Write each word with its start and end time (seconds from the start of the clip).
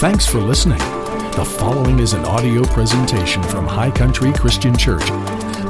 Thanks 0.00 0.26
for 0.26 0.40
listening. 0.40 0.78
The 0.78 1.44
following 1.58 1.98
is 1.98 2.14
an 2.14 2.24
audio 2.24 2.64
presentation 2.64 3.42
from 3.42 3.66
High 3.66 3.90
Country 3.90 4.32
Christian 4.32 4.74
Church. 4.74 5.04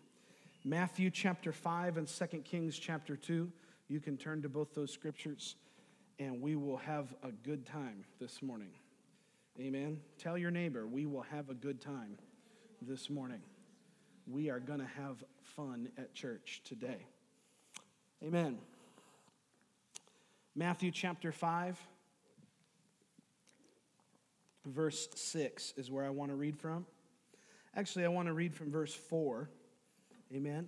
Matthew, 0.69 1.11
chapter 1.11 1.53
5, 1.53 1.97
and 1.97 2.09
2 2.09 2.27
Kings, 2.39 2.77
chapter 2.77 3.15
2. 3.15 3.53
You 3.87 4.01
can 4.01 4.17
turn 4.17 4.43
to 4.43 4.49
both 4.49 4.75
those 4.75 4.91
scriptures, 4.93 5.55
and 6.19 6.43
we 6.43 6.57
will 6.57 6.79
have 6.79 7.15
a 7.23 7.31
good 7.31 7.65
time 7.65 8.05
this 8.19 8.43
morning. 8.43 8.71
Amen. 9.61 10.01
Tell 10.19 10.37
your 10.37 10.51
neighbor, 10.51 10.85
we 10.85 11.07
will 11.07 11.23
have 11.23 11.51
a 11.51 11.55
good 11.55 11.81
time 11.81 12.19
this 12.83 13.09
morning. 13.09 13.43
We 14.27 14.51
are 14.51 14.59
going 14.59 14.81
to 14.81 14.89
have 15.01 15.23
fun 15.55 15.89
at 15.97 16.15
church 16.15 16.63
today. 16.65 17.07
Amen. 18.25 18.59
Matthew 20.57 20.91
chapter 20.91 21.31
5, 21.31 21.79
verse 24.65 25.09
6 25.15 25.75
is 25.77 25.93
where 25.93 26.05
I 26.05 26.11
want 26.11 26.33
to 26.33 26.37
read 26.37 26.59
from. 26.59 26.87
Actually, 27.77 28.05
I 28.05 28.09
want 28.09 28.27
to 28.27 28.35
read 28.35 28.53
from 28.53 28.73
verse 28.73 28.93
4. 28.93 29.49
Amen. 30.35 30.67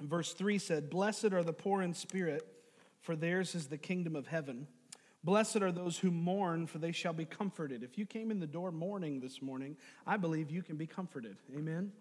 Verse 0.00 0.32
3 0.32 0.58
said, 0.58 0.90
Blessed 0.90 1.32
are 1.32 1.42
the 1.42 1.52
poor 1.52 1.82
in 1.82 1.94
spirit, 1.94 2.46
for 3.00 3.16
theirs 3.16 3.54
is 3.54 3.66
the 3.66 3.78
kingdom 3.78 4.14
of 4.14 4.26
heaven. 4.26 4.68
Blessed 5.24 5.56
are 5.56 5.72
those 5.72 5.98
who 5.98 6.10
mourn, 6.10 6.66
for 6.66 6.78
they 6.78 6.92
shall 6.92 7.12
be 7.12 7.24
comforted. 7.24 7.82
If 7.82 7.98
you 7.98 8.06
came 8.06 8.30
in 8.30 8.38
the 8.38 8.46
door 8.46 8.70
mourning 8.70 9.20
this 9.20 9.42
morning, 9.42 9.76
I 10.06 10.16
believe 10.16 10.50
you 10.50 10.62
can 10.62 10.76
be 10.76 10.86
comforted. 10.86 11.36
Amen. 11.56 11.92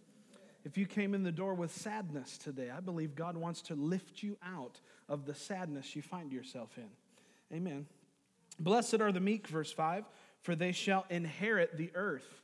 If 0.64 0.78
you 0.78 0.86
came 0.86 1.16
in 1.16 1.24
the 1.24 1.32
door 1.32 1.54
with 1.54 1.72
sadness 1.72 2.38
today, 2.38 2.70
I 2.70 2.80
believe 2.80 3.16
God 3.16 3.36
wants 3.38 3.62
to 3.64 3.76
lift 3.76 4.22
you 4.22 4.38
out 4.44 4.80
of 5.10 5.26
the 5.26 5.34
sadness 5.34 5.96
you 5.96 6.02
find 6.02 6.32
yourself 6.32 6.78
in. 6.78 7.56
Amen. 7.56 7.88
Blessed 8.60 9.02
are 9.02 9.12
the 9.12 9.20
meek, 9.20 9.48
verse 9.48 9.72
5, 9.72 10.04
for 10.42 10.56
they 10.56 10.72
shall 10.72 11.06
inherit 11.10 11.78
the 11.78 11.92
earth. 11.96 12.42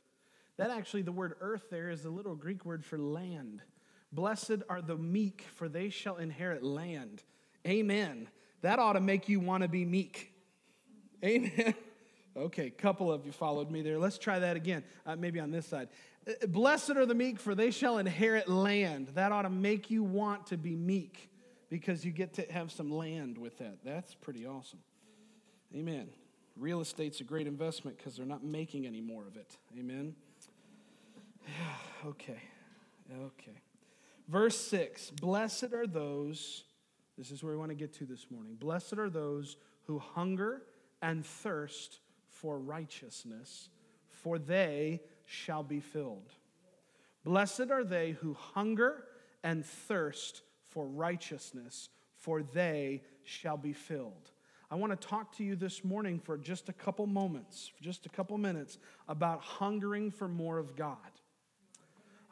That 0.56 0.70
actually, 0.70 1.02
the 1.02 1.12
word 1.12 1.34
earth 1.40 1.64
there 1.70 1.90
is 1.90 2.04
a 2.04 2.10
little 2.10 2.34
Greek 2.34 2.64
word 2.64 2.84
for 2.84 2.98
land. 2.98 3.62
Blessed 4.12 4.62
are 4.68 4.80
the 4.80 4.96
meek, 4.96 5.44
for 5.54 5.68
they 5.68 5.88
shall 5.90 6.16
inherit 6.16 6.62
land. 6.62 7.22
Amen. 7.66 8.28
That 8.62 8.78
ought 8.78 8.92
to 8.92 9.00
make 9.00 9.28
you 9.28 9.40
want 9.40 9.62
to 9.62 9.68
be 9.68 9.84
meek. 9.84 10.32
Amen. 11.24 11.74
Okay, 12.36 12.66
a 12.66 12.70
couple 12.70 13.12
of 13.12 13.24
you 13.24 13.30
followed 13.30 13.70
me 13.70 13.80
there. 13.82 13.96
Let's 13.96 14.18
try 14.18 14.40
that 14.40 14.56
again, 14.56 14.82
uh, 15.06 15.14
maybe 15.14 15.38
on 15.38 15.52
this 15.52 15.66
side. 15.66 15.88
Uh, 16.26 16.46
Blessed 16.48 16.90
are 16.90 17.06
the 17.06 17.14
meek, 17.14 17.38
for 17.38 17.54
they 17.54 17.70
shall 17.70 17.98
inherit 17.98 18.48
land. 18.48 19.06
That 19.14 19.30
ought 19.30 19.42
to 19.42 19.50
make 19.50 19.88
you 19.88 20.02
want 20.02 20.48
to 20.48 20.56
be 20.56 20.74
meek 20.74 21.30
because 21.70 22.04
you 22.04 22.10
get 22.10 22.34
to 22.34 22.42
have 22.50 22.72
some 22.72 22.90
land 22.90 23.38
with 23.38 23.58
that. 23.58 23.84
That's 23.84 24.14
pretty 24.14 24.46
awesome. 24.46 24.80
Amen. 25.76 26.08
Real 26.56 26.80
estate's 26.80 27.20
a 27.20 27.24
great 27.24 27.46
investment 27.46 27.98
because 27.98 28.16
they're 28.16 28.26
not 28.26 28.42
making 28.42 28.84
any 28.84 29.00
more 29.00 29.28
of 29.28 29.36
it. 29.36 29.56
Amen. 29.78 30.16
Okay. 32.06 32.40
Okay. 33.12 33.60
Verse 34.28 34.58
6 34.58 35.10
Blessed 35.10 35.72
are 35.72 35.86
those, 35.86 36.64
this 37.18 37.30
is 37.30 37.42
where 37.42 37.52
we 37.52 37.58
want 37.58 37.70
to 37.70 37.76
get 37.76 37.92
to 37.94 38.04
this 38.04 38.26
morning. 38.30 38.54
Blessed 38.54 38.94
are 38.94 39.10
those 39.10 39.56
who 39.86 39.98
hunger 39.98 40.62
and 41.02 41.24
thirst 41.24 42.00
for 42.28 42.58
righteousness, 42.58 43.68
for 44.08 44.38
they 44.38 45.00
shall 45.26 45.62
be 45.62 45.80
filled. 45.80 46.32
Blessed 47.24 47.70
are 47.70 47.84
they 47.84 48.12
who 48.12 48.34
hunger 48.34 49.04
and 49.42 49.64
thirst 49.64 50.42
for 50.68 50.86
righteousness, 50.86 51.88
for 52.16 52.42
they 52.42 53.02
shall 53.22 53.56
be 53.56 53.72
filled. 53.72 54.30
I 54.70 54.76
want 54.76 54.98
to 54.98 55.08
talk 55.08 55.36
to 55.36 55.44
you 55.44 55.56
this 55.56 55.84
morning 55.84 56.18
for 56.18 56.36
just 56.36 56.68
a 56.68 56.72
couple 56.72 57.06
moments, 57.06 57.70
just 57.80 58.06
a 58.06 58.08
couple 58.08 58.36
minutes, 58.38 58.78
about 59.08 59.40
hungering 59.40 60.10
for 60.10 60.26
more 60.26 60.58
of 60.58 60.74
God. 60.74 60.96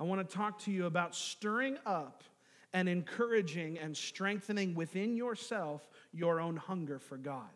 I 0.03 0.05
want 0.05 0.29
to 0.29 0.37
talk 0.37 0.59
to 0.63 0.73
you 0.73 0.87
about 0.87 1.15
stirring 1.15 1.79
up 1.87 2.25
and 2.73 2.89
encouraging 2.89 3.79
and 3.79 3.97
strengthening 3.97 4.75
within 4.75 5.15
yourself 5.15 5.89
your 6.13 6.41
own 6.41 6.57
hunger 6.57 6.99
for 6.99 7.17
God. 7.17 7.53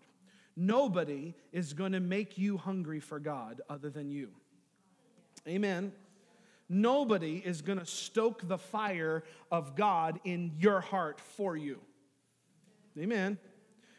Nobody 0.54 1.34
is 1.50 1.72
going 1.72 1.90
to 1.90 1.98
make 1.98 2.38
you 2.38 2.56
hungry 2.56 3.00
for 3.00 3.18
God 3.18 3.62
other 3.68 3.90
than 3.90 4.12
you. 4.12 4.28
Amen. 5.48 5.90
Nobody 6.68 7.42
is 7.44 7.62
going 7.62 7.80
to 7.80 7.84
stoke 7.84 8.46
the 8.46 8.58
fire 8.58 9.24
of 9.50 9.74
God 9.74 10.20
in 10.22 10.52
your 10.56 10.80
heart 10.80 11.20
for 11.20 11.56
you. 11.56 11.80
Amen. 12.96 13.38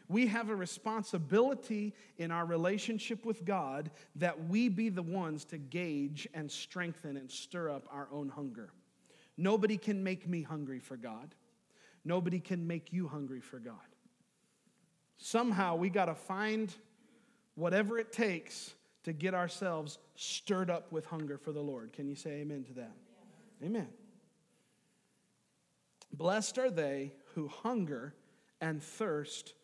We 0.08 0.26
have 0.28 0.48
a 0.48 0.56
responsibility 0.56 1.94
in 2.16 2.30
our 2.30 2.46
relationship 2.46 3.26
with 3.26 3.44
God 3.44 3.90
that 4.16 4.48
we 4.48 4.68
be 4.68 4.88
the 4.88 5.02
ones 5.02 5.44
to 5.46 5.58
gauge 5.58 6.26
and 6.32 6.50
strengthen 6.50 7.16
and 7.16 7.30
stir 7.30 7.70
up 7.70 7.86
our 7.92 8.08
own 8.10 8.30
hunger. 8.30 8.70
Nobody 9.36 9.76
can 9.76 10.02
make 10.02 10.26
me 10.26 10.42
hungry 10.42 10.78
for 10.78 10.96
God. 10.96 11.34
Nobody 12.04 12.40
can 12.40 12.66
make 12.66 12.92
you 12.92 13.06
hungry 13.06 13.40
for 13.40 13.58
God. 13.58 13.74
Somehow 15.18 15.76
we 15.76 15.90
got 15.90 16.06
to 16.06 16.14
find 16.14 16.72
whatever 17.54 17.98
it 17.98 18.12
takes 18.12 18.74
to 19.04 19.12
get 19.12 19.34
ourselves 19.34 19.98
stirred 20.14 20.70
up 20.70 20.90
with 20.90 21.04
hunger 21.06 21.36
for 21.36 21.52
the 21.52 21.60
Lord. 21.60 21.92
Can 21.92 22.08
you 22.08 22.14
say 22.14 22.30
amen 22.40 22.64
to 22.64 22.72
that? 22.74 22.92
Amen. 23.62 23.88
Blessed 26.12 26.58
are 26.58 26.70
they 26.70 27.12
who 27.34 27.48
hunger 27.48 28.14
and 28.60 28.82
thirst 28.82 29.54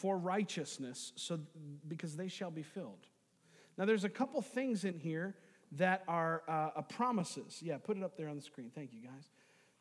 for 0.00 0.16
righteousness, 0.16 1.12
so 1.16 1.40
because 1.88 2.16
they 2.16 2.28
shall 2.28 2.50
be 2.50 2.62
filled. 2.62 3.06
Now, 3.76 3.84
there's 3.84 4.04
a 4.04 4.08
couple 4.08 4.40
things 4.42 4.84
in 4.84 4.98
here 4.98 5.34
that 5.72 6.02
are 6.06 6.42
uh, 6.48 6.82
promises. 6.82 7.60
Yeah, 7.62 7.78
put 7.78 7.96
it 7.96 8.02
up 8.04 8.16
there 8.16 8.28
on 8.28 8.36
the 8.36 8.42
screen. 8.42 8.70
Thank 8.74 8.92
you, 8.92 9.00
guys. 9.00 9.30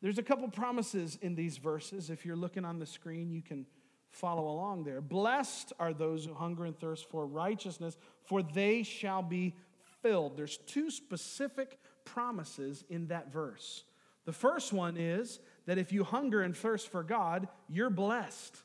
There's 0.01 0.17
a 0.17 0.23
couple 0.23 0.47
promises 0.49 1.17
in 1.21 1.35
these 1.35 1.57
verses. 1.57 2.09
If 2.09 2.25
you're 2.25 2.35
looking 2.35 2.65
on 2.65 2.79
the 2.79 2.85
screen, 2.85 3.31
you 3.31 3.41
can 3.41 3.65
follow 4.09 4.47
along 4.49 4.83
there. 4.83 5.01
Blessed 5.01 5.73
are 5.79 5.93
those 5.93 6.25
who 6.25 6.33
hunger 6.33 6.65
and 6.65 6.77
thirst 6.77 7.09
for 7.09 7.25
righteousness, 7.25 7.97
for 8.23 8.41
they 8.41 8.83
shall 8.83 9.21
be 9.21 9.55
filled. 10.01 10.35
There's 10.35 10.57
two 10.57 10.89
specific 10.89 11.79
promises 12.05 12.83
in 12.89 13.07
that 13.07 13.31
verse. 13.31 13.83
The 14.25 14.33
first 14.33 14.73
one 14.73 14.97
is 14.97 15.39
that 15.65 15.77
if 15.77 15.91
you 15.91 16.03
hunger 16.03 16.41
and 16.41 16.55
thirst 16.55 16.91
for 16.91 17.03
God, 17.03 17.47
you're 17.69 17.89
blessed. 17.89 18.63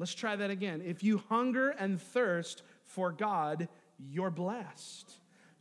Let's 0.00 0.14
try 0.14 0.34
that 0.34 0.48
again. 0.48 0.80
If 0.82 1.04
you 1.04 1.22
hunger 1.28 1.68
and 1.70 2.00
thirst 2.00 2.62
for 2.84 3.12
God, 3.12 3.68
you're 3.98 4.30
blessed. 4.30 5.12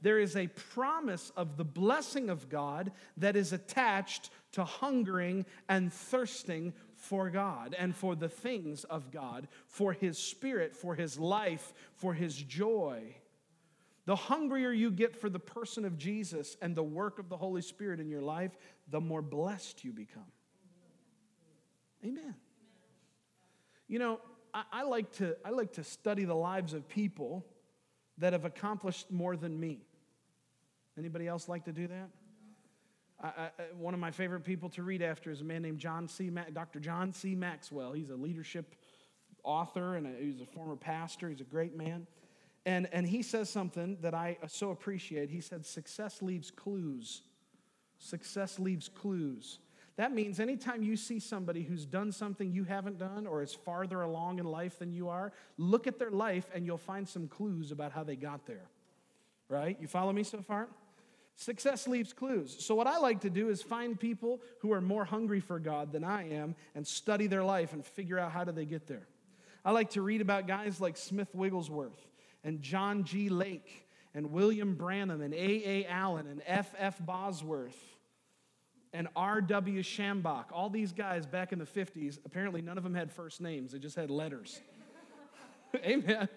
There 0.01 0.17
is 0.17 0.37
a 0.37 0.47
promise 0.47 1.29
of 1.35 1.57
the 1.57 1.65
blessing 1.65 2.29
of 2.29 2.47
God 2.47 2.93
that 3.17 3.35
is 3.35 3.51
attached 3.51 4.29
to 4.53 4.63
hungering 4.63 5.45
and 5.67 5.91
thirsting 5.91 6.73
for 6.95 7.29
God 7.29 7.75
and 7.77 7.93
for 7.93 8.15
the 8.15 8.29
things 8.29 8.85
of 8.85 9.11
God, 9.11 9.49
for 9.67 9.91
His 9.91 10.17
Spirit, 10.17 10.73
for 10.73 10.95
His 10.95 11.19
life, 11.19 11.73
for 11.95 12.13
His 12.13 12.33
joy. 12.33 13.17
The 14.05 14.15
hungrier 14.15 14.71
you 14.71 14.89
get 14.89 15.19
for 15.19 15.29
the 15.29 15.37
person 15.37 15.83
of 15.83 15.97
Jesus 15.97 16.55
and 16.61 16.77
the 16.77 16.81
work 16.81 17.19
of 17.19 17.27
the 17.27 17.35
Holy 17.35 17.61
Spirit 17.61 17.99
in 17.99 18.07
your 18.07 18.21
life, 18.21 18.57
the 18.89 19.01
more 19.01 19.21
blessed 19.21 19.83
you 19.83 19.91
become. 19.91 20.31
Amen. 22.05 22.35
You 23.89 23.99
know, 23.99 24.21
I, 24.53 24.63
I, 24.71 24.83
like 24.83 25.11
to, 25.17 25.35
I 25.45 25.49
like 25.49 25.73
to 25.73 25.83
study 25.83 26.25
the 26.25 26.35
lives 26.35 26.73
of 26.73 26.87
people 26.87 27.45
that 28.17 28.33
have 28.33 28.45
accomplished 28.45 29.11
more 29.11 29.35
than 29.35 29.59
me. 29.59 29.81
Anybody 30.97 31.27
else 31.27 31.47
like 31.47 31.65
to 31.65 31.71
do 31.71 31.87
that? 31.87 32.09
I, 33.21 33.27
I, 33.27 33.49
one 33.77 33.93
of 33.93 33.99
my 33.99 34.11
favorite 34.11 34.43
people 34.43 34.69
to 34.69 34.83
read 34.83 35.01
after 35.01 35.31
is 35.31 35.41
a 35.41 35.43
man 35.43 35.61
named 35.61 35.79
John 35.79 36.07
C. 36.07 36.29
Ma- 36.29 36.49
Dr. 36.53 36.79
John 36.79 37.13
C. 37.13 37.35
Maxwell. 37.35 37.93
He's 37.93 38.09
a 38.09 38.15
leadership 38.15 38.75
author 39.43 39.95
and 39.95 40.07
a, 40.07 40.21
he's 40.21 40.41
a 40.41 40.45
former 40.45 40.75
pastor. 40.75 41.29
He's 41.29 41.41
a 41.41 41.45
great 41.45 41.75
man. 41.75 42.07
And, 42.65 42.89
and 42.91 43.07
he 43.07 43.21
says 43.21 43.49
something 43.49 43.97
that 44.01 44.13
I 44.13 44.37
so 44.47 44.71
appreciate. 44.71 45.29
He 45.29 45.41
said, 45.41 45.65
Success 45.65 46.21
leaves 46.21 46.51
clues. 46.51 47.21
Success 47.97 48.59
leaves 48.59 48.89
clues. 48.89 49.59
That 49.99 50.13
means 50.13 50.39
anytime 50.39 50.81
you 50.81 50.95
see 50.95 51.19
somebody 51.19 51.61
who's 51.61 51.85
done 51.85 52.13
something 52.13 52.53
you 52.53 52.63
haven't 52.63 52.99
done 52.99 53.27
or 53.27 53.43
is 53.43 53.53
farther 53.53 54.01
along 54.01 54.39
in 54.39 54.45
life 54.45 54.79
than 54.79 54.93
you 54.93 55.09
are, 55.09 55.33
look 55.57 55.87
at 55.87 55.99
their 55.99 56.09
life 56.09 56.49
and 56.55 56.65
you'll 56.65 56.77
find 56.77 57.05
some 57.05 57.27
clues 57.27 57.73
about 57.73 57.91
how 57.91 58.05
they 58.05 58.15
got 58.15 58.45
there. 58.45 58.69
Right? 59.49 59.77
You 59.81 59.87
follow 59.87 60.13
me 60.13 60.23
so 60.23 60.41
far? 60.41 60.69
Success 61.35 61.85
leaves 61.85 62.13
clues. 62.13 62.65
So, 62.65 62.75
what 62.75 62.87
I 62.87 62.97
like 62.99 63.19
to 63.21 63.29
do 63.29 63.49
is 63.49 63.61
find 63.61 63.99
people 63.99 64.39
who 64.59 64.71
are 64.71 64.79
more 64.79 65.03
hungry 65.03 65.41
for 65.41 65.59
God 65.59 65.91
than 65.91 66.05
I 66.05 66.29
am 66.29 66.55
and 66.75 66.87
study 66.87 67.27
their 67.27 67.43
life 67.43 67.73
and 67.73 67.85
figure 67.85 68.17
out 68.17 68.31
how 68.31 68.45
do 68.45 68.53
they 68.53 68.63
get 68.63 68.87
there. 68.87 69.05
I 69.65 69.71
like 69.71 69.89
to 69.91 70.01
read 70.01 70.21
about 70.21 70.47
guys 70.47 70.79
like 70.79 70.95
Smith 70.95 71.35
Wigglesworth 71.35 72.07
and 72.45 72.61
John 72.61 73.03
G. 73.03 73.27
Lake 73.27 73.85
and 74.15 74.31
William 74.31 74.75
Branham 74.75 75.19
and 75.19 75.33
A.A. 75.33 75.87
Allen 75.87 76.25
and 76.25 76.41
F.F. 76.45 77.05
Bosworth 77.05 77.98
and 78.93 79.07
R.W. 79.15 79.81
Schambach. 79.83 80.45
All 80.51 80.69
these 80.69 80.91
guys 80.91 81.25
back 81.25 81.51
in 81.51 81.59
the 81.59 81.65
50s, 81.65 82.19
apparently 82.25 82.61
none 82.61 82.77
of 82.77 82.83
them 82.83 82.95
had 82.95 83.11
first 83.11 83.41
names, 83.41 83.71
they 83.71 83.79
just 83.79 83.95
had 83.95 84.09
letters. 84.09 84.59
Amen. 85.85 86.27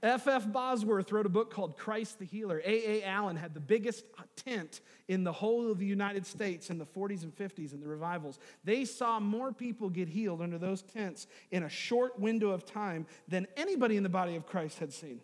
F.F. 0.00 0.52
Bosworth 0.52 1.10
wrote 1.10 1.26
a 1.26 1.30
book 1.30 1.52
called 1.52 1.76
Christ 1.76 2.20
the 2.20 2.24
Healer. 2.24 2.62
A.A. 2.64 3.02
Allen 3.02 3.34
had 3.34 3.52
the 3.52 3.60
biggest 3.60 4.04
tent 4.36 4.80
in 5.08 5.24
the 5.24 5.32
whole 5.32 5.72
of 5.72 5.78
the 5.78 5.86
United 5.86 6.24
States 6.24 6.70
in 6.70 6.78
the 6.78 6.86
40s 6.86 7.24
and 7.24 7.34
50s 7.34 7.72
in 7.72 7.80
the 7.80 7.88
revivals. 7.88 8.38
They 8.62 8.84
saw 8.84 9.18
more 9.18 9.50
people 9.50 9.90
get 9.90 10.08
healed 10.08 10.40
under 10.40 10.56
those 10.56 10.82
tents 10.82 11.26
in 11.50 11.64
a 11.64 11.68
short 11.68 12.18
window 12.20 12.50
of 12.50 12.64
time 12.64 13.06
than 13.26 13.48
anybody 13.56 13.96
in 13.96 14.04
the 14.04 14.08
body 14.08 14.36
of 14.36 14.46
Christ 14.46 14.78
had 14.78 14.92
seen. 14.92 15.20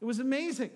It 0.00 0.04
was 0.06 0.18
amazing. 0.18 0.70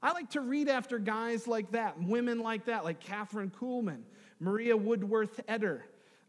I 0.00 0.12
like 0.12 0.30
to 0.30 0.40
read 0.40 0.68
after 0.68 1.00
guys 1.00 1.48
like 1.48 1.72
that, 1.72 2.00
women 2.00 2.38
like 2.38 2.66
that, 2.66 2.84
like 2.84 3.02
Kathryn 3.02 3.50
Kuhlman, 3.50 4.02
Maria 4.40 4.76
Woodworth 4.76 5.40
Etter. 5.46 5.82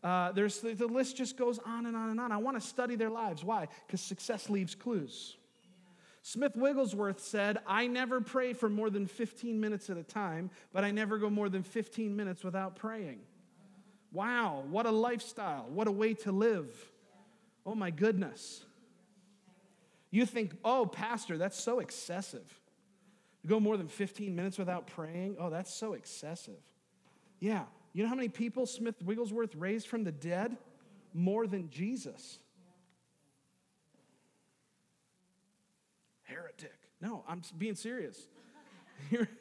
Uh, 0.04 0.32
there's, 0.32 0.60
the 0.60 0.88
list 0.88 1.16
just 1.16 1.38
goes 1.38 1.60
on 1.60 1.86
and 1.86 1.96
on 1.96 2.10
and 2.10 2.20
on. 2.20 2.32
I 2.32 2.38
want 2.38 2.60
to 2.60 2.66
study 2.66 2.96
their 2.96 3.10
lives. 3.10 3.44
Why? 3.44 3.68
Because 3.88 4.02
success 4.02 4.50
leaves 4.50 4.76
clues. 4.76 5.38
Smith 6.24 6.56
Wigglesworth 6.56 7.20
said, 7.20 7.60
I 7.66 7.88
never 7.88 8.22
pray 8.22 8.54
for 8.54 8.70
more 8.70 8.90
than 8.90 9.08
15 9.08 9.60
minutes 9.60 9.90
at 9.90 9.98
a 9.98 10.04
time, 10.04 10.52
but 10.72 10.84
I 10.84 10.92
never 10.92 11.18
go 11.18 11.30
more 11.30 11.50
than 11.50 11.64
15 11.64 12.16
minutes 12.16 12.44
without 12.44 12.76
praying. 12.76 13.20
Wow, 14.12 14.64
what 14.70 14.86
a 14.86 14.92
lifestyle. 14.92 15.66
What 15.70 15.88
a 15.88 15.92
way 15.92 16.14
to 16.16 16.32
live. 16.32 16.70
Oh 17.66 17.76
my 17.76 17.90
goodness. 17.90 18.64
You 20.12 20.26
think, 20.26 20.56
oh, 20.66 20.86
Pastor, 20.86 21.38
that's 21.38 21.60
so 21.60 21.80
excessive. 21.80 22.60
You 23.44 23.50
go 23.50 23.60
more 23.60 23.78
than 23.78 23.88
15 23.88 24.36
minutes 24.36 24.58
without 24.58 24.88
praying? 24.88 25.38
Oh, 25.40 25.50
that's 25.50 25.74
so 25.74 25.94
excessive. 25.94 26.60
Yeah. 27.40 27.64
You 27.94 28.04
know 28.04 28.10
how 28.10 28.16
many 28.16 28.30
people 28.30 28.66
Smith 28.66 28.96
Wigglesworth 29.04 29.56
raised 29.56 29.88
from 29.88 30.04
the 30.04 30.12
dead? 30.12 30.58
More 31.14 31.46
than 31.46 31.70
Jesus. 31.70 32.40
heretic. 36.32 36.74
No, 37.02 37.24
I'm 37.28 37.42
being 37.58 37.76
serious. 37.76 38.28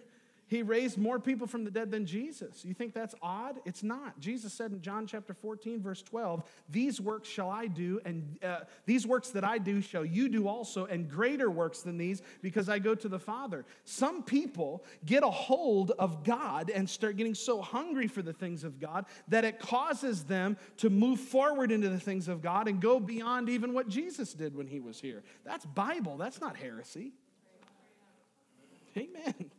he 0.50 0.64
raised 0.64 0.98
more 0.98 1.20
people 1.20 1.46
from 1.46 1.62
the 1.62 1.70
dead 1.70 1.92
than 1.92 2.04
Jesus. 2.04 2.64
You 2.64 2.74
think 2.74 2.92
that's 2.92 3.14
odd? 3.22 3.60
It's 3.64 3.84
not. 3.84 4.18
Jesus 4.18 4.52
said 4.52 4.72
in 4.72 4.82
John 4.82 5.06
chapter 5.06 5.32
14, 5.32 5.80
verse 5.80 6.02
12, 6.02 6.42
These 6.68 7.00
works 7.00 7.28
shall 7.28 7.48
I 7.48 7.68
do, 7.68 8.00
and 8.04 8.36
uh, 8.42 8.62
these 8.84 9.06
works 9.06 9.30
that 9.30 9.44
I 9.44 9.58
do 9.58 9.80
shall 9.80 10.04
you 10.04 10.28
do 10.28 10.48
also, 10.48 10.86
and 10.86 11.08
greater 11.08 11.48
works 11.48 11.82
than 11.82 11.98
these, 11.98 12.20
because 12.42 12.68
I 12.68 12.80
go 12.80 12.96
to 12.96 13.08
the 13.08 13.18
Father. 13.20 13.64
Some 13.84 14.24
people 14.24 14.82
get 15.06 15.22
a 15.22 15.30
hold 15.30 15.92
of 16.00 16.24
God 16.24 16.68
and 16.68 16.90
start 16.90 17.16
getting 17.16 17.36
so 17.36 17.62
hungry 17.62 18.08
for 18.08 18.20
the 18.20 18.32
things 18.32 18.64
of 18.64 18.80
God 18.80 19.06
that 19.28 19.44
it 19.44 19.60
causes 19.60 20.24
them 20.24 20.56
to 20.78 20.90
move 20.90 21.20
forward 21.20 21.70
into 21.70 21.88
the 21.88 22.00
things 22.00 22.26
of 22.26 22.42
God 22.42 22.66
and 22.66 22.80
go 22.80 22.98
beyond 22.98 23.48
even 23.48 23.72
what 23.72 23.88
Jesus 23.88 24.34
did 24.34 24.56
when 24.56 24.66
he 24.66 24.80
was 24.80 24.98
here. 24.98 25.22
That's 25.44 25.64
Bible, 25.64 26.16
that's 26.16 26.40
not 26.40 26.56
heresy. 26.56 27.12
Amen. 28.96 29.52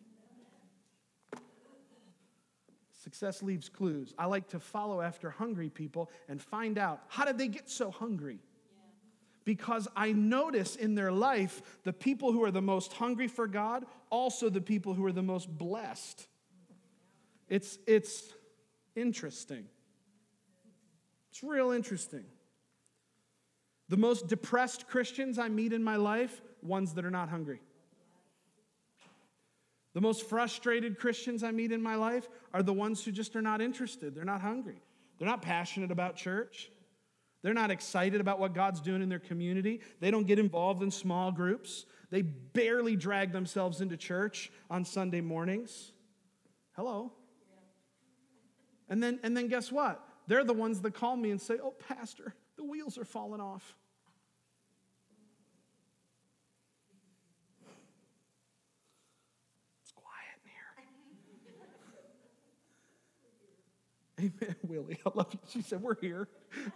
Success 3.03 3.41
leaves 3.41 3.67
clues. 3.67 4.13
I 4.15 4.27
like 4.27 4.49
to 4.49 4.59
follow 4.59 5.01
after 5.01 5.31
hungry 5.31 5.69
people 5.69 6.11
and 6.29 6.39
find 6.39 6.77
out 6.77 7.01
how 7.07 7.25
did 7.25 7.39
they 7.39 7.47
get 7.47 7.67
so 7.67 7.89
hungry? 7.89 8.37
Because 9.43 9.87
I 9.95 10.11
notice 10.11 10.75
in 10.75 10.93
their 10.93 11.11
life 11.11 11.63
the 11.83 11.93
people 11.93 12.31
who 12.31 12.43
are 12.43 12.51
the 12.51 12.61
most 12.61 12.93
hungry 12.93 13.27
for 13.27 13.47
God, 13.47 13.85
also 14.11 14.49
the 14.49 14.61
people 14.61 14.93
who 14.93 15.03
are 15.03 15.11
the 15.11 15.23
most 15.23 15.49
blessed. 15.49 16.27
It's, 17.49 17.79
it's 17.87 18.31
interesting. 18.95 19.65
It's 21.31 21.41
real 21.41 21.71
interesting. 21.71 22.25
The 23.89 23.97
most 23.97 24.27
depressed 24.27 24.87
Christians 24.87 25.39
I 25.39 25.49
meet 25.49 25.73
in 25.73 25.83
my 25.83 25.95
life, 25.95 26.39
ones 26.61 26.93
that 26.93 27.03
are 27.03 27.09
not 27.09 27.29
hungry. 27.29 27.61
The 29.93 30.01
most 30.01 30.27
frustrated 30.29 30.97
Christians 30.97 31.43
I 31.43 31.51
meet 31.51 31.71
in 31.71 31.81
my 31.81 31.95
life 31.95 32.29
are 32.53 32.63
the 32.63 32.73
ones 32.73 33.03
who 33.03 33.11
just 33.11 33.35
are 33.35 33.41
not 33.41 33.61
interested. 33.61 34.15
They're 34.15 34.23
not 34.23 34.41
hungry. 34.41 34.81
They're 35.17 35.27
not 35.27 35.41
passionate 35.41 35.91
about 35.91 36.15
church. 36.15 36.71
They're 37.41 37.53
not 37.53 37.71
excited 37.71 38.21
about 38.21 38.39
what 38.39 38.53
God's 38.53 38.79
doing 38.79 39.01
in 39.01 39.09
their 39.09 39.19
community. 39.19 39.81
They 39.99 40.11
don't 40.11 40.27
get 40.27 40.39
involved 40.39 40.83
in 40.83 40.91
small 40.91 41.31
groups. 41.31 41.85
They 42.09 42.21
barely 42.21 42.95
drag 42.95 43.31
themselves 43.31 43.81
into 43.81 43.97
church 43.97 44.51
on 44.69 44.85
Sunday 44.85 45.21
mornings. 45.21 45.91
Hello. 46.75 47.11
And 48.89 49.01
then, 49.01 49.19
and 49.23 49.35
then 49.35 49.47
guess 49.47 49.71
what? 49.71 50.05
They're 50.27 50.43
the 50.43 50.53
ones 50.53 50.81
that 50.81 50.93
call 50.93 51.17
me 51.17 51.31
and 51.31 51.41
say, 51.41 51.55
Oh, 51.61 51.71
Pastor, 51.71 52.33
the 52.57 52.63
wheels 52.63 52.97
are 52.97 53.05
falling 53.05 53.41
off. 53.41 53.75
Amen, 64.21 64.55
Willie. 64.67 64.99
I 65.05 65.09
love 65.13 65.27
you. 65.31 65.39
She 65.49 65.61
said, 65.61 65.81
We're 65.81 65.95
here. 65.99 66.27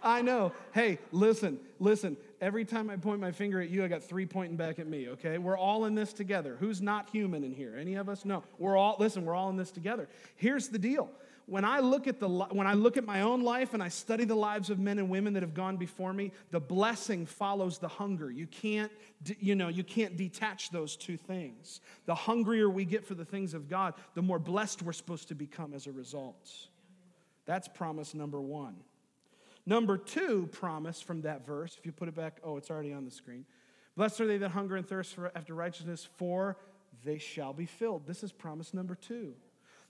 I 0.02 0.22
know. 0.22 0.52
Hey, 0.72 0.98
listen, 1.12 1.58
listen. 1.78 2.16
Every 2.40 2.64
time 2.64 2.90
I 2.90 2.96
point 2.96 3.20
my 3.20 3.32
finger 3.32 3.60
at 3.60 3.70
you, 3.70 3.84
I 3.84 3.88
got 3.88 4.02
three 4.02 4.26
pointing 4.26 4.56
back 4.56 4.78
at 4.78 4.86
me, 4.86 5.08
okay? 5.10 5.38
We're 5.38 5.56
all 5.56 5.84
in 5.84 5.94
this 5.94 6.12
together. 6.12 6.56
Who's 6.58 6.82
not 6.82 7.08
human 7.10 7.44
in 7.44 7.52
here? 7.52 7.76
Any 7.78 7.94
of 7.94 8.08
us? 8.08 8.24
No. 8.24 8.42
We're 8.58 8.76
all, 8.76 8.96
listen, 8.98 9.24
we're 9.24 9.34
all 9.34 9.48
in 9.50 9.56
this 9.56 9.70
together. 9.70 10.08
Here's 10.36 10.68
the 10.68 10.78
deal. 10.78 11.10
When 11.48 11.64
I 11.64 11.78
look 11.78 12.08
at 12.08 12.18
the 12.18 12.28
when 12.28 12.66
I 12.66 12.74
look 12.74 12.96
at 12.96 13.04
my 13.04 13.20
own 13.20 13.42
life 13.42 13.72
and 13.72 13.80
I 13.80 13.88
study 13.88 14.24
the 14.24 14.34
lives 14.34 14.68
of 14.68 14.80
men 14.80 14.98
and 14.98 15.08
women 15.08 15.32
that 15.34 15.44
have 15.44 15.54
gone 15.54 15.76
before 15.76 16.12
me, 16.12 16.32
the 16.50 16.58
blessing 16.58 17.24
follows 17.24 17.78
the 17.78 17.86
hunger. 17.86 18.28
You 18.32 18.48
can't 18.48 18.90
you 19.38 19.54
know, 19.54 19.68
you 19.68 19.84
can't 19.84 20.16
detach 20.16 20.70
those 20.70 20.96
two 20.96 21.16
things. 21.16 21.80
The 22.06 22.16
hungrier 22.16 22.68
we 22.68 22.84
get 22.84 23.06
for 23.06 23.14
the 23.14 23.24
things 23.24 23.54
of 23.54 23.68
God, 23.68 23.94
the 24.14 24.22
more 24.22 24.40
blessed 24.40 24.82
we're 24.82 24.92
supposed 24.92 25.28
to 25.28 25.36
become 25.36 25.72
as 25.72 25.86
a 25.86 25.92
result. 25.92 26.50
That's 27.46 27.68
promise 27.68 28.14
number 28.14 28.40
one. 28.40 28.76
Number 29.64 29.96
two 29.98 30.48
promise 30.52 31.00
from 31.00 31.22
that 31.22 31.46
verse, 31.46 31.76
if 31.78 31.86
you 31.86 31.92
put 31.92 32.08
it 32.08 32.14
back, 32.14 32.38
oh, 32.44 32.56
it's 32.56 32.70
already 32.70 32.92
on 32.92 33.04
the 33.04 33.10
screen. 33.10 33.44
Blessed 33.96 34.20
are 34.20 34.26
they 34.26 34.38
that 34.38 34.50
hunger 34.50 34.76
and 34.76 34.86
thirst 34.86 35.14
for, 35.14 35.32
after 35.34 35.54
righteousness, 35.54 36.08
for 36.16 36.56
they 37.04 37.18
shall 37.18 37.52
be 37.52 37.66
filled. 37.66 38.06
This 38.06 38.22
is 38.22 38.30
promise 38.30 38.74
number 38.74 38.94
two. 38.94 39.34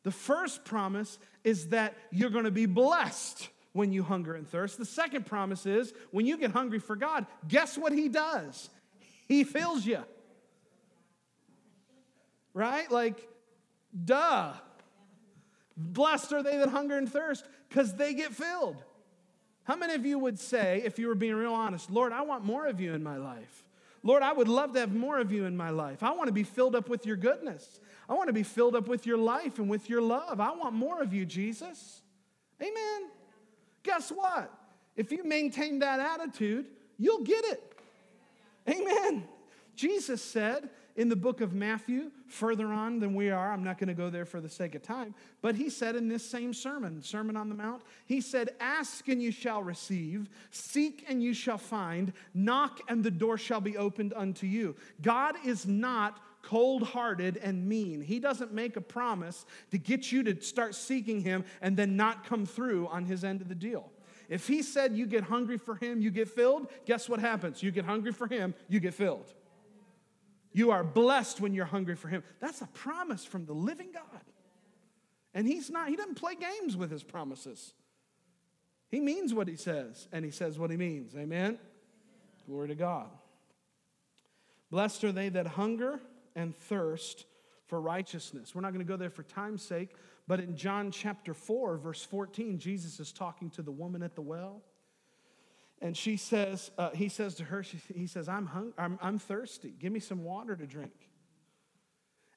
The 0.03 0.13
first 0.13 0.65
promise 0.65 1.19
is 1.45 1.69
that 1.69 1.95
you're 2.11 2.31
going 2.31 2.45
to 2.45 2.51
be 2.51 2.67
blessed 2.67 3.49
when 3.73 3.93
you 3.93 4.03
hunger 4.03 4.35
and 4.35 4.49
thirst. 4.49 4.79
The 4.79 4.85
second 4.85 5.27
promise 5.27 5.67
is 5.67 5.93
when 6.11 6.25
you 6.25 6.39
get 6.39 6.53
hungry 6.53 6.79
for 6.79 6.97
God, 6.97 7.27
guess 7.47 7.77
what 7.77 7.93
He 7.93 8.09
does? 8.09 8.71
He 9.27 9.45
fills 9.45 9.85
you. 9.85 10.03
Right? 12.55 12.91
Like, 12.91 13.29
duh. 14.05 14.53
Blessed 15.77 16.33
are 16.33 16.43
they 16.43 16.57
that 16.57 16.71
hunger 16.71 16.97
and 16.97 17.11
thirst 17.11 17.45
because 17.69 17.95
they 17.95 18.15
get 18.15 18.33
filled. 18.33 18.83
How 19.65 19.77
many 19.77 19.95
of 19.95 20.07
you 20.07 20.19
would 20.19 20.39
say, 20.39 20.83
if 20.85 20.99
you 20.99 21.09
were 21.09 21.15
being 21.15 21.35
real 21.35 21.53
honest, 21.53 21.91
Lord, 21.91 22.13
I 22.13 22.23
want 22.23 22.45
more 22.45 22.67
of 22.67 22.81
you 22.81 22.95
in 22.95 23.03
my 23.03 23.17
life? 23.17 23.65
Lord, 24.03 24.23
I 24.23 24.33
would 24.33 24.47
love 24.47 24.73
to 24.75 24.81
have 24.81 24.95
more 24.95 25.19
of 25.19 25.33
you 25.33 25.45
in 25.45 25.57
my 25.57 25.71
life. 25.71 26.03
I 26.05 26.13
want 26.13 26.29
to 26.29 26.33
be 26.33 26.45
filled 26.45 26.77
up 26.77 26.89
with 26.89 27.05
your 27.05 27.17
goodness. 27.17 27.81
I 28.09 28.15
want 28.15 28.29
to 28.29 28.33
be 28.33 28.45
filled 28.45 28.77
up 28.77 28.87
with 28.87 29.05
your 29.05 29.19
life 29.19 29.59
and 29.59 29.69
with 29.69 29.91
your 29.91 30.01
love. 30.01 30.39
I 30.39 30.53
want 30.53 30.75
more 30.75 31.03
of 31.03 31.13
you, 31.13 31.27
Jesus. 31.27 32.03
Amen. 32.63 33.11
Guess 33.83 34.11
what? 34.11 34.53
If 34.95 35.11
you 35.11 35.25
maintain 35.25 35.81
that 35.81 35.99
attitude, 35.99 36.67
you'll 36.99 37.25
get 37.25 37.45
it. 37.47 37.63
Amen. 38.69 39.27
Jesus 39.75 40.23
said, 40.23 40.71
in 40.97 41.11
the 41.11 41.17
book 41.17 41.41
of 41.41 41.53
Matthew, 41.53 42.11
further 42.27 42.69
on 42.69 42.99
than 42.99 43.15
we 43.15 43.31
are. 43.31 43.53
I'm 43.53 43.63
not 43.63 43.79
going 43.79 43.89
to 43.89 43.95
go 43.95 44.09
there 44.09 44.25
for 44.25 44.41
the 44.41 44.49
sake 44.49 44.75
of 44.75 44.83
time. 44.83 45.15
But 45.43 45.55
he 45.55 45.69
said 45.69 45.95
in 45.95 46.09
this 46.09 46.29
same 46.29 46.55
sermon, 46.55 47.03
Sermon 47.03 47.37
on 47.37 47.49
the 47.49 47.55
Mount, 47.55 47.83
he 48.07 48.21
said, 48.21 48.51
Ask 48.61 49.07
and 49.09 49.23
you 49.23 49.31
shall 49.31 49.63
receive, 49.63 50.29
seek 50.51 51.05
and 51.09 51.23
you 51.23 51.35
shall 51.35 51.59
find, 51.59 52.13
knock 52.35 52.81
and 52.89 53.05
the 53.05 53.11
door 53.11 53.37
shall 53.37 53.61
be 53.61 53.77
opened 53.77 54.15
unto 54.17 54.47
you. 54.47 54.75
God 55.03 55.37
is 55.45 55.67
not 55.67 56.21
cold 56.43 56.83
hearted 56.83 57.37
and 57.39 57.69
mean. 57.69 58.01
He 58.01 58.19
doesn't 58.19 58.53
make 58.53 58.77
a 58.77 58.81
promise 58.81 59.45
to 59.73 59.79
get 59.79 60.13
you 60.13 60.23
to 60.23 60.41
start 60.41 60.75
seeking 60.75 61.21
Him 61.21 61.45
and 61.61 61.77
then 61.77 61.97
not 61.97 62.25
come 62.25 62.47
through 62.47 62.87
on 62.89 63.05
His 63.05 63.25
end 63.25 63.43
of 63.43 63.49
the 63.49 63.55
deal. 63.55 63.91
If 64.29 64.47
He 64.47 64.63
said 64.63 64.97
you 64.97 65.07
get 65.07 65.25
hungry 65.25 65.59
for 65.59 65.75
Him, 65.75 66.01
you 66.01 66.11
get 66.11 66.29
filled, 66.29 66.69
guess 66.87 67.09
what 67.09 67.21
happens? 67.21 67.63
You 67.63 67.71
get 67.71 67.85
hungry 67.85 68.13
for 68.13 68.29
Him, 68.29 68.55
you 68.69 68.81
get 68.81 68.95
filled. 68.95 69.35
You 70.57 70.71
are 70.71 70.83
blessed 70.83 71.39
when 71.39 71.53
you're 71.53 71.67
hungry 71.67 71.97
for 71.97 72.09
Him. 72.09 72.23
That's 72.41 72.63
a 72.63 72.67
promise 72.69 73.27
from 73.27 73.45
the 73.45 73.53
living 73.53 73.93
God. 73.93 74.23
And 75.35 75.47
he's 75.47 75.69
not, 75.69 75.91
he 75.91 75.97
doesn't 75.97 76.15
play 76.15 76.35
games 76.35 76.79
with 76.79 76.91
his 76.91 77.03
promises. 77.03 77.75
He 78.89 78.99
means 78.99 79.35
what 79.35 79.49
he 79.49 79.57
says, 79.57 80.09
and 80.11 80.25
he 80.25 80.31
says 80.31 80.59
what 80.59 80.71
he 80.71 80.79
means. 80.79 81.15
Amen? 81.15 81.59
Glory 82.47 82.69
to 82.69 82.75
God. 82.75 83.11
Blessed 84.71 85.05
are 85.05 85.13
they 85.13 85.29
that 85.29 85.47
hunger 85.47 86.01
and 86.35 86.57
thirst 86.57 87.27
for 87.67 87.79
righteousness. 87.79 88.55
We're 88.55 88.63
not 88.63 88.73
going 88.73 88.85
to 88.85 88.91
go 88.91 88.97
there 88.97 89.11
for 89.11 89.25
time's 89.25 89.63
sake, 89.63 89.91
but 90.27 90.41
in 90.41 90.57
John 90.57 90.91
chapter 90.91 91.35
4, 91.35 91.77
verse 91.77 92.03
14, 92.03 92.59
Jesus 92.59 92.99
is 92.99 93.13
talking 93.13 93.51
to 93.51 93.63
the 93.63 93.71
woman 93.71 94.03
at 94.03 94.15
the 94.15 94.23
well. 94.23 94.63
And 95.83 95.97
she 95.97 96.17
says, 96.17 96.71
uh, 96.79 96.91
he 96.91 97.09
says 97.09 97.35
to 97.37 97.45
her, 97.45 97.63
she, 97.63 97.79
he 97.95 98.07
says, 98.07 98.29
I'm, 98.29 98.47
hung, 98.47 98.73
I'm, 98.79 98.99
I'm 99.03 99.19
thirsty. 99.19 99.75
Give 99.79 99.93
me 99.93 100.01
some 100.01 100.25
water 100.25 100.57
to 100.57 100.67
drink. 100.67 100.93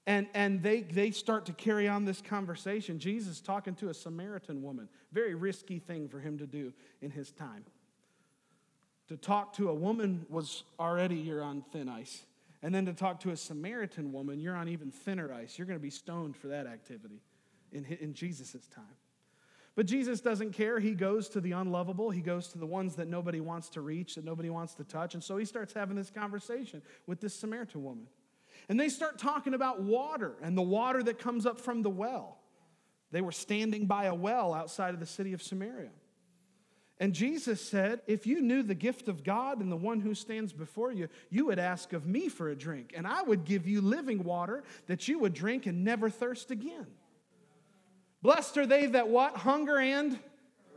And, 0.06 0.28
and 0.34 0.62
they, 0.64 0.82
they 0.82 1.12
start 1.12 1.46
to 1.46 1.54
carry 1.54 1.88
on 1.88 2.04
this 2.04 2.22
conversation. 2.22 3.00
Jesus 3.00 3.40
talking 3.40 3.76
to 3.76 3.90
a 3.90 3.94
Samaritan 3.94 4.62
woman. 4.62 4.90
Very 5.12 5.36
risky 5.36 5.80
thing 5.80 6.10
for 6.10 6.20
him 6.20 6.38
to 6.40 6.48
do 6.48 6.74
in 7.02 7.12
his 7.12 7.32
time. 7.32 7.64
To 9.08 9.18
talk 9.18 9.54
to 9.54 9.70
a 9.70 9.74
woman 9.74 10.26
was 10.30 10.64
already 10.80 11.16
you're 11.16 11.44
on 11.44 11.64
thin 11.72 11.88
ice. 11.88 12.24
And 12.62 12.76
then 12.76 12.86
to 12.88 12.94
talk 12.94 13.22
to 13.22 13.32
a 13.32 13.38
Samaritan 13.38 14.12
woman, 14.12 14.40
you're 14.40 14.56
on 14.56 14.68
even 14.68 14.92
thinner 14.92 15.32
ice. 15.32 15.58
You're 15.58 15.68
going 15.68 15.80
to 15.80 15.84
be 15.84 15.90
stoned 15.90 16.36
for 16.36 16.48
that 16.48 16.68
activity 16.68 17.22
in, 17.72 17.86
in 17.86 18.14
Jesus' 18.14 18.68
time. 18.74 18.84
But 19.76 19.86
Jesus 19.86 20.20
doesn't 20.20 20.54
care. 20.54 20.80
He 20.80 20.92
goes 20.92 21.30
to 21.30 21.42
the 21.42 21.54
unlovable. 21.54 22.10
He 22.10 22.22
goes 22.22 22.50
to 22.50 22.58
the 22.58 22.66
ones 22.66 22.96
that 22.96 23.08
nobody 23.08 23.40
wants 23.40 23.70
to 23.70 23.82
reach, 23.82 24.16
that 24.16 24.26
nobody 24.26 24.50
wants 24.50 24.74
to 24.76 24.84
touch. 24.84 25.14
And 25.14 25.24
so 25.24 25.38
he 25.38 25.46
starts 25.46 25.74
having 25.74 25.96
this 25.96 26.10
conversation 26.10 26.82
with 27.08 27.22
this 27.22 27.34
Samaritan 27.34 27.84
woman. 27.84 28.08
And 28.68 28.80
they 28.80 28.90
start 28.90 29.18
talking 29.18 29.54
about 29.54 29.82
water 29.82 30.36
and 30.42 30.58
the 30.58 30.62
water 30.62 31.02
that 31.04 31.20
comes 31.20 31.46
up 31.46 31.60
from 31.60 31.82
the 31.82 31.90
well. 31.90 32.40
They 33.12 33.22
were 33.22 33.32
standing 33.32 33.86
by 33.86 34.06
a 34.06 34.14
well 34.14 34.54
outside 34.54 34.94
of 34.94 35.00
the 35.00 35.06
city 35.06 35.34
of 35.34 35.42
Samaria. 35.42 35.92
And 37.00 37.14
Jesus 37.14 37.62
said, 37.62 38.02
If 38.08 38.28
you 38.28 38.42
knew 38.42 38.62
the 38.62 38.76
gift 38.76 39.08
of 39.08 39.24
God 39.24 39.62
and 39.62 39.72
the 39.72 39.78
one 39.78 40.02
who 40.02 40.14
stands 40.14 40.52
before 40.52 40.92
you, 40.92 41.08
you 41.30 41.46
would 41.46 41.60
ask 41.60 41.94
of 41.94 42.06
me 42.06 42.28
for 42.28 42.50
a 42.50 42.56
drink, 42.56 42.94
and 42.96 43.08
I 43.08 43.22
would 43.24 43.46
give 43.46 43.66
you 43.68 43.82
living 43.82 44.24
water 44.24 44.64
that 44.88 45.08
you 45.08 45.20
would 45.20 45.34
drink 45.34 45.66
and 45.66 45.84
never 45.84 46.10
thirst 46.10 46.52
again. 46.52 46.88
Blessed 48.22 48.58
are 48.58 48.66
they 48.66 48.88
that 48.88 49.08
what? 49.08 49.38
Hunger 49.38 49.78
and 49.78 50.20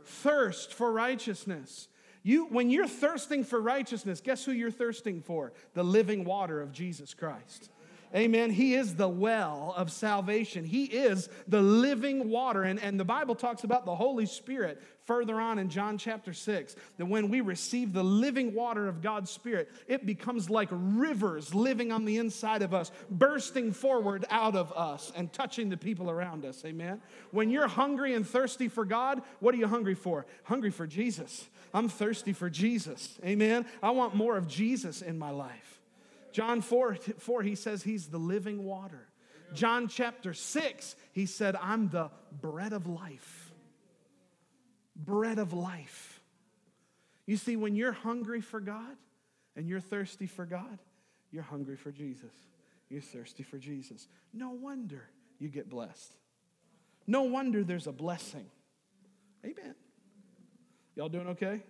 thirst 0.05 0.73
for 0.73 0.91
righteousness. 0.91 1.87
You, 2.23 2.45
when 2.45 2.69
you're 2.69 2.87
thirsting 2.87 3.43
for 3.43 3.59
righteousness, 3.59 4.21
guess 4.21 4.45
who 4.45 4.53
you're 4.53 4.71
thirsting 4.71 5.21
for? 5.21 5.51
The 5.73 5.83
living 5.83 6.23
water 6.23 6.61
of 6.61 6.71
Jesus 6.71 7.13
Christ. 7.13 7.69
Amen. 8.15 8.51
He 8.51 8.75
is 8.75 8.95
the 8.95 9.09
well 9.09 9.73
of 9.75 9.91
salvation. 9.91 10.65
He 10.65 10.85
is 10.85 11.29
the 11.47 11.61
living 11.61 12.29
water. 12.29 12.61
And, 12.61 12.79
and 12.79 12.99
the 12.99 13.05
Bible 13.05 13.33
talks 13.33 13.63
about 13.63 13.85
the 13.85 13.95
Holy 13.95 14.27
Spirit 14.27 14.79
further 15.05 15.41
on 15.41 15.57
in 15.57 15.67
John 15.67 15.97
chapter 15.97 16.31
6 16.31 16.75
that 16.97 17.05
when 17.07 17.29
we 17.29 17.41
receive 17.41 17.91
the 17.91 18.03
living 18.03 18.53
water 18.53 18.87
of 18.87 19.01
God's 19.01 19.31
Spirit, 19.31 19.69
it 19.87 20.05
becomes 20.05 20.47
like 20.47 20.69
rivers 20.71 21.55
living 21.55 21.91
on 21.91 22.05
the 22.05 22.17
inside 22.17 22.61
of 22.61 22.71
us, 22.71 22.91
bursting 23.09 23.71
forward 23.71 24.25
out 24.29 24.55
of 24.55 24.71
us 24.73 25.11
and 25.15 25.33
touching 25.33 25.69
the 25.69 25.77
people 25.77 26.11
around 26.11 26.45
us. 26.45 26.63
Amen. 26.65 27.01
When 27.31 27.49
you're 27.49 27.67
hungry 27.67 28.13
and 28.13 28.27
thirsty 28.27 28.67
for 28.67 28.85
God, 28.85 29.23
what 29.39 29.55
are 29.55 29.57
you 29.57 29.67
hungry 29.67 29.95
for? 29.95 30.27
Hungry 30.43 30.69
for 30.69 30.85
Jesus. 30.85 31.49
I'm 31.73 31.89
thirsty 31.89 32.33
for 32.33 32.51
Jesus. 32.51 33.17
Amen. 33.25 33.65
I 33.81 33.89
want 33.89 34.13
more 34.13 34.37
of 34.37 34.47
Jesus 34.47 35.01
in 35.01 35.17
my 35.17 35.31
life. 35.31 35.72
John 36.33 36.61
4, 36.61 36.95
4, 37.19 37.43
he 37.43 37.55
says 37.55 37.83
he's 37.83 38.07
the 38.07 38.17
living 38.17 38.63
water. 38.63 39.07
John 39.53 39.87
chapter 39.87 40.33
6, 40.33 40.95
he 41.11 41.25
said, 41.25 41.55
I'm 41.55 41.89
the 41.89 42.09
bread 42.41 42.73
of 42.73 42.87
life. 42.87 43.51
Bread 44.95 45.39
of 45.39 45.53
life. 45.53 46.21
You 47.25 47.37
see, 47.37 47.55
when 47.55 47.75
you're 47.75 47.93
hungry 47.93 48.41
for 48.41 48.59
God 48.59 48.97
and 49.55 49.67
you're 49.67 49.79
thirsty 49.79 50.27
for 50.27 50.45
God, 50.45 50.79
you're 51.31 51.43
hungry 51.43 51.77
for 51.77 51.91
Jesus. 51.91 52.33
You're 52.89 53.01
thirsty 53.01 53.43
for 53.43 53.57
Jesus. 53.57 54.07
No 54.33 54.49
wonder 54.51 55.03
you 55.39 55.49
get 55.49 55.69
blessed. 55.69 56.13
No 57.05 57.23
wonder 57.23 57.63
there's 57.63 57.87
a 57.87 57.91
blessing. 57.91 58.45
Amen. 59.45 59.75
Y'all 60.95 61.09
doing 61.09 61.27
okay? 61.27 61.61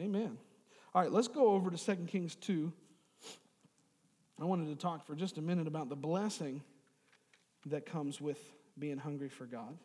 Amen. 0.00 0.38
All 0.94 1.02
right, 1.02 1.12
let's 1.12 1.28
go 1.28 1.50
over 1.50 1.70
to 1.70 1.76
2 1.76 2.06
Kings 2.06 2.34
2. 2.36 2.72
I 4.40 4.44
wanted 4.44 4.68
to 4.68 4.76
talk 4.76 5.04
for 5.06 5.14
just 5.14 5.38
a 5.38 5.42
minute 5.42 5.66
about 5.66 5.88
the 5.88 5.96
blessing 5.96 6.62
that 7.66 7.86
comes 7.86 8.20
with 8.20 8.38
being 8.78 8.98
hungry 8.98 9.28
for 9.28 9.46
God. 9.46 9.76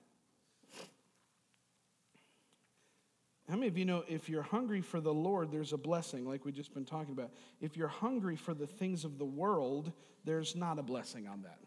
How 3.50 3.56
many 3.56 3.68
of 3.68 3.78
you 3.78 3.86
know 3.86 4.04
if 4.08 4.30
you're 4.30 4.42
hungry 4.42 4.82
for 4.82 5.02
the 5.02 5.14
Lord, 5.14 5.52
there's 5.52 5.74
a 5.74 5.78
blessing, 5.78 6.26
like 6.26 6.46
we've 6.46 6.56
just 6.56 6.74
been 6.74 6.86
talking 6.86 7.12
about? 7.12 7.32
If 7.60 7.76
you're 7.76 7.88
hungry 7.88 8.36
for 8.36 8.54
the 8.54 8.68
things 8.68 9.04
of 9.04 9.18
the 9.18 9.26
world, 9.26 9.92
there's 10.24 10.56
not 10.56 10.80
a 10.80 10.84
blessing 10.84 11.28
on 11.28 11.42
that. 11.42 11.60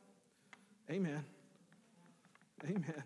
Amen. 0.90 1.24
Amen. 2.64 3.04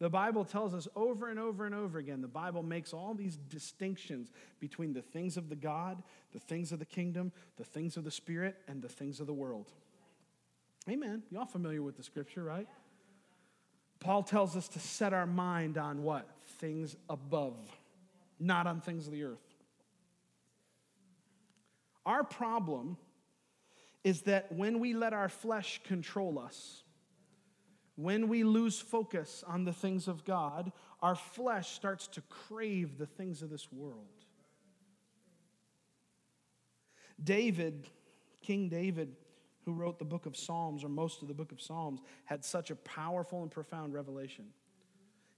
The 0.00 0.08
Bible 0.08 0.44
tells 0.44 0.74
us 0.74 0.86
over 0.94 1.28
and 1.28 1.40
over 1.40 1.66
and 1.66 1.74
over 1.74 1.98
again, 1.98 2.20
the 2.20 2.28
Bible 2.28 2.62
makes 2.62 2.92
all 2.92 3.14
these 3.14 3.36
distinctions 3.36 4.30
between 4.60 4.92
the 4.92 5.02
things 5.02 5.36
of 5.36 5.48
the 5.48 5.56
God, 5.56 6.02
the 6.32 6.38
things 6.38 6.70
of 6.70 6.78
the 6.78 6.84
kingdom, 6.84 7.32
the 7.56 7.64
things 7.64 7.96
of 7.96 8.04
the 8.04 8.10
Spirit, 8.10 8.56
and 8.68 8.80
the 8.80 8.88
things 8.88 9.18
of 9.18 9.26
the 9.26 9.34
world. 9.34 9.72
Amen. 10.88 11.24
Y'all 11.30 11.46
familiar 11.46 11.82
with 11.82 11.96
the 11.96 12.04
scripture, 12.04 12.44
right? 12.44 12.68
Paul 13.98 14.22
tells 14.22 14.56
us 14.56 14.68
to 14.68 14.78
set 14.78 15.12
our 15.12 15.26
mind 15.26 15.76
on 15.76 16.04
what? 16.04 16.28
Things 16.58 16.96
above, 17.10 17.56
not 18.38 18.68
on 18.68 18.80
things 18.80 19.06
of 19.06 19.12
the 19.12 19.24
earth. 19.24 19.56
Our 22.06 22.22
problem 22.22 22.96
is 24.04 24.22
that 24.22 24.52
when 24.52 24.78
we 24.78 24.94
let 24.94 25.12
our 25.12 25.28
flesh 25.28 25.80
control 25.84 26.38
us, 26.38 26.84
when 27.98 28.28
we 28.28 28.44
lose 28.44 28.78
focus 28.78 29.42
on 29.44 29.64
the 29.64 29.72
things 29.72 30.06
of 30.06 30.24
God, 30.24 30.70
our 31.02 31.16
flesh 31.16 31.72
starts 31.72 32.06
to 32.06 32.20
crave 32.28 32.96
the 32.96 33.06
things 33.06 33.42
of 33.42 33.50
this 33.50 33.72
world. 33.72 34.06
David, 37.22 37.88
King 38.40 38.68
David, 38.68 39.16
who 39.64 39.72
wrote 39.72 39.98
the 39.98 40.04
book 40.04 40.26
of 40.26 40.36
Psalms, 40.36 40.84
or 40.84 40.88
most 40.88 41.22
of 41.22 41.28
the 41.28 41.34
book 41.34 41.50
of 41.50 41.60
Psalms, 41.60 42.00
had 42.24 42.44
such 42.44 42.70
a 42.70 42.76
powerful 42.76 43.42
and 43.42 43.50
profound 43.50 43.92
revelation. 43.92 44.44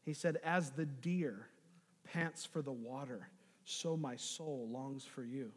He 0.05 0.13
said, 0.13 0.37
As 0.45 0.71
the 0.73 0.85
deer 0.85 1.47
pants 2.05 2.45
for 2.45 2.61
the 2.61 2.71
water, 2.71 3.31
so 3.65 3.97
my 3.97 4.17
soul 4.17 4.69
longs 4.71 5.07
for 5.07 5.25
you. 5.25 5.51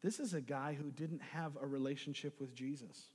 This 0.00 0.20
is 0.20 0.32
a 0.32 0.40
guy 0.40 0.74
who 0.80 0.92
didn't 0.92 1.22
have 1.22 1.56
a 1.60 1.66
relationship 1.66 2.40
with 2.40 2.54
Jesus. 2.54 3.06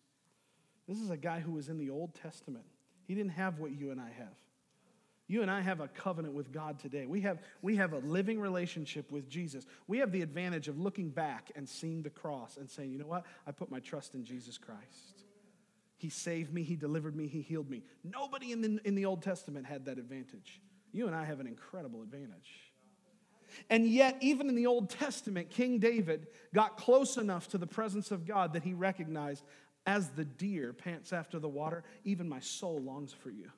This 0.85 0.99
is 0.99 1.11
a 1.11 1.17
guy 1.17 1.39
who 1.39 1.53
was 1.53 1.69
in 1.69 1.77
the 1.77 1.89
Old 1.89 2.13
Testament. 2.13 2.65
He 3.11 3.15
didn't 3.15 3.33
have 3.33 3.59
what 3.59 3.71
you 3.71 3.91
and 3.91 3.99
I 3.99 4.07
have. 4.19 4.37
You 5.27 5.41
and 5.41 5.51
I 5.51 5.59
have 5.59 5.81
a 5.81 5.89
covenant 5.89 6.33
with 6.33 6.53
God 6.53 6.79
today. 6.79 7.05
We 7.05 7.19
have, 7.19 7.39
we 7.61 7.75
have 7.75 7.91
a 7.91 7.97
living 7.97 8.39
relationship 8.39 9.11
with 9.11 9.27
Jesus. 9.27 9.65
We 9.85 9.97
have 9.97 10.13
the 10.13 10.21
advantage 10.21 10.69
of 10.69 10.79
looking 10.79 11.09
back 11.09 11.51
and 11.57 11.67
seeing 11.67 12.03
the 12.03 12.09
cross 12.09 12.55
and 12.55 12.69
saying, 12.69 12.89
you 12.89 12.99
know 12.99 13.07
what? 13.07 13.25
I 13.45 13.51
put 13.51 13.69
my 13.69 13.81
trust 13.81 14.15
in 14.15 14.23
Jesus 14.23 14.57
Christ. 14.57 15.25
He 15.97 16.07
saved 16.07 16.53
me, 16.53 16.63
He 16.63 16.77
delivered 16.77 17.13
me, 17.13 17.27
He 17.27 17.41
healed 17.41 17.69
me. 17.69 17.83
Nobody 18.01 18.53
in 18.53 18.61
the, 18.61 18.79
in 18.85 18.95
the 18.95 19.03
Old 19.03 19.21
Testament 19.21 19.65
had 19.65 19.83
that 19.87 19.97
advantage. 19.97 20.61
You 20.93 21.07
and 21.07 21.13
I 21.13 21.25
have 21.25 21.41
an 21.41 21.47
incredible 21.47 22.03
advantage. 22.03 22.71
And 23.69 23.85
yet, 23.85 24.19
even 24.21 24.47
in 24.47 24.55
the 24.55 24.67
Old 24.67 24.89
Testament, 24.89 25.49
King 25.49 25.79
David 25.79 26.27
got 26.53 26.77
close 26.77 27.17
enough 27.17 27.49
to 27.49 27.57
the 27.57 27.67
presence 27.67 28.09
of 28.09 28.25
God 28.25 28.53
that 28.53 28.63
he 28.63 28.73
recognized, 28.73 29.43
as 29.85 30.09
the 30.09 30.25
deer 30.25 30.73
pants 30.73 31.11
after 31.11 31.39
the 31.39 31.49
water, 31.49 31.83
even 32.03 32.29
my 32.29 32.39
soul 32.39 32.79
longs 32.81 33.13
for 33.13 33.29
you. 33.29 33.51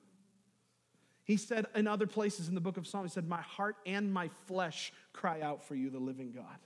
He 1.26 1.38
said 1.38 1.66
in 1.76 1.88
other 1.88 2.08
places 2.08 2.50
in 2.50 2.56
the 2.56 2.62
book 2.62 2.78
of 2.78 2.86
Psalms, 2.86 3.12
he 3.12 3.14
said, 3.14 3.28
My 3.28 3.42
heart 3.42 3.78
and 3.86 4.14
my 4.14 4.30
flesh 4.46 4.92
cry 5.14 5.42
out 5.42 5.64
for 5.64 5.76
you, 5.76 5.90
the 5.90 6.00
living 6.00 6.32
God. 6.32 6.58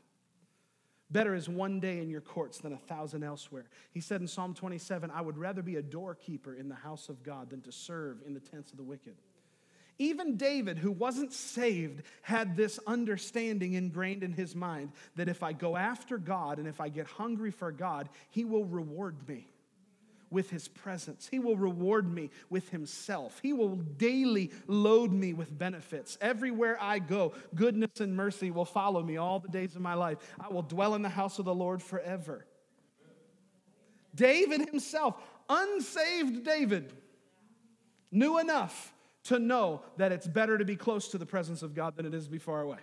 Better 1.10 1.36
is 1.36 1.48
one 1.48 1.80
day 1.80 2.00
in 2.00 2.10
your 2.10 2.22
courts 2.22 2.58
than 2.58 2.74
a 2.74 2.78
thousand 2.78 3.24
elsewhere. 3.24 3.70
He 3.92 4.02
said 4.02 4.20
in 4.20 4.28
Psalm 4.28 4.54
27, 4.54 5.10
I 5.12 5.22
would 5.22 5.38
rather 5.38 5.62
be 5.62 5.78
a 5.78 5.82
doorkeeper 5.82 6.54
in 6.54 6.68
the 6.68 6.76
house 6.76 7.08
of 7.08 7.24
God 7.24 7.50
than 7.50 7.62
to 7.62 7.72
serve 7.72 8.18
in 8.26 8.34
the 8.34 8.40
tents 8.40 8.72
of 8.72 8.78
the 8.78 8.84
wicked. 8.84 9.16
Even 10.00 10.38
David, 10.38 10.78
who 10.78 10.92
wasn't 10.92 11.34
saved, 11.34 12.04
had 12.22 12.56
this 12.56 12.80
understanding 12.86 13.74
ingrained 13.74 14.24
in 14.24 14.32
his 14.32 14.56
mind 14.56 14.92
that 15.16 15.28
if 15.28 15.42
I 15.42 15.54
go 15.54 15.76
after 15.76 16.18
God 16.18 16.60
and 16.60 16.68
if 16.68 16.80
I 16.80 16.90
get 16.90 17.08
hungry 17.08 17.52
for 17.52 17.72
God, 17.72 18.10
he 18.30 18.46
will 18.46 18.66
reward 18.66 19.28
me 19.28 19.48
with 20.30 20.50
his 20.50 20.68
presence. 20.68 21.28
He 21.30 21.40
will 21.40 21.56
reward 21.56 22.14
me 22.14 22.30
with 22.50 22.70
himself. 22.70 23.40
He 23.42 23.54
will 23.54 23.76
daily 23.76 24.52
load 24.68 25.12
me 25.12 25.34
with 25.34 25.58
benefits. 25.58 26.18
Everywhere 26.22 26.78
I 26.80 27.00
go, 27.00 27.34
goodness 27.56 28.00
and 28.00 28.16
mercy 28.16 28.52
will 28.52 28.66
follow 28.66 29.02
me 29.02 29.18
all 29.18 29.40
the 29.40 29.48
days 29.48 29.76
of 29.76 29.82
my 29.82 29.94
life. 29.96 30.18
I 30.40 30.50
will 30.50 30.64
dwell 30.64 30.96
in 30.96 31.02
the 31.02 31.10
house 31.10 31.40
of 31.40 31.46
the 31.46 31.56
Lord 31.56 31.82
forever. 31.82 32.46
David 34.14 34.70
himself, 34.70 35.16
unsaved 35.50 36.44
David, 36.44 36.94
Knew 38.12 38.40
enough 38.40 38.94
to 39.28 39.40
know 39.40 39.82
that 39.98 40.12
it's 40.12 40.28
better 40.28 40.58
to 40.58 40.66
be 40.66 40.76
close 40.76 41.08
to 41.10 41.18
the 41.18 41.26
presence 41.26 41.62
of 41.62 41.74
God 41.74 41.96
than 41.96 42.06
it 42.06 42.14
is 42.14 42.26
to 42.26 42.32
be 42.32 42.38
far 42.38 42.62
away. 42.62 42.80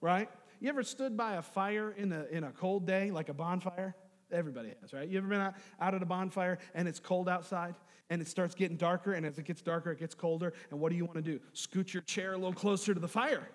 Right? 0.00 0.28
You 0.60 0.68
ever 0.68 0.82
stood 0.82 1.16
by 1.16 1.34
a 1.34 1.42
fire 1.42 1.94
in 1.96 2.12
a, 2.12 2.24
in 2.30 2.44
a 2.44 2.50
cold 2.50 2.86
day, 2.86 3.10
like 3.10 3.28
a 3.28 3.34
bonfire? 3.34 3.94
Everybody 4.32 4.72
has, 4.80 4.92
right? 4.92 5.08
You 5.08 5.18
ever 5.18 5.28
been 5.28 5.40
out, 5.40 5.54
out 5.80 5.94
at 5.94 6.02
a 6.02 6.06
bonfire 6.06 6.58
and 6.74 6.88
it's 6.88 6.98
cold 6.98 7.28
outside 7.28 7.74
and 8.10 8.20
it 8.20 8.28
starts 8.28 8.54
getting 8.54 8.76
darker, 8.76 9.14
and 9.14 9.24
as 9.24 9.38
it 9.38 9.46
gets 9.46 9.62
darker, 9.62 9.90
it 9.90 9.98
gets 9.98 10.14
colder, 10.14 10.52
and 10.70 10.78
what 10.78 10.90
do 10.90 10.96
you 10.96 11.06
want 11.06 11.16
to 11.16 11.22
do? 11.22 11.40
Scoot 11.54 11.94
your 11.94 12.02
chair 12.02 12.34
a 12.34 12.36
little 12.36 12.52
closer 12.52 12.92
to 12.92 13.00
the 13.00 13.08
fire, 13.08 13.48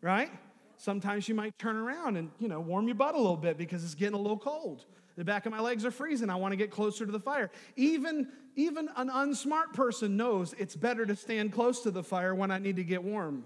right? 0.00 0.30
Sometimes 0.76 1.28
you 1.28 1.34
might 1.34 1.58
turn 1.58 1.76
around 1.76 2.16
and, 2.16 2.30
you 2.38 2.46
know, 2.46 2.60
warm 2.60 2.86
your 2.86 2.94
butt 2.94 3.16
a 3.16 3.18
little 3.18 3.36
bit 3.36 3.58
because 3.58 3.82
it's 3.82 3.96
getting 3.96 4.14
a 4.14 4.20
little 4.20 4.38
cold. 4.38 4.84
The 5.18 5.24
back 5.24 5.46
of 5.46 5.52
my 5.52 5.58
legs 5.58 5.84
are 5.84 5.90
freezing. 5.90 6.30
I 6.30 6.36
want 6.36 6.52
to 6.52 6.56
get 6.56 6.70
closer 6.70 7.04
to 7.04 7.10
the 7.10 7.18
fire. 7.18 7.50
Even, 7.74 8.28
even 8.54 8.88
an 8.94 9.08
unsmart 9.08 9.72
person 9.72 10.16
knows 10.16 10.54
it's 10.56 10.76
better 10.76 11.04
to 11.04 11.16
stand 11.16 11.52
close 11.52 11.80
to 11.82 11.90
the 11.90 12.04
fire 12.04 12.36
when 12.36 12.52
I 12.52 12.60
need 12.60 12.76
to 12.76 12.84
get 12.84 13.02
warm. 13.02 13.44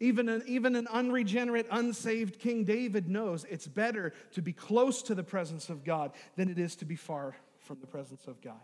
Even 0.00 0.30
an, 0.30 0.42
even 0.46 0.74
an 0.74 0.88
unregenerate, 0.88 1.66
unsaved 1.70 2.38
King 2.38 2.64
David 2.64 3.10
knows 3.10 3.44
it's 3.50 3.66
better 3.66 4.14
to 4.32 4.40
be 4.40 4.54
close 4.54 5.02
to 5.02 5.14
the 5.14 5.22
presence 5.22 5.68
of 5.68 5.84
God 5.84 6.12
than 6.36 6.48
it 6.48 6.58
is 6.58 6.76
to 6.76 6.86
be 6.86 6.96
far 6.96 7.36
from 7.60 7.80
the 7.82 7.86
presence 7.86 8.26
of 8.26 8.40
God. 8.40 8.54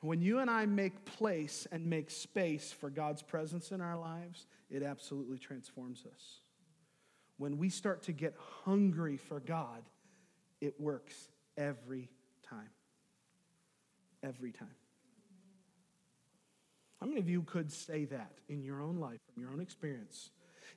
When 0.00 0.22
you 0.22 0.38
and 0.38 0.50
I 0.50 0.64
make 0.64 1.04
place 1.04 1.66
and 1.70 1.84
make 1.84 2.10
space 2.10 2.72
for 2.72 2.88
God's 2.88 3.22
presence 3.22 3.72
in 3.72 3.82
our 3.82 3.98
lives, 3.98 4.46
it 4.70 4.82
absolutely 4.82 5.36
transforms 5.36 6.06
us. 6.10 6.41
When 7.42 7.58
we 7.58 7.70
start 7.70 8.04
to 8.04 8.12
get 8.12 8.36
hungry 8.64 9.16
for 9.16 9.40
God, 9.40 9.82
it 10.60 10.80
works 10.80 11.28
every 11.56 12.08
time. 12.48 12.70
Every 14.22 14.52
time. 14.52 14.76
How 17.00 17.06
many 17.08 17.18
of 17.18 17.28
you 17.28 17.42
could 17.42 17.72
say 17.72 18.04
that 18.04 18.34
in 18.48 18.62
your 18.62 18.80
own 18.80 18.98
life, 18.98 19.18
from 19.34 19.42
your 19.42 19.50
own 19.50 19.58
experience? 19.58 20.30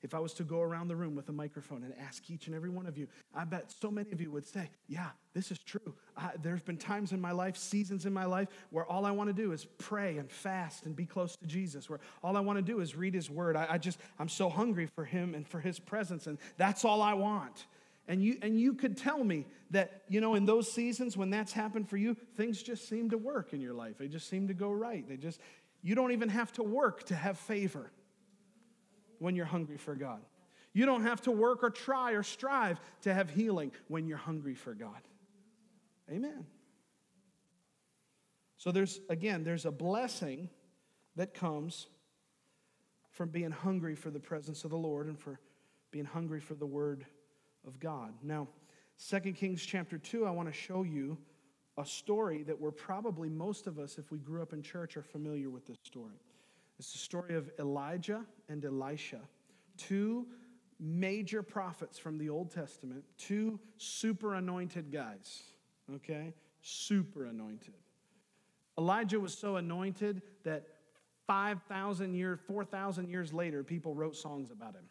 If 0.06 0.14
I 0.14 0.20
was 0.20 0.36
to 0.36 0.44
go 0.44 0.62
around 0.62 0.88
the 0.88 0.96
room 0.96 1.16
with 1.16 1.28
a 1.30 1.32
microphone 1.32 1.84
and 1.84 1.92
ask 2.00 2.30
each 2.30 2.46
and 2.46 2.56
every 2.56 2.70
one 2.70 2.86
of 2.86 2.96
you, 2.96 3.08
I 3.34 3.44
bet 3.44 3.74
so 3.82 3.90
many 3.90 4.12
of 4.12 4.22
you 4.22 4.30
would 4.30 4.46
say, 4.46 4.70
Yeah, 4.88 5.10
this 5.34 5.52
is 5.52 5.58
true. 5.58 5.96
I, 6.16 6.30
there's 6.44 6.62
been 6.62 6.78
times 6.78 7.12
in 7.12 7.20
my 7.20 7.32
life, 7.32 7.58
seasons 7.58 8.06
in 8.06 8.14
my 8.14 8.26
life, 8.26 8.48
where 8.70 8.86
all 8.86 9.08
I 9.08 9.12
want 9.12 9.30
to 9.30 9.34
do 9.34 9.52
is 9.52 9.66
pray 9.80 10.20
and 10.20 10.32
fast 10.32 10.86
and 10.86 10.96
be 10.96 11.08
close 11.08 11.36
to 11.38 11.48
Jesus, 11.48 11.90
where 11.90 12.00
all 12.24 12.38
I 12.38 12.40
want 12.40 12.58
to 12.60 12.62
do 12.62 12.82
is 12.82 12.96
read 12.96 13.16
his 13.16 13.32
word. 13.32 13.58
I, 13.58 13.66
I 13.72 13.78
just, 13.80 14.00
I'm 14.20 14.30
so 14.30 14.48
hungry 14.48 14.86
for 14.86 15.06
him 15.06 15.34
and 15.34 15.48
for 15.48 15.60
his 15.60 15.80
presence, 15.80 16.28
and 16.28 16.38
that's 16.56 16.86
all 16.86 17.02
I 17.02 17.16
want. 17.16 17.66
And 18.08 18.24
you, 18.24 18.38
and 18.44 18.60
you 18.60 18.76
could 18.76 18.96
tell 18.96 19.24
me 19.24 19.48
that, 19.72 20.04
you 20.08 20.22
know, 20.22 20.36
in 20.36 20.46
those 20.46 20.72
seasons 20.72 21.18
when 21.18 21.32
that's 21.32 21.52
happened 21.52 21.90
for 21.90 21.98
you, 21.98 22.16
things 22.38 22.62
just 22.62 22.88
seem 22.88 23.10
to 23.10 23.18
work 23.18 23.54
in 23.54 23.60
your 23.62 23.74
life. 23.74 23.98
They 23.98 24.08
just 24.08 24.30
seem 24.30 24.48
to 24.50 24.54
go 24.54 24.72
right. 24.72 25.04
They 25.10 25.18
just, 25.18 25.40
you 25.82 25.96
don't 25.96 26.12
even 26.12 26.30
have 26.30 26.52
to 26.54 26.64
work 26.64 27.06
to 27.06 27.16
have 27.16 27.40
favor 27.40 27.90
when 29.20 29.36
you're 29.36 29.46
hungry 29.46 29.78
for 29.78 29.96
God. 29.96 30.22
You 30.74 30.86
don't 30.86 31.04
have 31.04 31.22
to 31.22 31.32
work 31.32 31.64
or 31.64 31.70
try 31.70 32.12
or 32.12 32.24
strive 32.24 32.80
to 33.02 33.14
have 33.14 33.30
healing 33.30 33.72
when 33.88 34.08
you're 34.08 34.18
hungry 34.18 34.56
for 34.56 34.74
God. 34.74 35.02
Amen. 36.12 36.46
So 38.58 38.72
there's, 38.72 39.00
again, 39.10 39.44
there's 39.44 39.66
a 39.66 39.72
blessing 39.72 40.50
that 41.16 41.34
comes 41.34 41.88
from 43.10 43.30
being 43.30 43.52
hungry 43.52 43.96
for 43.96 44.10
the 44.10 44.20
presence 44.20 44.66
of 44.66 44.72
the 44.72 44.78
Lord 44.78 45.08
and 45.08 45.18
for 45.18 45.40
being 45.92 46.06
hungry 46.06 46.42
for 46.42 46.56
the 46.56 46.66
word 46.66 47.06
of 47.66 47.80
God. 47.80 48.14
Now, 48.22 48.50
2 49.10 49.20
Kings 49.32 49.66
chapter 49.66 49.98
2, 49.98 50.26
I 50.26 50.32
want 50.32 50.50
to 50.50 50.54
show 50.54 50.84
you 50.84 51.18
a 51.78 51.86
story 51.86 52.44
that 52.44 52.60
we're 52.60 52.72
probably 52.72 53.30
most 53.30 53.68
of 53.68 53.80
us, 53.80 53.98
if 53.98 54.12
we 54.12 54.18
grew 54.18 54.42
up 54.42 54.54
in 54.54 54.62
church, 54.62 54.98
are 54.98 55.04
familiar 55.04 55.50
with 55.50 55.66
this 55.66 55.78
story. 55.84 56.20
It's 56.80 56.92
the 56.92 57.00
story 57.00 57.36
of 57.36 57.50
Elijah 57.60 58.26
and 58.50 58.64
Elisha, 58.64 59.22
two 59.78 60.28
major 60.80 61.42
prophets 61.42 61.98
from 61.98 62.18
the 62.18 62.30
Old 62.30 62.52
Testament, 62.52 63.04
two 63.18 63.60
super 63.78 64.36
anointed 64.36 64.92
guys, 64.92 65.44
okay? 65.96 66.34
Super 66.62 67.26
anointed. 67.26 67.76
Elijah 68.78 69.20
was 69.20 69.38
so 69.38 69.56
anointed 69.56 70.22
that 70.44 70.68
5,000 71.28 72.14
years, 72.14 72.40
4,000 72.46 73.10
years 73.10 73.34
later, 73.34 73.64
people 73.64 73.96
wrote 73.96 74.16
songs 74.16 74.52
about 74.52 74.76
him. 74.76 74.84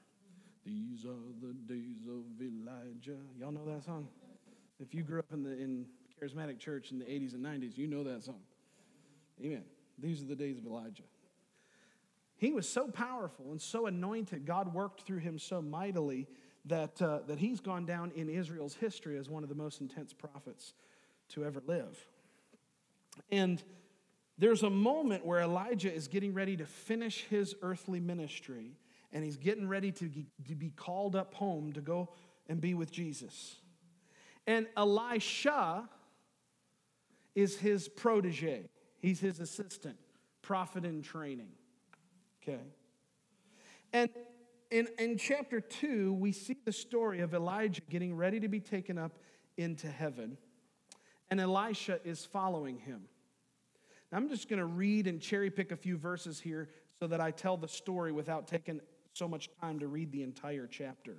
These 0.64 1.04
are 1.04 1.10
the 1.42 1.52
days 1.52 2.06
of 2.08 2.24
Elijah. 2.40 3.18
Y'all 3.38 3.52
know 3.52 3.66
that 3.66 3.84
song? 3.84 4.08
If 4.80 4.94
you 4.94 5.02
grew 5.02 5.18
up 5.18 5.32
in 5.32 5.42
the 5.42 5.52
in 5.52 5.86
charismatic 6.20 6.58
church 6.58 6.90
in 6.90 6.98
the 6.98 7.04
80s 7.04 7.34
and 7.34 7.44
90s, 7.44 7.76
you 7.76 7.86
know 7.86 8.02
that 8.04 8.22
song. 8.22 8.40
Amen. 9.44 9.64
These 9.98 10.22
are 10.22 10.26
the 10.26 10.34
days 10.34 10.58
of 10.58 10.64
Elijah. 10.64 11.02
He 12.44 12.52
was 12.52 12.68
so 12.68 12.88
powerful 12.88 13.52
and 13.52 13.62
so 13.62 13.86
anointed, 13.86 14.44
God 14.44 14.74
worked 14.74 15.00
through 15.00 15.20
him 15.20 15.38
so 15.38 15.62
mightily 15.62 16.26
that, 16.66 17.00
uh, 17.00 17.20
that 17.26 17.38
he's 17.38 17.58
gone 17.58 17.86
down 17.86 18.12
in 18.14 18.28
Israel's 18.28 18.74
history 18.74 19.16
as 19.16 19.30
one 19.30 19.42
of 19.42 19.48
the 19.48 19.54
most 19.54 19.80
intense 19.80 20.12
prophets 20.12 20.74
to 21.30 21.42
ever 21.42 21.62
live. 21.66 21.98
And 23.30 23.62
there's 24.36 24.62
a 24.62 24.68
moment 24.68 25.24
where 25.24 25.40
Elijah 25.40 25.90
is 25.90 26.06
getting 26.06 26.34
ready 26.34 26.54
to 26.58 26.66
finish 26.66 27.24
his 27.30 27.54
earthly 27.62 27.98
ministry, 27.98 28.76
and 29.10 29.24
he's 29.24 29.38
getting 29.38 29.66
ready 29.66 29.90
to, 29.92 30.10
to 30.46 30.54
be 30.54 30.68
called 30.68 31.16
up 31.16 31.32
home 31.32 31.72
to 31.72 31.80
go 31.80 32.10
and 32.46 32.60
be 32.60 32.74
with 32.74 32.90
Jesus. 32.90 33.56
And 34.46 34.66
Elisha 34.76 35.88
is 37.34 37.56
his 37.56 37.88
protege, 37.88 38.68
he's 39.00 39.20
his 39.20 39.40
assistant, 39.40 39.96
prophet 40.42 40.84
in 40.84 41.00
training. 41.00 41.48
Okay. 42.46 42.60
And 43.92 44.10
in, 44.70 44.88
in 44.98 45.16
chapter 45.16 45.60
2, 45.60 46.12
we 46.14 46.32
see 46.32 46.56
the 46.64 46.72
story 46.72 47.20
of 47.20 47.32
Elijah 47.32 47.80
getting 47.88 48.14
ready 48.14 48.40
to 48.40 48.48
be 48.48 48.60
taken 48.60 48.98
up 48.98 49.12
into 49.56 49.88
heaven, 49.88 50.36
and 51.30 51.40
Elisha 51.40 52.00
is 52.04 52.24
following 52.24 52.78
him. 52.78 53.02
Now, 54.10 54.18
I'm 54.18 54.28
just 54.28 54.48
going 54.48 54.58
to 54.58 54.66
read 54.66 55.06
and 55.06 55.20
cherry 55.20 55.50
pick 55.50 55.72
a 55.72 55.76
few 55.76 55.96
verses 55.96 56.40
here 56.40 56.68
so 57.00 57.06
that 57.06 57.20
I 57.20 57.30
tell 57.30 57.56
the 57.56 57.68
story 57.68 58.12
without 58.12 58.46
taking 58.46 58.80
so 59.12 59.26
much 59.28 59.48
time 59.60 59.78
to 59.78 59.86
read 59.86 60.12
the 60.12 60.22
entire 60.22 60.66
chapter. 60.66 61.16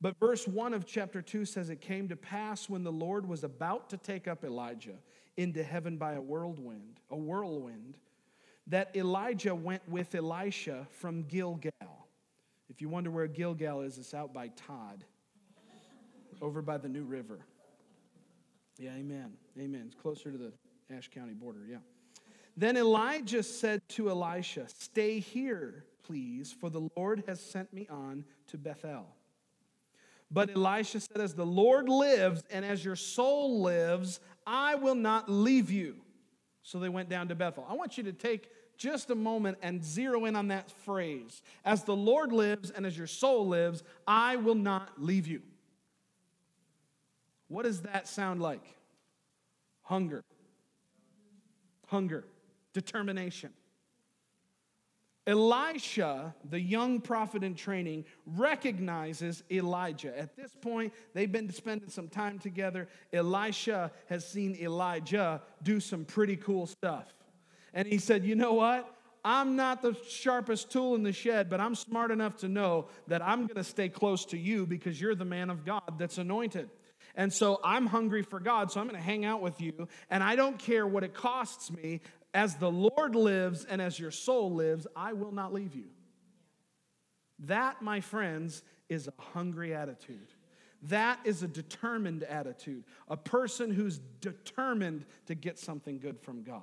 But 0.00 0.18
verse 0.18 0.46
1 0.46 0.72
of 0.72 0.86
chapter 0.86 1.20
2 1.20 1.44
says, 1.44 1.70
It 1.70 1.80
came 1.80 2.08
to 2.08 2.16
pass 2.16 2.68
when 2.68 2.84
the 2.84 2.92
Lord 2.92 3.28
was 3.28 3.44
about 3.44 3.90
to 3.90 3.96
take 3.96 4.28
up 4.28 4.44
Elijah 4.44 4.96
into 5.36 5.62
heaven 5.62 5.96
by 5.96 6.14
a 6.14 6.20
whirlwind, 6.20 7.00
a 7.10 7.16
whirlwind, 7.16 7.96
that 8.68 8.94
Elijah 8.96 9.54
went 9.54 9.86
with 9.88 10.14
Elisha 10.14 10.86
from 10.90 11.24
Gilgal. 11.24 11.72
If 12.70 12.80
you 12.80 12.88
wonder 12.88 13.10
where 13.10 13.26
Gilgal 13.26 13.82
is, 13.82 13.98
it's 13.98 14.14
out 14.14 14.32
by 14.32 14.48
Todd, 14.48 15.04
over 16.40 16.62
by 16.62 16.78
the 16.78 16.88
New 16.88 17.04
River. 17.04 17.40
Yeah, 18.78 18.90
amen. 18.92 19.32
Amen. 19.58 19.84
It's 19.86 19.94
closer 19.94 20.32
to 20.32 20.38
the 20.38 20.52
Ashe 20.94 21.08
County 21.08 21.34
border, 21.34 21.60
yeah. 21.68 21.78
Then 22.56 22.76
Elijah 22.76 23.42
said 23.42 23.80
to 23.90 24.10
Elisha, 24.10 24.66
Stay 24.68 25.18
here, 25.18 25.84
please, 26.04 26.54
for 26.58 26.70
the 26.70 26.88
Lord 26.96 27.24
has 27.26 27.40
sent 27.40 27.72
me 27.72 27.86
on 27.90 28.24
to 28.48 28.58
Bethel. 28.58 29.06
But 30.30 30.50
Elisha 30.50 31.00
said, 31.00 31.20
As 31.20 31.34
the 31.34 31.46
Lord 31.46 31.88
lives 31.88 32.42
and 32.50 32.64
as 32.64 32.84
your 32.84 32.96
soul 32.96 33.60
lives, 33.60 34.20
I 34.46 34.76
will 34.76 34.94
not 34.94 35.28
leave 35.28 35.70
you. 35.70 36.03
So 36.64 36.78
they 36.78 36.88
went 36.88 37.10
down 37.10 37.28
to 37.28 37.34
Bethel. 37.34 37.66
I 37.68 37.74
want 37.74 37.98
you 37.98 38.04
to 38.04 38.12
take 38.12 38.50
just 38.78 39.10
a 39.10 39.14
moment 39.14 39.58
and 39.62 39.84
zero 39.84 40.24
in 40.24 40.34
on 40.34 40.48
that 40.48 40.70
phrase. 40.70 41.42
As 41.64 41.84
the 41.84 41.94
Lord 41.94 42.32
lives 42.32 42.70
and 42.70 42.86
as 42.86 42.96
your 42.96 43.06
soul 43.06 43.46
lives, 43.46 43.84
I 44.06 44.36
will 44.36 44.54
not 44.54 45.00
leave 45.00 45.28
you. 45.28 45.42
What 47.48 47.64
does 47.64 47.82
that 47.82 48.08
sound 48.08 48.40
like? 48.40 48.64
Hunger. 49.82 50.24
Hunger. 51.88 52.24
Determination. 52.72 53.52
Elisha, 55.26 56.34
the 56.50 56.60
young 56.60 57.00
prophet 57.00 57.42
in 57.42 57.54
training, 57.54 58.04
recognizes 58.26 59.42
Elijah. 59.50 60.16
At 60.18 60.36
this 60.36 60.54
point, 60.60 60.92
they've 61.14 61.30
been 61.30 61.50
spending 61.52 61.88
some 61.88 62.08
time 62.08 62.38
together. 62.38 62.88
Elisha 63.12 63.90
has 64.08 64.28
seen 64.28 64.54
Elijah 64.60 65.40
do 65.62 65.80
some 65.80 66.04
pretty 66.04 66.36
cool 66.36 66.66
stuff. 66.66 67.14
And 67.72 67.88
he 67.88 67.98
said, 67.98 68.24
You 68.24 68.34
know 68.34 68.52
what? 68.52 68.90
I'm 69.24 69.56
not 69.56 69.80
the 69.80 69.96
sharpest 70.06 70.70
tool 70.70 70.94
in 70.94 71.02
the 71.02 71.12
shed, 71.12 71.48
but 71.48 71.58
I'm 71.58 71.74
smart 71.74 72.10
enough 72.10 72.36
to 72.38 72.48
know 72.48 72.88
that 73.06 73.22
I'm 73.22 73.46
going 73.46 73.56
to 73.56 73.64
stay 73.64 73.88
close 73.88 74.26
to 74.26 74.38
you 74.38 74.66
because 74.66 75.00
you're 75.00 75.14
the 75.14 75.24
man 75.24 75.48
of 75.48 75.64
God 75.64 75.94
that's 75.98 76.18
anointed. 76.18 76.68
And 77.16 77.32
so 77.32 77.58
I'm 77.64 77.86
hungry 77.86 78.22
for 78.22 78.38
God, 78.38 78.70
so 78.70 78.80
I'm 78.80 78.88
going 78.88 79.00
to 79.00 79.04
hang 79.04 79.24
out 79.24 79.40
with 79.40 79.60
you. 79.60 79.88
And 80.10 80.22
I 80.22 80.36
don't 80.36 80.58
care 80.58 80.86
what 80.86 81.04
it 81.04 81.14
costs 81.14 81.70
me. 81.70 82.02
As 82.34 82.56
the 82.56 82.70
Lord 82.70 83.14
lives 83.14 83.64
and 83.64 83.80
as 83.80 83.98
your 83.98 84.10
soul 84.10 84.52
lives, 84.52 84.88
I 84.96 85.12
will 85.12 85.32
not 85.32 85.54
leave 85.54 85.74
you. 85.74 85.86
That, 87.38 87.80
my 87.80 88.00
friends, 88.00 88.62
is 88.88 89.08
a 89.08 89.22
hungry 89.32 89.72
attitude. 89.72 90.28
That 90.82 91.20
is 91.24 91.42
a 91.42 91.48
determined 91.48 92.24
attitude, 92.24 92.84
a 93.08 93.16
person 93.16 93.70
who's 93.70 94.00
determined 94.20 95.06
to 95.26 95.34
get 95.34 95.58
something 95.58 95.98
good 95.98 96.20
from 96.20 96.42
God. 96.42 96.62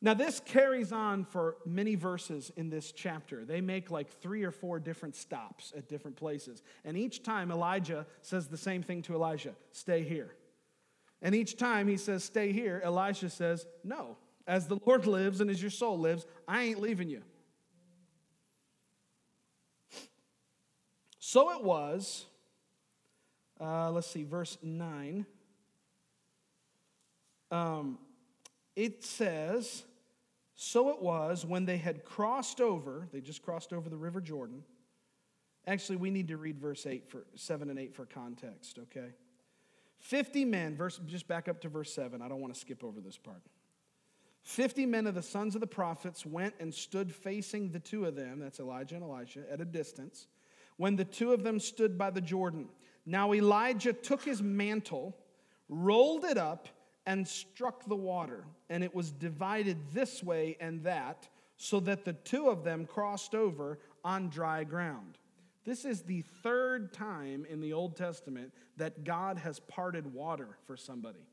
Now, 0.00 0.14
this 0.14 0.40
carries 0.40 0.90
on 0.90 1.24
for 1.24 1.56
many 1.64 1.94
verses 1.94 2.50
in 2.56 2.70
this 2.70 2.90
chapter. 2.90 3.44
They 3.44 3.60
make 3.60 3.90
like 3.90 4.10
three 4.20 4.42
or 4.42 4.50
four 4.50 4.80
different 4.80 5.14
stops 5.14 5.72
at 5.76 5.88
different 5.88 6.16
places. 6.16 6.62
And 6.84 6.96
each 6.96 7.22
time 7.22 7.52
Elijah 7.52 8.06
says 8.20 8.48
the 8.48 8.56
same 8.56 8.82
thing 8.82 9.02
to 9.02 9.14
Elijah 9.14 9.54
stay 9.70 10.02
here. 10.02 10.34
And 11.22 11.34
each 11.36 11.56
time 11.56 11.86
he 11.86 11.96
says, 11.96 12.24
stay 12.24 12.52
here, 12.52 12.82
Elisha 12.84 13.30
says, 13.30 13.64
no. 13.84 14.18
As 14.46 14.66
the 14.66 14.78
Lord 14.84 15.06
lives 15.06 15.40
and 15.40 15.48
as 15.48 15.62
your 15.62 15.70
soul 15.70 15.96
lives, 15.96 16.26
I 16.48 16.64
ain't 16.64 16.80
leaving 16.80 17.08
you. 17.08 17.22
So 21.20 21.52
it 21.52 21.62
was, 21.62 22.26
uh, 23.60 23.92
let's 23.92 24.08
see, 24.08 24.24
verse 24.24 24.58
9. 24.62 25.24
Um, 27.52 27.98
it 28.74 29.04
says, 29.04 29.84
So 30.56 30.90
it 30.90 31.00
was 31.00 31.46
when 31.46 31.64
they 31.64 31.76
had 31.76 32.04
crossed 32.04 32.60
over, 32.60 33.08
they 33.12 33.20
just 33.20 33.42
crossed 33.42 33.72
over 33.72 33.88
the 33.88 33.96
River 33.96 34.20
Jordan. 34.20 34.64
Actually, 35.66 35.96
we 35.96 36.10
need 36.10 36.28
to 36.28 36.36
read 36.36 36.58
verse 36.58 36.84
8 36.84 37.08
for 37.08 37.24
7 37.36 37.70
and 37.70 37.78
8 37.78 37.94
for 37.94 38.04
context, 38.04 38.80
okay? 38.80 39.12
50 40.02 40.44
men, 40.44 40.76
verse, 40.76 41.00
just 41.06 41.28
back 41.28 41.48
up 41.48 41.60
to 41.60 41.68
verse 41.68 41.94
7. 41.94 42.20
I 42.20 42.28
don't 42.28 42.40
want 42.40 42.52
to 42.52 42.58
skip 42.58 42.82
over 42.82 43.00
this 43.00 43.16
part. 43.16 43.40
50 44.42 44.84
men 44.84 45.06
of 45.06 45.14
the 45.14 45.22
sons 45.22 45.54
of 45.54 45.60
the 45.60 45.66
prophets 45.66 46.26
went 46.26 46.54
and 46.58 46.74
stood 46.74 47.14
facing 47.14 47.70
the 47.70 47.78
two 47.78 48.04
of 48.04 48.16
them, 48.16 48.40
that's 48.40 48.58
Elijah 48.58 48.96
and 48.96 49.04
Elisha, 49.04 49.44
at 49.50 49.60
a 49.60 49.64
distance, 49.64 50.26
when 50.76 50.96
the 50.96 51.04
two 51.04 51.32
of 51.32 51.44
them 51.44 51.60
stood 51.60 51.96
by 51.96 52.10
the 52.10 52.20
Jordan. 52.20 52.68
Now 53.06 53.32
Elijah 53.32 53.92
took 53.92 54.24
his 54.24 54.42
mantle, 54.42 55.16
rolled 55.68 56.24
it 56.24 56.36
up, 56.36 56.68
and 57.06 57.26
struck 57.26 57.84
the 57.86 57.96
water, 57.96 58.44
and 58.68 58.82
it 58.82 58.92
was 58.92 59.12
divided 59.12 59.76
this 59.92 60.20
way 60.20 60.56
and 60.60 60.82
that, 60.82 61.28
so 61.56 61.78
that 61.78 62.04
the 62.04 62.12
two 62.12 62.48
of 62.48 62.64
them 62.64 62.86
crossed 62.86 63.36
over 63.36 63.78
on 64.04 64.28
dry 64.28 64.64
ground. 64.64 65.18
This 65.64 65.84
is 65.84 66.02
the 66.02 66.22
third 66.42 66.92
time 66.92 67.46
in 67.48 67.60
the 67.60 67.72
Old 67.72 67.96
Testament 67.96 68.52
that 68.76 69.04
God 69.04 69.38
has 69.38 69.60
parted 69.60 70.12
water 70.12 70.58
for 70.66 70.76
somebody. 70.76 71.26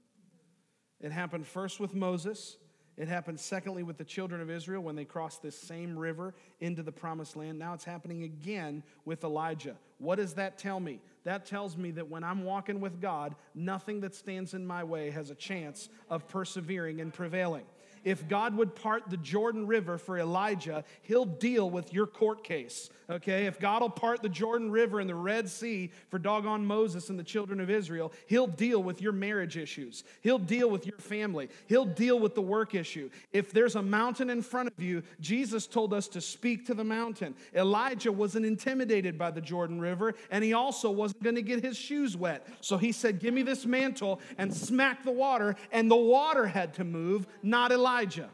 It 1.02 1.12
happened 1.12 1.48
first 1.48 1.80
with 1.80 1.96
Moses. 1.96 2.58
It 2.96 3.08
happened 3.08 3.40
secondly 3.40 3.82
with 3.82 3.98
the 3.98 4.04
children 4.04 4.42
of 4.42 4.50
Israel 4.50 4.84
when 4.84 4.96
they 4.96 5.06
crossed 5.06 5.42
this 5.42 5.58
same 5.58 5.98
river 5.98 6.36
into 6.60 6.84
the 6.84 6.92
promised 6.92 7.36
land. 7.38 7.58
Now 7.58 7.74
it's 7.74 7.86
happening 7.86 8.24
again 8.24 8.84
with 9.06 9.24
Elijah. 9.24 9.78
What 10.00 10.18
does 10.18 10.34
that 10.34 10.58
tell 10.58 10.80
me? 10.80 11.00
That 11.24 11.46
tells 11.46 11.78
me 11.78 11.92
that 11.92 12.10
when 12.10 12.24
I'm 12.24 12.44
walking 12.44 12.82
with 12.82 13.00
God, 13.00 13.36
nothing 13.56 14.02
that 14.02 14.14
stands 14.14 14.54
in 14.54 14.68
my 14.68 14.84
way 14.84 15.12
has 15.12 15.30
a 15.30 15.36
chance 15.36 15.90
of 16.10 16.28
persevering 16.28 17.00
and 17.00 17.14
prevailing 17.14 17.66
if 18.04 18.28
God 18.28 18.56
would 18.58 18.76
part 18.76 19.10
the 19.10 19.18
Jordan 19.18 19.68
River 19.68 19.98
for 19.98 20.18
Elijah, 20.18 20.84
he'll 21.02 21.26
deal 21.26 21.70
with 21.70 21.94
your 21.94 22.08
court 22.08 22.44
case. 22.44 22.90
Okay? 23.10 23.48
If 23.48 23.60
God 23.60 23.82
will 23.82 23.90
part 23.90 24.22
the 24.22 24.30
Jordan 24.30 24.70
River 24.70 25.00
and 25.00 25.10
the 25.10 25.16
Red 25.16 25.50
Sea 25.50 25.92
for 26.10 26.20
doggone 26.20 26.66
Moses 26.66 27.10
and 27.10 27.18
the 27.18 27.24
children 27.24 27.60
of 27.60 27.70
Israel, 27.70 28.12
he'll 28.28 28.48
deal 28.48 28.84
with 28.84 29.02
your 29.02 29.12
marriage 29.12 29.58
issues. 29.58 30.04
He'll 30.22 30.38
deal 30.38 30.70
with 30.70 30.86
your 30.86 30.98
family. 31.00 31.50
He'll 31.68 31.86
deal 31.86 32.20
with 32.20 32.36
the 32.36 32.42
work 32.42 32.76
issue. 32.76 33.10
If 33.34 33.52
there's 33.52 33.76
a 33.76 33.82
mountain 33.82 34.30
in 34.30 34.42
front 34.42 34.70
of 34.70 34.84
you, 34.84 35.02
Jesus 35.20 35.66
told 35.66 35.94
us 35.94 36.08
to 36.10 36.22
speak 36.22 36.68
to 36.68 36.76
the 36.76 36.84
mountain. 36.84 37.34
Elijah 37.56 38.12
wasn't 38.12 38.46
intimidated 38.46 39.18
by 39.18 39.32
the 39.32 39.42
Jordan 39.42 39.80
River, 39.80 40.14
and 40.30 40.44
he 40.44 40.54
also 40.54 40.92
wasn't 40.92 41.24
going 41.24 41.36
to 41.36 41.42
get 41.42 41.64
his 41.64 41.78
shoes 41.78 42.16
wet. 42.16 42.46
So 42.62 42.78
he 42.78 42.92
said, 42.92 43.20
Give 43.20 43.34
me 43.34 43.42
this 43.42 43.66
mantle 43.66 44.22
and 44.38 44.54
smack 44.54 45.04
the 45.04 45.12
water, 45.12 45.56
and 45.72 45.90
the 45.90 45.96
water 45.96 46.46
had 46.46 46.76
to 46.76 46.84
move, 46.84 47.26
not 47.42 47.72
Elijah. 47.72 47.89
Elijah. 47.90 48.30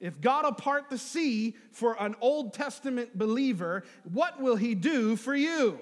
If 0.00 0.20
God 0.20 0.44
will 0.44 0.52
part 0.52 0.88
the 0.88 0.98
sea 0.98 1.54
for 1.72 2.00
an 2.02 2.16
Old 2.20 2.54
Testament 2.54 3.16
believer, 3.16 3.84
what 4.10 4.40
will 4.40 4.56
he 4.56 4.74
do 4.74 5.14
for 5.14 5.34
you? 5.34 5.78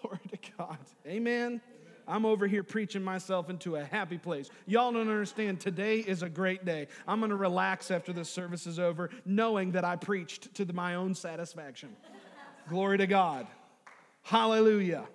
Glory 0.00 0.20
to 0.30 0.38
God. 0.56 0.78
Amen. 1.06 1.60
I'm 2.06 2.24
over 2.24 2.46
here 2.46 2.62
preaching 2.62 3.02
myself 3.02 3.50
into 3.50 3.76
a 3.76 3.84
happy 3.84 4.16
place. 4.16 4.48
Y'all 4.66 4.92
don't 4.92 5.02
understand. 5.02 5.60
Today 5.60 5.98
is 5.98 6.22
a 6.22 6.28
great 6.28 6.64
day. 6.64 6.86
I'm 7.06 7.18
going 7.18 7.30
to 7.30 7.36
relax 7.36 7.90
after 7.90 8.12
this 8.12 8.30
service 8.30 8.66
is 8.66 8.78
over, 8.78 9.10
knowing 9.26 9.72
that 9.72 9.84
I 9.84 9.96
preached 9.96 10.54
to 10.54 10.72
my 10.72 10.94
own 10.94 11.14
satisfaction. 11.14 11.90
Glory 12.68 12.98
to 12.98 13.06
God. 13.06 13.46
Hallelujah. 14.22 15.06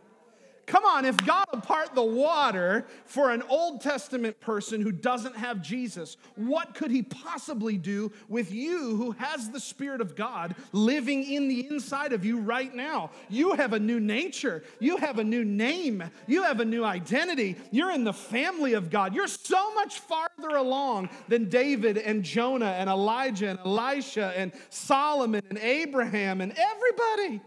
Come 0.65 0.85
on, 0.85 1.03
if 1.03 1.17
God 1.25 1.45
apart 1.51 1.93
the 1.93 2.03
water 2.03 2.85
for 3.05 3.31
an 3.31 3.43
Old 3.49 3.81
Testament 3.81 4.39
person 4.39 4.81
who 4.81 4.93
doesn't 4.93 5.35
have 5.35 5.61
Jesus, 5.61 6.15
what 6.35 6.73
could 6.73 6.89
he 6.89 7.03
possibly 7.03 7.77
do 7.77 8.13
with 8.29 8.51
you 8.51 8.95
who 8.95 9.11
has 9.11 9.49
the 9.49 9.59
Spirit 9.59 9.99
of 9.99 10.15
God 10.15 10.55
living 10.71 11.29
in 11.29 11.49
the 11.49 11.67
inside 11.67 12.13
of 12.13 12.23
you 12.23 12.39
right 12.39 12.73
now? 12.73 13.11
You 13.29 13.53
have 13.53 13.73
a 13.73 13.79
new 13.79 13.99
nature, 13.99 14.63
you 14.79 14.95
have 14.97 15.19
a 15.19 15.23
new 15.23 15.43
name, 15.43 16.03
you 16.27 16.43
have 16.43 16.61
a 16.61 16.65
new 16.65 16.85
identity, 16.85 17.57
you're 17.71 17.91
in 17.91 18.05
the 18.05 18.13
family 18.13 18.73
of 18.73 18.89
God. 18.89 19.13
You're 19.13 19.27
so 19.27 19.73
much 19.73 19.99
farther 19.99 20.55
along 20.55 21.09
than 21.27 21.49
David 21.49 21.97
and 21.97 22.23
Jonah 22.23 22.71
and 22.71 22.89
Elijah 22.89 23.49
and 23.49 23.59
Elisha 23.59 24.33
and 24.37 24.53
Solomon 24.69 25.41
and 25.49 25.59
Abraham 25.59 26.39
and 26.39 26.53
everybody. 26.57 27.41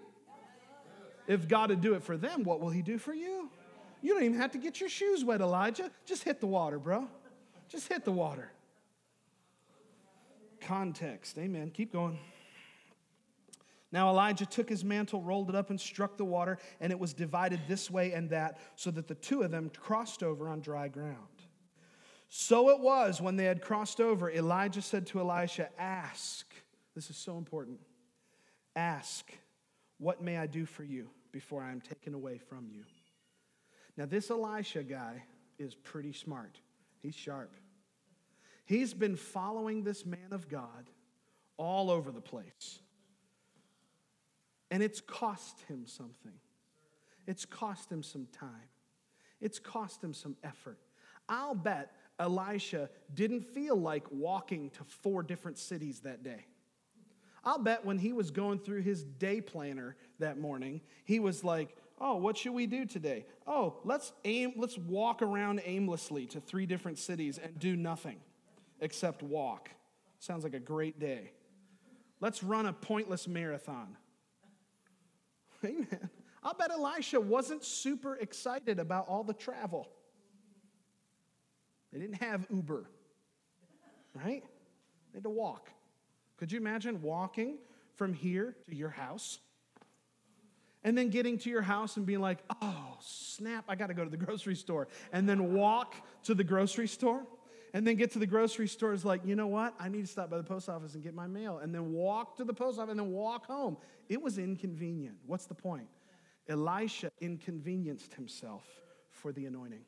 If 1.26 1.48
God 1.48 1.70
would 1.70 1.80
do 1.80 1.94
it 1.94 2.02
for 2.02 2.16
them, 2.16 2.44
what 2.44 2.60
will 2.60 2.70
He 2.70 2.82
do 2.82 2.98
for 2.98 3.14
you? 3.14 3.50
You 4.02 4.14
don't 4.14 4.24
even 4.24 4.38
have 4.38 4.52
to 4.52 4.58
get 4.58 4.80
your 4.80 4.88
shoes 4.88 5.24
wet, 5.24 5.40
Elijah. 5.40 5.90
Just 6.04 6.22
hit 6.22 6.40
the 6.40 6.46
water, 6.46 6.78
bro. 6.78 7.08
Just 7.68 7.88
hit 7.88 8.04
the 8.04 8.12
water. 8.12 8.50
Context. 10.60 11.38
Amen. 11.38 11.70
Keep 11.70 11.92
going. 11.92 12.18
Now 13.92 14.10
Elijah 14.10 14.46
took 14.46 14.68
his 14.68 14.84
mantle, 14.84 15.22
rolled 15.22 15.48
it 15.48 15.56
up, 15.56 15.70
and 15.70 15.80
struck 15.80 16.16
the 16.16 16.24
water, 16.24 16.58
and 16.80 16.92
it 16.92 16.98
was 16.98 17.14
divided 17.14 17.60
this 17.68 17.90
way 17.90 18.12
and 18.12 18.28
that, 18.30 18.58
so 18.74 18.90
that 18.90 19.08
the 19.08 19.14
two 19.14 19.42
of 19.42 19.50
them 19.50 19.70
crossed 19.76 20.22
over 20.22 20.48
on 20.48 20.60
dry 20.60 20.88
ground. 20.88 21.16
So 22.28 22.70
it 22.70 22.80
was 22.80 23.20
when 23.20 23.36
they 23.36 23.44
had 23.44 23.62
crossed 23.62 24.00
over, 24.00 24.30
Elijah 24.30 24.82
said 24.82 25.06
to 25.08 25.20
Elisha, 25.20 25.68
Ask. 25.80 26.46
This 26.94 27.10
is 27.10 27.16
so 27.16 27.38
important. 27.38 27.78
Ask, 28.74 29.30
what 29.98 30.22
may 30.22 30.36
I 30.36 30.46
do 30.46 30.66
for 30.66 30.84
you? 30.84 31.10
before 31.36 31.62
I 31.62 31.70
am 31.70 31.82
taken 31.82 32.14
away 32.14 32.38
from 32.38 32.70
you. 32.70 32.84
Now, 33.98 34.06
this 34.06 34.30
Elisha 34.30 34.82
guy 34.82 35.22
is 35.58 35.74
pretty 35.74 36.14
smart. 36.14 36.58
He's 37.02 37.14
sharp. 37.14 37.52
He's 38.64 38.94
been 38.94 39.16
following 39.16 39.84
this 39.84 40.06
man 40.06 40.32
of 40.32 40.48
God 40.48 40.88
all 41.58 41.90
over 41.90 42.10
the 42.10 42.22
place. 42.22 42.78
And 44.70 44.82
it's 44.82 45.02
cost 45.02 45.60
him 45.68 45.84
something. 45.84 46.40
It's 47.26 47.44
cost 47.44 47.92
him 47.92 48.02
some 48.02 48.28
time. 48.32 48.70
It's 49.42 49.58
cost 49.58 50.02
him 50.02 50.14
some 50.14 50.36
effort. 50.42 50.78
I'll 51.28 51.54
bet 51.54 51.92
Elisha 52.18 52.88
didn't 53.12 53.42
feel 53.42 53.76
like 53.76 54.10
walking 54.10 54.70
to 54.70 54.84
four 54.84 55.22
different 55.22 55.58
cities 55.58 56.00
that 56.00 56.22
day. 56.22 56.46
I'll 57.46 57.60
bet 57.60 57.84
when 57.84 57.96
he 57.96 58.12
was 58.12 58.32
going 58.32 58.58
through 58.58 58.82
his 58.82 59.04
day 59.04 59.40
planner 59.40 59.96
that 60.18 60.36
morning, 60.36 60.80
he 61.04 61.20
was 61.20 61.44
like, 61.44 61.76
"Oh, 62.00 62.16
what 62.16 62.36
should 62.36 62.52
we 62.52 62.66
do 62.66 62.84
today? 62.84 63.24
Oh, 63.46 63.78
let's 63.84 64.12
aim 64.24 64.54
let's 64.56 64.76
walk 64.76 65.22
around 65.22 65.62
aimlessly 65.64 66.26
to 66.26 66.40
three 66.40 66.66
different 66.66 66.98
cities 66.98 67.38
and 67.38 67.56
do 67.56 67.76
nothing 67.76 68.18
except 68.80 69.22
walk." 69.22 69.70
Sounds 70.18 70.42
like 70.42 70.54
a 70.54 70.60
great 70.60 70.98
day. 70.98 71.30
Let's 72.20 72.42
run 72.42 72.66
a 72.66 72.72
pointless 72.72 73.28
marathon. 73.28 73.96
Amen. 75.64 76.10
I'll 76.42 76.54
bet 76.54 76.72
Elisha 76.72 77.20
wasn't 77.20 77.64
super 77.64 78.16
excited 78.16 78.80
about 78.80 79.08
all 79.08 79.22
the 79.22 79.34
travel. 79.34 79.88
They 81.92 82.00
didn't 82.00 82.22
have 82.22 82.46
Uber, 82.50 82.90
right? 84.14 84.42
They 85.12 85.16
had 85.16 85.22
to 85.24 85.30
walk. 85.30 85.70
Could 86.36 86.52
you 86.52 86.58
imagine 86.58 87.02
walking 87.02 87.58
from 87.94 88.12
here 88.12 88.54
to 88.68 88.76
your 88.76 88.90
house? 88.90 89.38
And 90.84 90.96
then 90.96 91.08
getting 91.08 91.38
to 91.38 91.50
your 91.50 91.62
house 91.62 91.96
and 91.96 92.06
being 92.06 92.20
like, 92.20 92.38
oh, 92.62 92.96
snap, 93.00 93.64
I 93.68 93.74
got 93.74 93.88
to 93.88 93.94
go 93.94 94.04
to 94.04 94.10
the 94.10 94.16
grocery 94.24 94.54
store. 94.54 94.86
And 95.12 95.28
then 95.28 95.54
walk 95.54 95.94
to 96.24 96.34
the 96.34 96.44
grocery 96.44 96.86
store. 96.86 97.26
And 97.74 97.86
then 97.86 97.96
get 97.96 98.12
to 98.12 98.18
the 98.18 98.26
grocery 98.26 98.68
store 98.68 98.92
is 98.92 99.04
like, 99.04 99.22
you 99.24 99.34
know 99.34 99.48
what? 99.48 99.74
I 99.78 99.88
need 99.88 100.02
to 100.02 100.06
stop 100.06 100.30
by 100.30 100.36
the 100.36 100.44
post 100.44 100.68
office 100.68 100.94
and 100.94 101.02
get 101.02 101.14
my 101.14 101.26
mail. 101.26 101.58
And 101.58 101.74
then 101.74 101.92
walk 101.92 102.36
to 102.36 102.44
the 102.44 102.54
post 102.54 102.78
office 102.78 102.90
and 102.90 103.00
then 103.00 103.10
walk 103.10 103.46
home. 103.46 103.76
It 104.08 104.22
was 104.22 104.38
inconvenient. 104.38 105.16
What's 105.26 105.46
the 105.46 105.54
point? 105.54 105.88
Elisha 106.48 107.10
inconvenienced 107.20 108.14
himself 108.14 108.64
for 109.10 109.32
the 109.32 109.46
anointing. 109.46 109.82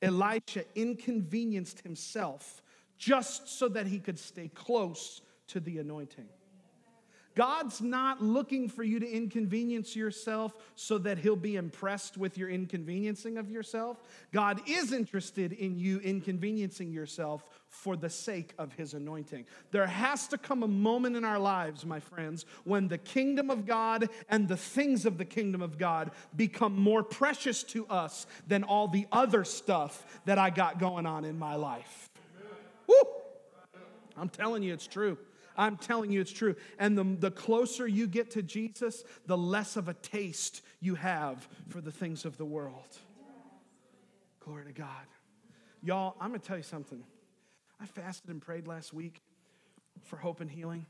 Elisha 0.00 0.64
inconvenienced 0.74 1.80
himself 1.80 2.62
just 2.98 3.48
so 3.48 3.68
that 3.68 3.86
he 3.86 3.98
could 3.98 4.18
stay 4.18 4.48
close 4.48 5.20
to 5.48 5.60
the 5.60 5.78
anointing. 5.78 6.28
God's 7.34 7.80
not 7.80 8.22
looking 8.22 8.68
for 8.68 8.84
you 8.84 9.00
to 9.00 9.10
inconvenience 9.10 9.96
yourself 9.96 10.56
so 10.76 10.98
that 10.98 11.18
He'll 11.18 11.34
be 11.34 11.56
impressed 11.56 12.16
with 12.16 12.38
your 12.38 12.48
inconveniencing 12.48 13.38
of 13.38 13.50
yourself. 13.50 14.02
God 14.32 14.60
is 14.68 14.92
interested 14.92 15.52
in 15.52 15.76
you 15.76 15.98
inconveniencing 15.98 16.92
yourself 16.92 17.44
for 17.68 17.96
the 17.96 18.10
sake 18.10 18.54
of 18.56 18.72
His 18.74 18.94
anointing. 18.94 19.46
There 19.72 19.86
has 19.86 20.28
to 20.28 20.38
come 20.38 20.62
a 20.62 20.68
moment 20.68 21.16
in 21.16 21.24
our 21.24 21.40
lives, 21.40 21.84
my 21.84 21.98
friends, 21.98 22.46
when 22.62 22.86
the 22.86 22.98
kingdom 22.98 23.50
of 23.50 23.66
God 23.66 24.08
and 24.28 24.46
the 24.46 24.56
things 24.56 25.04
of 25.04 25.18
the 25.18 25.24
kingdom 25.24 25.60
of 25.60 25.76
God 25.76 26.12
become 26.36 26.78
more 26.78 27.02
precious 27.02 27.64
to 27.64 27.84
us 27.88 28.26
than 28.46 28.62
all 28.62 28.86
the 28.86 29.06
other 29.10 29.44
stuff 29.44 30.06
that 30.24 30.38
I 30.38 30.50
got 30.50 30.78
going 30.78 31.04
on 31.04 31.24
in 31.24 31.38
my 31.38 31.56
life. 31.56 32.10
Woo! 32.86 32.94
I'm 34.16 34.28
telling 34.28 34.62
you, 34.62 34.72
it's 34.72 34.86
true. 34.86 35.18
I'm 35.56 35.76
telling 35.76 36.10
you, 36.10 36.20
it's 36.20 36.32
true. 36.32 36.56
And 36.78 36.98
the, 36.98 37.04
the 37.04 37.30
closer 37.30 37.86
you 37.86 38.06
get 38.06 38.32
to 38.32 38.42
Jesus, 38.42 39.04
the 39.26 39.36
less 39.36 39.76
of 39.76 39.88
a 39.88 39.94
taste 39.94 40.62
you 40.80 40.96
have 40.96 41.48
for 41.68 41.80
the 41.80 41.92
things 41.92 42.24
of 42.24 42.36
the 42.36 42.44
world. 42.44 42.98
Glory 44.40 44.64
to 44.66 44.72
God. 44.72 45.06
Y'all, 45.82 46.16
I'm 46.20 46.30
going 46.30 46.40
to 46.40 46.46
tell 46.46 46.56
you 46.56 46.62
something. 46.62 47.02
I 47.80 47.86
fasted 47.86 48.30
and 48.30 48.40
prayed 48.40 48.66
last 48.66 48.92
week 48.92 49.22
for 50.02 50.16
hope 50.16 50.40
and 50.40 50.50
healing. 50.50 50.86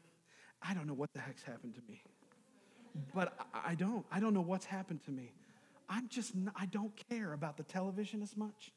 I 0.63 0.75
don't 0.75 0.87
know 0.87 0.95
what 0.95 1.13
the 1.13 1.21
heck's 1.21 1.43
happened 1.43 1.75
to 1.75 1.81
me. 1.89 2.03
But 3.15 3.35
I 3.53 3.75
don't. 3.75 4.07
I 4.11 4.21
don't 4.21 4.35
know 4.35 4.41
what's 4.41 4.67
happened 4.67 5.03
to 5.05 5.11
me. 5.11 5.33
I'm 5.89 6.09
just, 6.09 6.33
I 6.57 6.67
don't 6.67 6.93
care 7.11 7.33
about 7.33 7.57
the 7.57 7.65
television 7.65 8.23
as 8.23 8.37
much. 8.37 8.73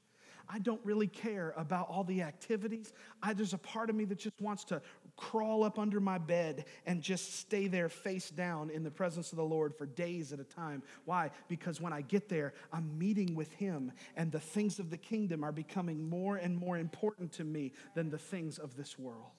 I 0.50 0.60
don't 0.60 0.82
really 0.84 1.08
care 1.08 1.54
about 1.58 1.90
all 1.90 2.04
the 2.04 2.22
activities. 2.22 2.94
I, 3.22 3.34
there's 3.34 3.54
a 3.54 3.58
part 3.58 3.90
of 3.90 3.96
me 3.96 4.06
that 4.06 4.20
just 4.20 4.40
wants 4.40 4.64
to 4.66 4.82
crawl 5.18 5.64
up 5.64 5.80
under 5.80 6.00
my 6.00 6.18
bed 6.18 6.66
and 6.86 7.02
just 7.02 7.40
stay 7.40 7.68
there 7.68 7.90
face 7.90 8.30
down 8.30 8.70
in 8.70 8.84
the 8.84 8.92
presence 8.92 9.32
of 9.32 9.38
the 9.38 9.44
Lord 9.44 9.76
for 9.76 9.86
days 9.86 10.32
at 10.32 10.40
a 10.40 10.44
time. 10.44 10.84
Why? 11.06 11.32
Because 11.48 11.82
when 11.82 11.92
I 11.92 12.02
get 12.02 12.30
there, 12.30 12.54
I'm 12.72 12.98
meeting 12.98 13.36
with 13.36 13.52
Him, 13.54 13.92
and 14.16 14.32
the 14.32 14.40
things 14.40 14.80
of 14.80 14.90
the 14.90 14.98
kingdom 14.98 15.44
are 15.44 15.52
becoming 15.52 16.08
more 16.08 16.38
and 16.38 16.58
more 16.58 16.78
important 16.78 17.32
to 17.34 17.44
me 17.44 17.74
than 17.96 18.10
the 18.10 18.18
things 18.18 18.58
of 18.58 18.76
this 18.78 18.98
world. 18.98 19.32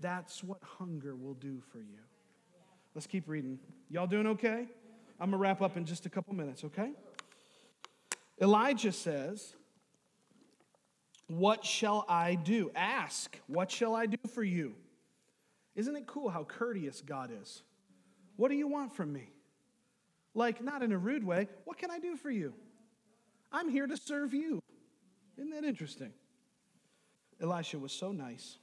That's 0.00 0.42
what 0.42 0.58
hunger 0.78 1.14
will 1.14 1.34
do 1.34 1.62
for 1.70 1.78
you. 1.78 2.00
Let's 2.94 3.06
keep 3.06 3.28
reading. 3.28 3.58
Y'all 3.88 4.06
doing 4.06 4.26
okay? 4.26 4.66
I'm 5.20 5.30
going 5.30 5.32
to 5.32 5.36
wrap 5.38 5.62
up 5.62 5.76
in 5.76 5.86
just 5.86 6.04
a 6.04 6.10
couple 6.10 6.34
minutes, 6.34 6.64
okay? 6.64 6.90
Elijah 8.40 8.90
says, 8.90 9.54
what 11.38 11.64
shall 11.64 12.04
I 12.08 12.34
do? 12.34 12.70
Ask, 12.74 13.40
What 13.46 13.70
shall 13.70 13.94
I 13.94 14.06
do 14.06 14.18
for 14.34 14.42
you? 14.42 14.74
Isn't 15.74 15.96
it 15.96 16.06
cool 16.06 16.28
how 16.28 16.44
courteous 16.44 17.00
God 17.00 17.30
is? 17.40 17.62
What 18.36 18.50
do 18.50 18.54
you 18.54 18.68
want 18.68 18.94
from 18.94 19.12
me? 19.12 19.30
Like, 20.34 20.62
not 20.62 20.82
in 20.82 20.92
a 20.92 20.98
rude 20.98 21.24
way. 21.24 21.48
What 21.64 21.78
can 21.78 21.90
I 21.90 21.98
do 21.98 22.16
for 22.16 22.30
you? 22.30 22.52
I'm 23.50 23.68
here 23.70 23.86
to 23.86 23.96
serve 23.96 24.34
you. 24.34 24.62
Isn't 25.38 25.50
that 25.52 25.64
interesting? 25.64 26.12
Elisha 27.40 27.78
was 27.78 27.92
so 27.92 28.12
nice. 28.12 28.58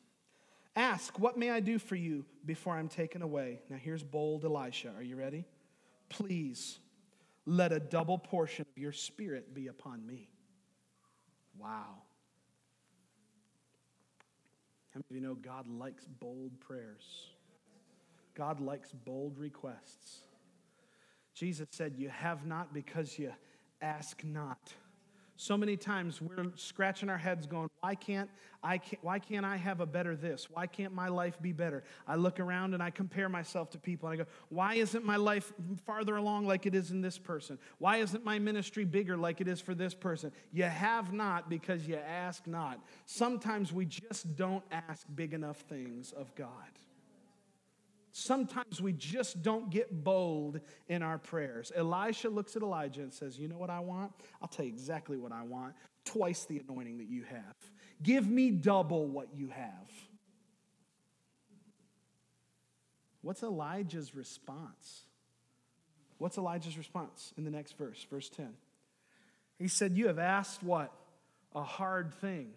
Ask, 0.75 1.17
What 1.17 1.37
may 1.37 1.49
I 1.49 1.61
do 1.61 1.79
for 1.79 1.95
you 1.95 2.23
before 2.45 2.75
I'm 2.75 2.87
taken 2.87 3.23
away? 3.23 3.61
Now, 3.69 3.77
here's 3.77 4.03
bold 4.03 4.45
Elisha. 4.45 4.91
Are 4.95 5.03
you 5.03 5.15
ready? 5.15 5.45
Please 6.09 6.77
let 7.47 7.71
a 7.71 7.79
double 7.79 8.19
portion 8.19 8.65
of 8.69 8.79
your 8.79 8.91
spirit 8.91 9.55
be 9.55 9.67
upon 9.67 10.05
me. 10.05 10.29
Wow. 11.57 12.03
How 14.93 15.01
many 15.09 15.19
of 15.19 15.23
you 15.23 15.27
know 15.27 15.35
God 15.35 15.67
likes 15.67 16.05
bold 16.05 16.59
prayers? 16.59 17.29
God 18.35 18.59
likes 18.59 18.91
bold 18.91 19.37
requests. 19.37 20.21
Jesus 21.33 21.67
said, 21.71 21.93
You 21.97 22.09
have 22.09 22.45
not 22.45 22.73
because 22.73 23.19
you 23.19 23.31
ask 23.81 24.23
not. 24.23 24.73
So 25.41 25.55
many 25.55 25.77
times 25.77 26.21
we're 26.21 26.51
scratching 26.55 27.07
our 27.07 27.17
heads 27.17 27.47
going, 27.47 27.69
why 27.79 27.95
can't, 27.95 28.29
I 28.61 28.77
can't, 28.77 29.01
why 29.01 29.19
can't 29.19 29.45
I 29.45 29.55
have 29.55 29.79
a 29.79 29.85
better 29.85 30.17
this? 30.17 30.49
Why 30.51 30.67
can't 30.67 30.93
my 30.93 31.07
life 31.07 31.41
be 31.41 31.53
better? 31.53 31.85
I 32.05 32.17
look 32.17 32.41
around 32.41 32.73
and 32.73 32.83
I 32.83 32.89
compare 32.89 33.29
myself 33.29 33.69
to 33.69 33.79
people 33.79 34.09
and 34.09 34.19
I 34.19 34.23
go, 34.25 34.29
why 34.49 34.73
isn't 34.73 35.05
my 35.05 35.15
life 35.15 35.53
farther 35.85 36.17
along 36.17 36.45
like 36.45 36.65
it 36.65 36.75
is 36.75 36.91
in 36.91 36.99
this 36.99 37.17
person? 37.17 37.57
Why 37.77 37.99
isn't 37.99 38.25
my 38.25 38.37
ministry 38.37 38.83
bigger 38.83 39.15
like 39.15 39.39
it 39.39 39.47
is 39.47 39.61
for 39.61 39.73
this 39.73 39.93
person? 39.93 40.33
You 40.51 40.65
have 40.65 41.13
not 41.13 41.49
because 41.49 41.87
you 41.87 41.95
ask 41.95 42.45
not. 42.45 42.81
Sometimes 43.05 43.71
we 43.71 43.85
just 43.85 44.35
don't 44.35 44.65
ask 44.73 45.07
big 45.15 45.33
enough 45.33 45.61
things 45.69 46.11
of 46.11 46.35
God. 46.35 46.49
Sometimes 48.19 48.81
we 48.81 48.91
just 48.91 49.41
don't 49.41 49.69
get 49.69 50.03
bold 50.03 50.59
in 50.89 51.01
our 51.01 51.17
prayers. 51.17 51.71
Elisha 51.73 52.29
looks 52.29 52.55
at 52.57 52.61
Elijah 52.61 53.01
and 53.01 53.13
says, 53.13 53.39
You 53.39 53.47
know 53.47 53.57
what 53.57 53.69
I 53.69 53.79
want? 53.79 54.11
I'll 54.41 54.47
tell 54.49 54.65
you 54.65 54.71
exactly 54.71 55.17
what 55.17 55.31
I 55.31 55.43
want. 55.43 55.73
Twice 56.03 56.45
the 56.45 56.59
anointing 56.59 56.97
that 56.97 57.07
you 57.07 57.23
have. 57.23 57.55
Give 58.03 58.27
me 58.27 58.51
double 58.51 59.07
what 59.07 59.29
you 59.33 59.49
have. 59.49 59.91
What's 63.21 63.41
Elijah's 63.41 64.13
response? 64.13 65.03
What's 66.17 66.37
Elijah's 66.37 66.77
response 66.77 67.33
in 67.37 67.45
the 67.45 67.51
next 67.51 67.77
verse, 67.77 68.05
verse 68.09 68.29
10? 68.29 68.49
He 69.57 69.69
said, 69.69 69.95
You 69.95 70.07
have 70.07 70.19
asked 70.19 70.61
what? 70.61 70.93
A 71.55 71.63
hard 71.63 72.13
thing. 72.15 72.51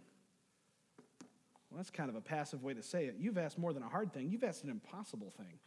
Well, 1.73 1.79
that's 1.79 1.91
kind 1.91 2.11
of 2.11 2.17
a 2.17 2.21
passive 2.21 2.63
way 2.63 2.75
to 2.75 2.83
say 2.83 3.07
it. 3.07 3.15
You've 3.19 3.39
asked 3.39 3.57
more 3.57 3.73
than 3.73 3.83
a 3.83 3.89
hard 3.89 4.13
thing, 4.13 4.29
you've 4.31 4.45
asked 4.45 4.63
an 4.63 4.69
impossible 4.69 5.33
thing. 5.39 5.59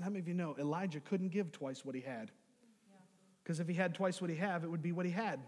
How 0.00 0.08
many 0.08 0.20
of 0.20 0.28
you 0.28 0.34
know 0.34 0.54
Elijah 0.60 1.00
couldn't 1.00 1.30
give 1.30 1.50
twice 1.50 1.84
what 1.84 1.96
he 1.96 2.00
had? 2.00 2.30
Because 3.42 3.58
if 3.58 3.66
he 3.66 3.74
had 3.74 3.96
twice 3.96 4.20
what 4.20 4.30
he 4.30 4.36
had, 4.36 4.62
it 4.62 4.70
would 4.70 4.82
be 4.82 4.92
what 4.92 5.04
he 5.04 5.10
had. 5.10 5.40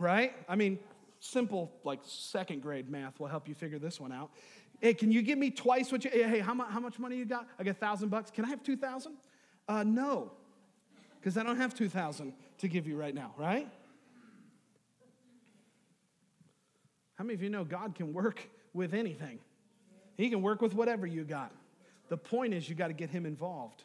Right? 0.00 0.34
I 0.48 0.56
mean, 0.56 0.80
simple, 1.20 1.70
like 1.84 2.00
second 2.02 2.60
grade 2.60 2.90
math 2.90 3.20
will 3.20 3.28
help 3.28 3.46
you 3.46 3.54
figure 3.54 3.78
this 3.78 4.00
one 4.00 4.10
out. 4.10 4.30
Hey, 4.80 4.94
can 4.94 5.12
you 5.12 5.22
give 5.22 5.38
me 5.38 5.50
twice 5.52 5.92
what 5.92 6.04
you, 6.04 6.10
hey, 6.10 6.40
how 6.40 6.54
much, 6.54 6.70
how 6.70 6.80
much 6.80 6.98
money 6.98 7.16
you 7.16 7.24
got? 7.24 7.46
I 7.56 7.62
got 7.62 7.72
a 7.72 7.74
thousand 7.74 8.08
bucks. 8.08 8.32
Can 8.32 8.44
I 8.44 8.48
have 8.48 8.64
2,000? 8.64 9.12
Uh, 9.68 9.84
no, 9.84 10.32
because 11.20 11.36
I 11.36 11.44
don't 11.44 11.56
have 11.56 11.72
2,000 11.72 12.32
to 12.58 12.68
give 12.68 12.88
you 12.88 12.96
right 12.96 13.14
now, 13.14 13.32
right? 13.36 13.68
How 17.18 17.24
many 17.24 17.34
of 17.34 17.42
you 17.42 17.50
know 17.50 17.64
God 17.64 17.96
can 17.96 18.12
work 18.12 18.40
with 18.72 18.94
anything? 18.94 19.40
He 20.16 20.30
can 20.30 20.40
work 20.40 20.62
with 20.62 20.72
whatever 20.72 21.04
you 21.04 21.24
got. 21.24 21.52
The 22.08 22.16
point 22.16 22.54
is, 22.54 22.68
you 22.68 22.76
got 22.76 22.88
to 22.88 22.92
get 22.92 23.10
him 23.10 23.26
involved. 23.26 23.82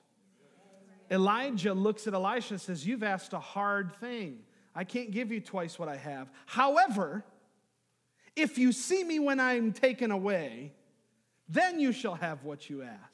Elijah 1.10 1.74
looks 1.74 2.08
at 2.08 2.14
Elisha 2.14 2.54
and 2.54 2.62
says, 2.62 2.86
You've 2.86 3.04
asked 3.04 3.34
a 3.34 3.40
hard 3.40 3.96
thing. 4.00 4.40
I 4.76 4.84
can't 4.84 5.12
give 5.12 5.32
you 5.32 5.42
twice 5.42 5.78
what 5.78 5.90
I 5.90 5.98
have. 5.98 6.30
However, 6.46 7.24
if 8.36 8.58
you 8.58 8.72
see 8.72 9.04
me 9.04 9.20
when 9.20 9.40
I'm 9.40 9.74
taken 9.74 10.12
away, 10.12 10.72
then 11.50 11.80
you 11.80 11.92
shall 11.92 12.16
have 12.16 12.44
what 12.44 12.70
you 12.70 12.84
ask. 12.84 13.13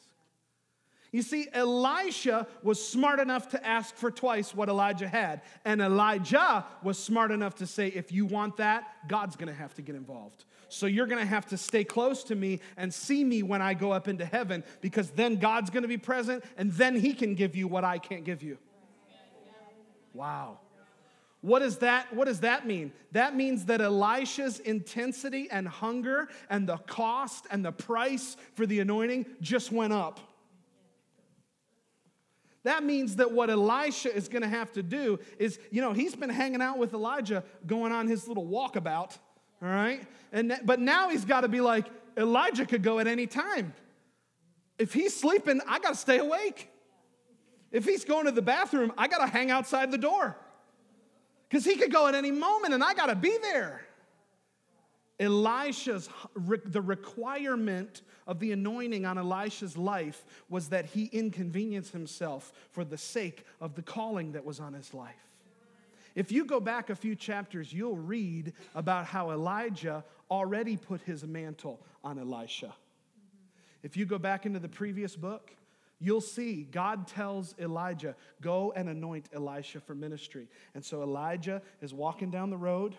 You 1.12 1.24
see, 1.24 1.48
Elisha 1.54 2.48
was 2.62 2.86
smart 2.86 3.20
enough 3.20 3.50
to 3.50 3.66
ask 3.66 3.96
for 3.96 4.12
twice 4.12 4.54
what 4.54 4.70
Elijah 4.70 5.08
had. 5.08 5.42
And 5.66 5.82
Elijah 5.82 6.66
was 6.84 7.00
smart 7.00 7.32
enough 7.32 7.56
to 7.56 7.68
say, 7.68 7.88
if 7.88 8.12
you 8.12 8.26
want 8.26 8.58
that, 8.58 9.08
God's 9.08 9.36
gonna 9.36 9.54
have 9.54 9.74
to 9.76 9.82
get 9.82 9.96
involved. 9.96 10.46
So 10.68 10.86
you're 10.86 11.08
gonna 11.08 11.26
have 11.26 11.48
to 11.48 11.58
stay 11.58 11.84
close 11.84 12.24
to 12.26 12.36
me 12.36 12.60
and 12.78 12.94
see 12.94 13.24
me 13.24 13.42
when 13.42 13.62
I 13.62 13.74
go 13.74 13.92
up 13.92 14.08
into 14.08 14.24
heaven, 14.24 14.64
because 14.82 15.10
then 15.10 15.38
God's 15.38 15.72
gonna 15.72 15.88
be 15.88 15.98
present 15.98 16.44
and 16.58 16.72
then 16.74 16.96
He 16.96 17.14
can 17.14 17.34
give 17.34 17.56
you 17.56 17.68
what 17.68 17.84
I 17.84 17.98
can't 17.98 18.24
give 18.24 18.44
you. 18.44 18.60
Wow. 20.14 20.60
What 21.42 21.60
does 21.60 21.78
that 21.78 22.14
what 22.14 22.26
does 22.26 22.42
that 22.42 22.68
mean? 22.68 22.92
That 23.14 23.36
means 23.36 23.66
that 23.66 23.82
Elisha's 23.82 24.60
intensity 24.60 25.50
and 25.50 25.68
hunger 25.68 26.28
and 26.50 26.68
the 26.68 26.78
cost 26.78 27.48
and 27.50 27.64
the 27.64 27.72
price 27.72 28.36
for 28.56 28.66
the 28.66 28.80
anointing 28.82 29.26
just 29.42 29.72
went 29.72 29.94
up. 29.94 30.20
That 32.64 32.84
means 32.84 33.16
that 33.18 33.32
what 33.32 33.50
Elisha 33.50 34.14
is 34.14 34.28
going 34.28 34.42
to 34.42 34.50
have 34.50 34.72
to 34.74 34.84
do 34.84 35.20
is, 35.38 35.60
you 35.72 35.82
know, 35.82 35.94
he's 35.94 36.16
been 36.16 36.30
hanging 36.30 36.62
out 36.62 36.78
with 36.78 36.94
Elijah 36.94 37.44
going 37.66 37.92
on 37.92 38.08
his 38.08 38.28
little 38.28 38.46
walkabout, 38.46 39.18
all 39.62 39.70
right? 39.70 40.06
And 40.32 40.60
but 40.66 40.80
now 40.80 41.10
he's 41.10 41.26
got 41.26 41.42
to 41.42 41.48
be 41.48 41.62
like 41.62 41.86
Elijah 42.18 42.66
could 42.66 42.84
go 42.84 43.00
at 43.00 43.08
any 43.08 43.28
time. 43.28 43.74
If 44.78 44.94
he's 44.94 45.16
sleeping, 45.16 45.62
I 45.68 45.80
got 45.80 45.90
to 45.90 46.00
stay 46.00 46.20
awake. 46.20 46.70
If 47.72 47.86
he's 47.86 48.04
going 48.04 48.26
to 48.26 48.32
the 48.32 48.42
bathroom, 48.42 48.92
I 48.98 49.08
got 49.08 49.20
to 49.20 49.28
hang 49.28 49.52
outside 49.52 49.92
the 49.92 49.98
door. 49.98 50.38
Cuz 51.50 51.66
he 51.66 51.76
could 51.76 51.92
go 51.92 52.08
at 52.08 52.16
any 52.16 52.32
moment 52.32 52.74
and 52.74 52.84
I 52.84 52.94
got 52.94 53.08
to 53.08 53.16
be 53.16 53.38
there. 53.42 53.86
Elisha's, 55.20 56.10
the 56.66 56.82
requirement 56.82 58.02
of 58.26 58.40
the 58.40 58.52
anointing 58.52 59.06
on 59.06 59.18
Elisha's 59.18 59.78
life 59.78 60.24
was 60.50 60.70
that 60.70 60.86
he 60.86 61.06
inconvenience 61.06 61.90
himself 61.90 62.54
for 62.72 62.86
the 62.86 62.98
sake 62.98 63.46
of 63.60 63.76
the 63.76 63.82
calling 63.82 64.32
that 64.32 64.46
was 64.46 64.60
on 64.60 64.74
his 64.74 64.94
life. 64.94 65.16
If 66.16 66.32
you 66.32 66.46
go 66.46 66.60
back 66.60 66.90
a 66.90 66.96
few 66.96 67.16
chapters, 67.16 67.74
you'll 67.74 67.98
read 67.98 68.54
about 68.76 69.06
how 69.06 69.32
Elijah 69.32 70.04
already 70.32 70.78
put 70.78 71.02
his 71.02 71.24
mantle 71.26 71.80
on 72.04 72.18
Elisha. 72.18 72.74
If 73.84 73.98
you 73.98 74.06
go 74.06 74.18
back 74.18 74.46
into 74.46 74.60
the 74.60 74.70
previous 74.70 75.16
book, 75.16 75.52
you'll 76.00 76.22
see 76.22 76.64
God 76.64 77.08
tells 77.08 77.56
Elijah, 77.60 78.16
Go 78.42 78.74
and 78.76 78.90
anoint 78.90 79.30
Elisha 79.34 79.80
for 79.80 79.96
ministry. 79.96 80.48
And 80.76 80.84
so 80.84 81.02
Elijah 81.02 81.62
is 81.82 81.94
walking 81.94 82.32
down 82.32 82.50
the 82.50 82.58
road 82.58 82.98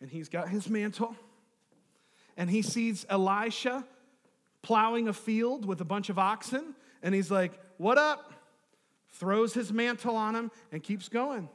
and 0.00 0.10
he's 0.10 0.28
got 0.28 0.48
his 0.48 0.68
mantle 0.68 1.14
and 2.36 2.48
he 2.48 2.62
sees 2.62 3.04
Elisha 3.08 3.84
plowing 4.62 5.08
a 5.08 5.12
field 5.12 5.64
with 5.64 5.80
a 5.80 5.84
bunch 5.84 6.08
of 6.08 6.18
oxen 6.18 6.74
and 7.02 7.14
he's 7.14 7.30
like, 7.30 7.52
What 7.76 7.98
up? 7.98 8.32
Throws 9.12 9.54
his 9.54 9.72
mantle 9.72 10.16
on 10.16 10.34
him 10.34 10.50
and 10.72 10.82
keeps 10.82 11.08
going. 11.08 11.48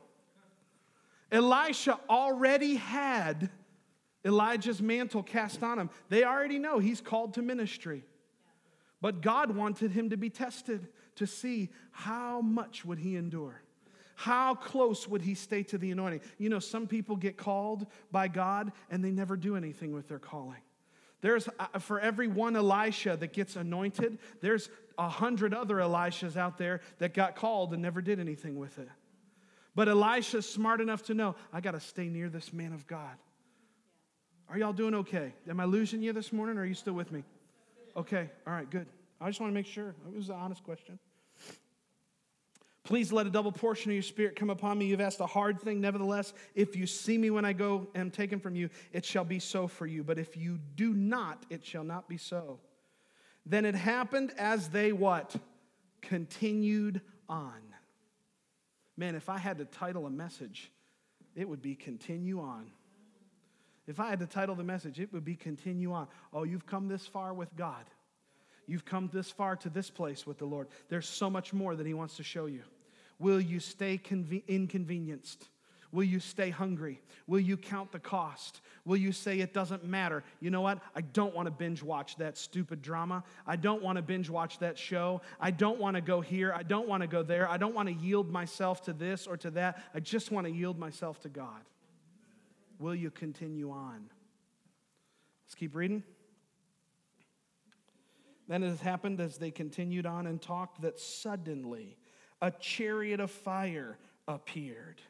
Elisha 1.31 1.99
already 2.09 2.75
had 2.75 3.49
Elijah's 4.23 4.81
mantle 4.81 5.23
cast 5.23 5.63
on 5.63 5.79
him. 5.79 5.89
They 6.09 6.23
already 6.23 6.59
know 6.59 6.79
he's 6.79 7.01
called 7.01 7.35
to 7.35 7.41
ministry. 7.41 8.03
But 9.01 9.21
God 9.21 9.55
wanted 9.55 9.91
him 9.91 10.09
to 10.09 10.17
be 10.17 10.29
tested 10.29 10.87
to 11.15 11.27
see 11.27 11.69
how 11.91 12.41
much 12.41 12.85
would 12.85 12.99
he 12.99 13.15
endure. 13.15 13.61
How 14.15 14.55
close 14.55 15.07
would 15.07 15.21
he 15.21 15.35
stay 15.35 15.63
to 15.63 15.77
the 15.77 15.91
anointing? 15.91 16.21
You 16.37 16.49
know, 16.49 16.59
some 16.59 16.87
people 16.87 17.15
get 17.17 17.37
called 17.37 17.85
by 18.11 18.27
God 18.27 18.71
and 18.89 19.03
they 19.03 19.11
never 19.11 19.35
do 19.35 19.55
anything 19.55 19.93
with 19.93 20.07
their 20.07 20.19
calling. 20.19 20.61
There's, 21.21 21.49
uh, 21.59 21.79
for 21.79 21.99
every 21.99 22.27
one 22.27 22.55
Elisha 22.55 23.17
that 23.17 23.33
gets 23.33 23.55
anointed, 23.55 24.19
there's 24.41 24.69
a 24.97 25.09
hundred 25.09 25.53
other 25.53 25.75
Elishas 25.75 26.37
out 26.37 26.57
there 26.57 26.81
that 26.99 27.13
got 27.13 27.35
called 27.35 27.73
and 27.73 27.81
never 27.81 28.01
did 28.01 28.19
anything 28.19 28.57
with 28.57 28.77
it. 28.79 28.89
But 29.75 29.89
Elisha's 29.89 30.47
smart 30.47 30.79
enough 30.79 31.03
to 31.03 31.13
know, 31.13 31.35
I 31.51 31.59
got 31.59 31.71
to 31.71 31.79
stay 31.79 32.07
near 32.07 32.29
this 32.29 32.53
man 32.53 32.71
of 32.71 32.87
God. 32.87 33.17
Are 34.47 34.57
y'all 34.57 34.73
doing 34.73 34.95
okay? 34.95 35.33
Am 35.49 35.59
I 35.59 35.65
losing 35.65 36.01
you 36.01 36.13
this 36.13 36.31
morning 36.31 36.57
or 36.57 36.61
are 36.61 36.65
you 36.65 36.75
still 36.75 36.93
with 36.93 37.11
me? 37.11 37.23
Okay, 37.97 38.29
all 38.45 38.53
right, 38.53 38.69
good. 38.69 38.87
I 39.19 39.27
just 39.27 39.39
want 39.39 39.51
to 39.51 39.53
make 39.53 39.65
sure. 39.65 39.95
It 40.07 40.15
was 40.15 40.29
an 40.29 40.35
honest 40.35 40.63
question. 40.63 40.99
Please 42.85 43.11
let 43.11 43.25
a 43.25 43.31
double 43.31 43.51
portion 43.51 43.91
of 43.91 43.95
your 43.95 44.03
spirit 44.03 44.35
come 44.35 44.51
upon 44.51 44.77
me. 44.77 44.85
You've 44.85 45.01
asked 45.01 45.19
a 45.19 45.25
hard 45.25 45.59
thing. 45.59 45.81
Nevertheless, 45.81 46.33
if 46.53 46.75
you 46.75 46.85
see 46.85 47.17
me 47.17 47.31
when 47.31 47.43
I 47.43 47.51
go 47.51 47.87
and 47.95 48.05
am 48.05 48.11
taken 48.11 48.39
from 48.39 48.55
you, 48.55 48.69
it 48.93 49.03
shall 49.03 49.25
be 49.25 49.39
so 49.39 49.67
for 49.67 49.87
you. 49.87 50.03
But 50.03 50.19
if 50.19 50.37
you 50.37 50.59
do 50.75 50.93
not, 50.93 51.43
it 51.49 51.65
shall 51.65 51.83
not 51.83 52.07
be 52.07 52.17
so. 52.17 52.59
Then 53.43 53.65
it 53.65 53.73
happened 53.73 54.33
as 54.37 54.69
they 54.69 54.93
what? 54.93 55.35
Continued 56.01 57.01
on. 57.27 57.59
Man, 58.97 59.15
if 59.15 59.29
I 59.29 59.39
had 59.39 59.57
to 59.57 59.65
title 59.65 60.05
a 60.05 60.11
message, 60.11 60.71
it 61.35 61.49
would 61.49 61.63
be 61.63 61.73
Continue 61.73 62.39
On. 62.39 62.67
If 63.87 63.99
I 63.99 64.09
had 64.09 64.19
to 64.19 64.27
title 64.27 64.55
the 64.55 64.63
message, 64.63 64.99
it 64.99 65.11
would 65.11 65.25
be 65.25 65.35
Continue 65.35 65.91
On. 65.91 66.07
Oh, 66.31 66.43
you've 66.43 66.65
come 66.65 66.87
this 66.87 67.05
far 67.05 67.33
with 67.33 67.55
God. 67.55 67.85
You've 68.67 68.85
come 68.85 69.09
this 69.11 69.29
far 69.29 69.55
to 69.57 69.69
this 69.69 69.89
place 69.89 70.25
with 70.25 70.37
the 70.37 70.45
Lord. 70.45 70.67
There's 70.87 71.07
so 71.07 71.29
much 71.29 71.51
more 71.51 71.75
that 71.75 71.85
He 71.85 71.93
wants 71.93 72.17
to 72.17 72.23
show 72.23 72.45
you. 72.45 72.61
Will 73.19 73.39
you 73.39 73.59
stay 73.59 73.97
conve- 73.97 74.45
inconvenienced? 74.47 75.47
Will 75.91 76.03
you 76.03 76.19
stay 76.19 76.49
hungry? 76.49 77.01
Will 77.25 77.39
you 77.39 77.55
count 77.55 77.93
the 77.93 77.99
cost? 77.99 78.59
Will 78.83 78.97
you 78.97 79.13
say 79.13 79.39
it 79.39 79.53
doesn't 79.53 79.85
matter? 79.85 80.23
You 80.41 80.49
know 80.49 80.59
what? 80.59 80.79
I 80.93 80.99
don't 80.99 81.33
want 81.33 81.45
to 81.45 81.51
binge 81.51 81.81
watch 81.81 82.17
that 82.17 82.37
stupid 82.37 82.81
drama. 82.81 83.23
I 83.47 83.55
don't 83.55 83.81
want 83.81 83.95
to 83.95 84.01
binge 84.01 84.29
watch 84.29 84.59
that 84.59 84.77
show. 84.77 85.21
I 85.39 85.51
don't 85.51 85.79
want 85.79 85.95
to 85.95 86.01
go 86.01 86.19
here. 86.19 86.51
I 86.53 86.63
don't 86.63 86.87
want 86.87 87.01
to 87.01 87.07
go 87.07 87.23
there. 87.23 87.49
I 87.49 87.55
don't 87.55 87.73
want 87.73 87.87
to 87.87 87.95
yield 87.95 88.29
myself 88.29 88.83
to 88.85 88.93
this 88.93 89.25
or 89.25 89.37
to 89.37 89.51
that. 89.51 89.81
I 89.93 90.01
just 90.01 90.31
want 90.31 90.47
to 90.47 90.51
yield 90.51 90.77
myself 90.77 91.21
to 91.21 91.29
God. 91.29 91.61
Will 92.77 92.95
you 92.95 93.09
continue 93.09 93.71
on? 93.71 94.09
Let's 95.45 95.55
keep 95.55 95.75
reading. 95.75 96.03
Then 98.49 98.63
it 98.63 98.69
has 98.69 98.81
happened 98.81 99.21
as 99.21 99.37
they 99.37 99.49
continued 99.49 100.05
on 100.05 100.27
and 100.27 100.41
talked 100.41 100.81
that 100.81 100.99
suddenly 100.99 101.97
a 102.41 102.51
chariot 102.51 103.19
of 103.19 103.31
fire 103.31 103.97
appeared. 104.27 105.01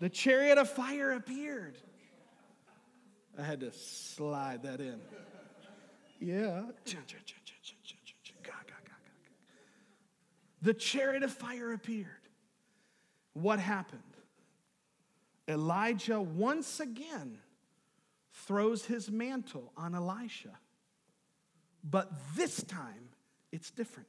The 0.00 0.08
chariot 0.08 0.58
of 0.58 0.70
fire 0.70 1.12
appeared. 1.12 1.78
I 3.38 3.42
had 3.42 3.60
to 3.60 3.72
slide 3.72 4.62
that 4.64 4.80
in. 4.80 5.00
Yeah. 6.20 6.64
The 10.62 10.74
chariot 10.74 11.22
of 11.22 11.32
fire 11.32 11.72
appeared. 11.72 12.06
What 13.34 13.60
happened? 13.60 14.02
Elijah 15.46 16.20
once 16.20 16.80
again 16.80 17.38
throws 18.48 18.86
his 18.86 19.10
mantle 19.10 19.72
on 19.76 19.94
Elisha. 19.94 20.58
But 21.84 22.10
this 22.34 22.62
time, 22.62 23.10
it's 23.52 23.70
different. 23.70 24.08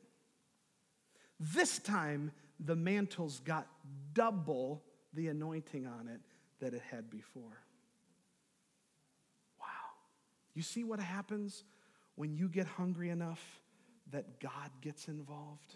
This 1.42 1.78
time, 1.78 2.32
the 2.58 2.76
mantle's 2.76 3.42
got 3.42 3.68
double 4.14 4.82
the 5.14 5.28
anointing 5.28 5.86
on 5.86 6.08
it 6.08 6.22
that 6.62 6.74
it 6.74 6.82
had 6.90 7.10
before. 7.10 7.62
Wow. 9.60 9.66
You 10.54 10.62
see 10.62 10.86
what 10.86 11.02
happens 11.02 11.66
when 12.16 12.34
you 12.34 12.48
get 12.48 12.66
hungry 12.66 13.10
enough 13.10 13.44
that 14.12 14.40
God 14.40 14.72
gets 14.80 15.10
involved? 15.10 15.76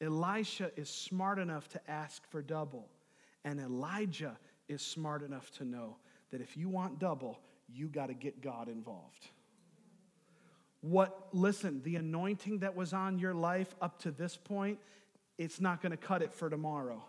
Yeah. 0.00 0.08
Elisha 0.08 0.70
is 0.76 0.90
smart 0.90 1.38
enough 1.38 1.66
to 1.70 1.90
ask 1.90 2.26
for 2.30 2.42
double, 2.42 2.90
and 3.42 3.58
Elijah 3.58 4.36
is 4.68 4.82
smart 4.82 5.22
enough 5.22 5.50
to 5.52 5.64
know 5.64 5.96
that 6.34 6.40
if 6.40 6.56
you 6.56 6.68
want 6.68 6.98
double, 6.98 7.38
you 7.72 7.86
got 7.86 8.08
to 8.08 8.14
get 8.14 8.42
God 8.42 8.68
involved. 8.68 9.28
What, 10.80 11.28
listen, 11.30 11.80
the 11.84 11.94
anointing 11.94 12.58
that 12.58 12.74
was 12.74 12.92
on 12.92 13.20
your 13.20 13.34
life 13.34 13.72
up 13.80 14.00
to 14.00 14.10
this 14.10 14.36
point, 14.36 14.80
it's 15.38 15.60
not 15.60 15.80
going 15.80 15.92
to 15.92 15.96
cut 15.96 16.22
it 16.22 16.34
for 16.34 16.50
tomorrow. 16.50 17.04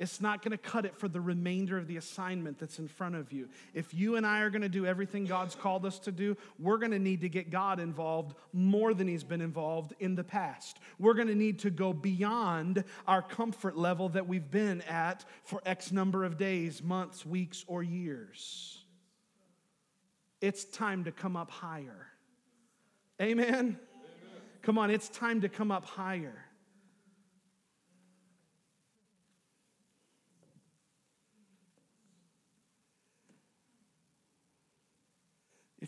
It's 0.00 0.18
not 0.18 0.42
going 0.42 0.52
to 0.52 0.58
cut 0.58 0.86
it 0.86 0.96
for 0.96 1.08
the 1.08 1.20
remainder 1.20 1.76
of 1.76 1.86
the 1.86 1.98
assignment 1.98 2.58
that's 2.58 2.78
in 2.78 2.88
front 2.88 3.16
of 3.16 3.34
you. 3.34 3.50
If 3.74 3.92
you 3.92 4.16
and 4.16 4.26
I 4.26 4.40
are 4.40 4.48
going 4.48 4.62
to 4.62 4.68
do 4.70 4.86
everything 4.86 5.26
God's 5.26 5.54
called 5.54 5.84
us 5.84 5.98
to 6.00 6.10
do, 6.10 6.38
we're 6.58 6.78
going 6.78 6.92
to 6.92 6.98
need 6.98 7.20
to 7.20 7.28
get 7.28 7.50
God 7.50 7.78
involved 7.78 8.34
more 8.54 8.94
than 8.94 9.06
He's 9.06 9.22
been 9.22 9.42
involved 9.42 9.92
in 10.00 10.14
the 10.14 10.24
past. 10.24 10.78
We're 10.98 11.12
going 11.12 11.28
to 11.28 11.34
need 11.34 11.58
to 11.60 11.70
go 11.70 11.92
beyond 11.92 12.82
our 13.06 13.20
comfort 13.20 13.76
level 13.76 14.08
that 14.08 14.26
we've 14.26 14.50
been 14.50 14.80
at 14.82 15.26
for 15.44 15.60
X 15.66 15.92
number 15.92 16.24
of 16.24 16.38
days, 16.38 16.82
months, 16.82 17.26
weeks, 17.26 17.66
or 17.68 17.82
years. 17.82 18.82
It's 20.40 20.64
time 20.64 21.04
to 21.04 21.12
come 21.12 21.36
up 21.36 21.50
higher. 21.50 22.06
Amen? 23.20 23.46
Amen. 23.48 23.78
Come 24.62 24.78
on, 24.78 24.90
it's 24.90 25.10
time 25.10 25.42
to 25.42 25.50
come 25.50 25.70
up 25.70 25.84
higher. 25.84 26.46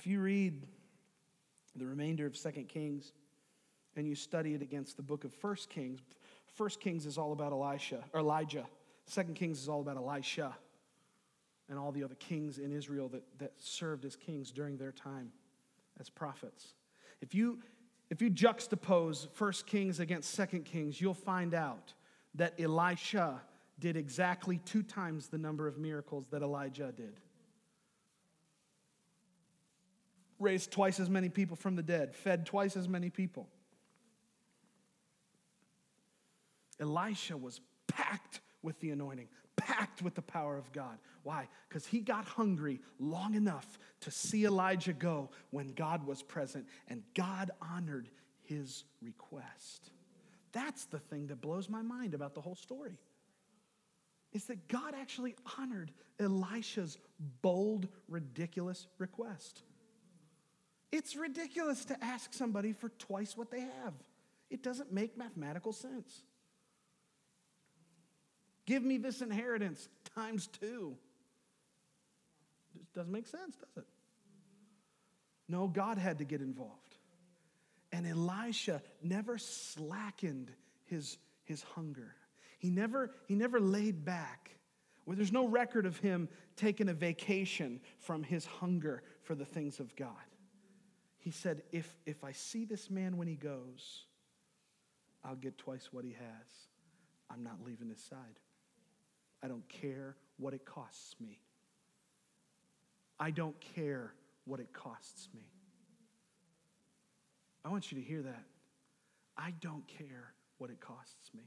If 0.03 0.09
you 0.09 0.19
read 0.21 0.67
the 1.77 1.87
remainder 1.87 2.27
of 2.27 2.37
Second 2.37 2.69
Kings 2.69 3.13
and 3.95 4.05
you 4.05 4.17
study 4.17 4.53
it 4.53 4.61
against 4.61 4.97
the 4.97 5.03
book 5.05 5.23
of 5.23 5.33
First 5.33 5.71
Kings, 5.71 6.01
First 6.57 6.81
Kings 6.81 7.07
is 7.07 7.19
all 7.19 7.33
about 7.33 7.53
Elisha 7.53 8.03
or 8.13 8.19
Elijah. 8.19 8.67
Second 9.07 9.37
Kings 9.37 9.61
is 9.61 9.69
all 9.69 9.81
about 9.81 9.97
Elisha 9.97 10.57
and 11.69 11.79
all 11.79 11.93
the 11.93 12.03
other 12.03 12.17
kings 12.17 12.59
in 12.59 12.73
Israel 12.73 13.09
that, 13.11 13.23
that 13.39 13.53
served 13.59 14.05
as 14.05 14.17
kings 14.17 14.51
during 14.51 14.77
their 14.77 14.91
time 14.91 15.31
as 16.01 16.11
prophets. 16.11 16.75
If 17.21 17.33
you 17.33 17.61
if 18.11 18.21
you 18.21 18.29
juxtapose 18.29 19.29
First 19.35 19.69
Kings 19.69 20.01
against 20.01 20.33
Second 20.33 20.65
Kings, 20.65 21.01
you'll 21.01 21.15
find 21.15 21.55
out 21.55 21.95
that 22.35 22.61
Elisha 22.61 23.41
did 23.79 23.97
exactly 23.97 24.59
two 24.65 24.83
times 24.83 25.29
the 25.29 25.39
number 25.39 25.69
of 25.69 25.79
miracles 25.79 26.27
that 26.33 26.43
Elijah 26.43 26.91
did. 26.91 27.21
Raised 30.43 30.71
twice 30.71 31.01
as 31.01 31.09
many 31.09 31.29
people 31.29 31.57
from 31.57 31.77
the 31.77 31.83
dead, 31.83 32.15
fed 32.15 32.45
twice 32.45 32.77
as 32.77 32.89
many 32.89 33.11
people. 33.11 33.49
Elisha 36.81 37.37
was 37.37 37.61
packed 37.87 38.41
with 38.63 38.79
the 38.81 38.91
anointing, 38.91 39.29
packed 39.57 40.03
with 40.03 40.15
the 40.15 40.23
power 40.23 40.57
of 40.57 40.73
God. 40.73 40.99
Why? 41.23 41.49
Because 41.69 41.87
he 41.87 42.01
got 42.01 42.25
hungry 42.25 42.81
long 42.99 43.35
enough 43.35 43.79
to 44.01 44.11
see 44.11 44.45
Elijah 44.45 44.93
go 44.93 45.31
when 45.51 45.73
God 45.75 46.07
was 46.07 46.23
present, 46.23 46.67
and 46.89 47.03
God 47.15 47.51
honored 47.61 48.09
his 48.43 48.85
request. 49.01 49.91
That's 50.53 50.85
the 50.87 50.99
thing 50.99 51.29
that 51.29 51.41
blows 51.41 51.69
my 51.69 51.83
mind 51.83 52.15
about 52.15 52.35
the 52.35 52.41
whole 52.41 52.57
story. 52.57 52.99
Is 54.33 54.45
that 54.47 54.67
God 54.69 54.95
actually 54.99 55.37
honored 55.59 55.93
Elisha's 56.19 56.99
bold, 57.43 57.89
ridiculous 58.09 58.87
request. 58.99 59.63
It's 60.93 61.17
ridiculous 61.17 61.87
to 61.87 62.05
ask 62.05 62.35
somebody 62.35 62.75
for 62.75 62.91
twice 62.91 63.37
what 63.37 63.51
they 63.51 63.61
have. 63.61 63.95
It 64.51 64.63
doesn't 64.63 64.93
make 64.93 65.17
mathematical 65.17 65.73
sense. 65.73 66.23
Give 68.67 68.83
me 68.83 68.99
this 68.99 69.23
inheritance 69.23 69.89
times 70.15 70.47
two. 70.47 70.95
It 72.75 72.93
doesn't 72.95 73.11
make 73.11 73.27
sense, 73.27 73.57
does 73.57 73.83
it? 73.83 73.89
No, 75.49 75.67
God 75.67 75.97
had 75.99 76.19
to 76.19 76.25
get 76.25 76.43
involved. 76.43 76.97
And 77.91 78.07
Elisha 78.07 78.83
never 79.03 79.39
slackened 79.39 80.51
his, 80.85 81.19
his 81.45 81.63
hunger. 81.63 82.15
He 82.59 82.71
never, 82.71 83.11
he 83.27 83.35
never 83.35 83.61
laid 83.61 84.05
back. 84.05 84.51
Where 85.05 85.17
there's 85.17 85.33
no 85.33 85.49
record 85.49 85.85
of 85.85 85.97
him 85.99 86.29
taking 86.57 86.89
a 86.89 86.95
vacation 86.95 87.81
from 87.99 88.23
his 88.23 88.47
hunger 88.47 89.03
for 89.23 89.35
the 89.35 89.45
things 89.45 89.81
of 89.81 89.97
God. 89.97 90.11
He 91.23 91.31
said, 91.31 91.63
if, 91.71 91.89
if 92.05 92.25
I 92.25 92.33
see 92.33 92.65
this 92.65 92.91
man 92.91 93.17
when 93.17 93.29
he 93.29 93.37
goes, 93.37 94.07
I'll 95.25 95.37
get 95.37 95.57
twice 95.57 95.89
what 95.93 96.05
he 96.05 96.11
has. 96.11 96.49
I'm 97.31 97.45
not 97.45 97.59
leaving 97.65 97.89
his 97.89 98.03
side. 98.03 98.41
I 99.41 99.47
don't 99.47 99.67
care 99.69 100.17
what 100.37 100.53
it 100.53 100.65
costs 100.65 101.15
me. 101.21 101.39
I 103.21 103.31
don't 103.31 103.55
care 103.77 104.13
what 104.47 104.59
it 104.59 104.73
costs 104.73 105.29
me. 105.33 105.47
I 107.65 107.69
want 107.69 107.93
you 107.93 107.99
to 107.99 108.05
hear 108.05 108.23
that. 108.23 108.43
I 109.37 109.53
don't 109.61 109.87
care 109.87 110.35
what 110.59 110.71
it 110.71 110.81
costs 110.81 111.31
me. 111.33 111.45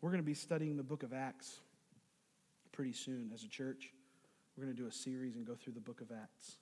We're 0.00 0.10
going 0.10 0.18
to 0.18 0.26
be 0.26 0.34
studying 0.34 0.76
the 0.76 0.82
book 0.82 1.04
of 1.04 1.12
Acts 1.12 1.60
pretty 2.72 2.92
soon 2.92 3.30
as 3.32 3.44
a 3.44 3.48
church. 3.48 3.92
We're 4.56 4.64
going 4.64 4.76
to 4.76 4.82
do 4.82 4.88
a 4.88 4.92
series 4.92 5.36
and 5.36 5.46
go 5.46 5.54
through 5.54 5.72
the 5.72 5.80
book 5.80 6.00
of 6.00 6.10
Acts. 6.12 6.56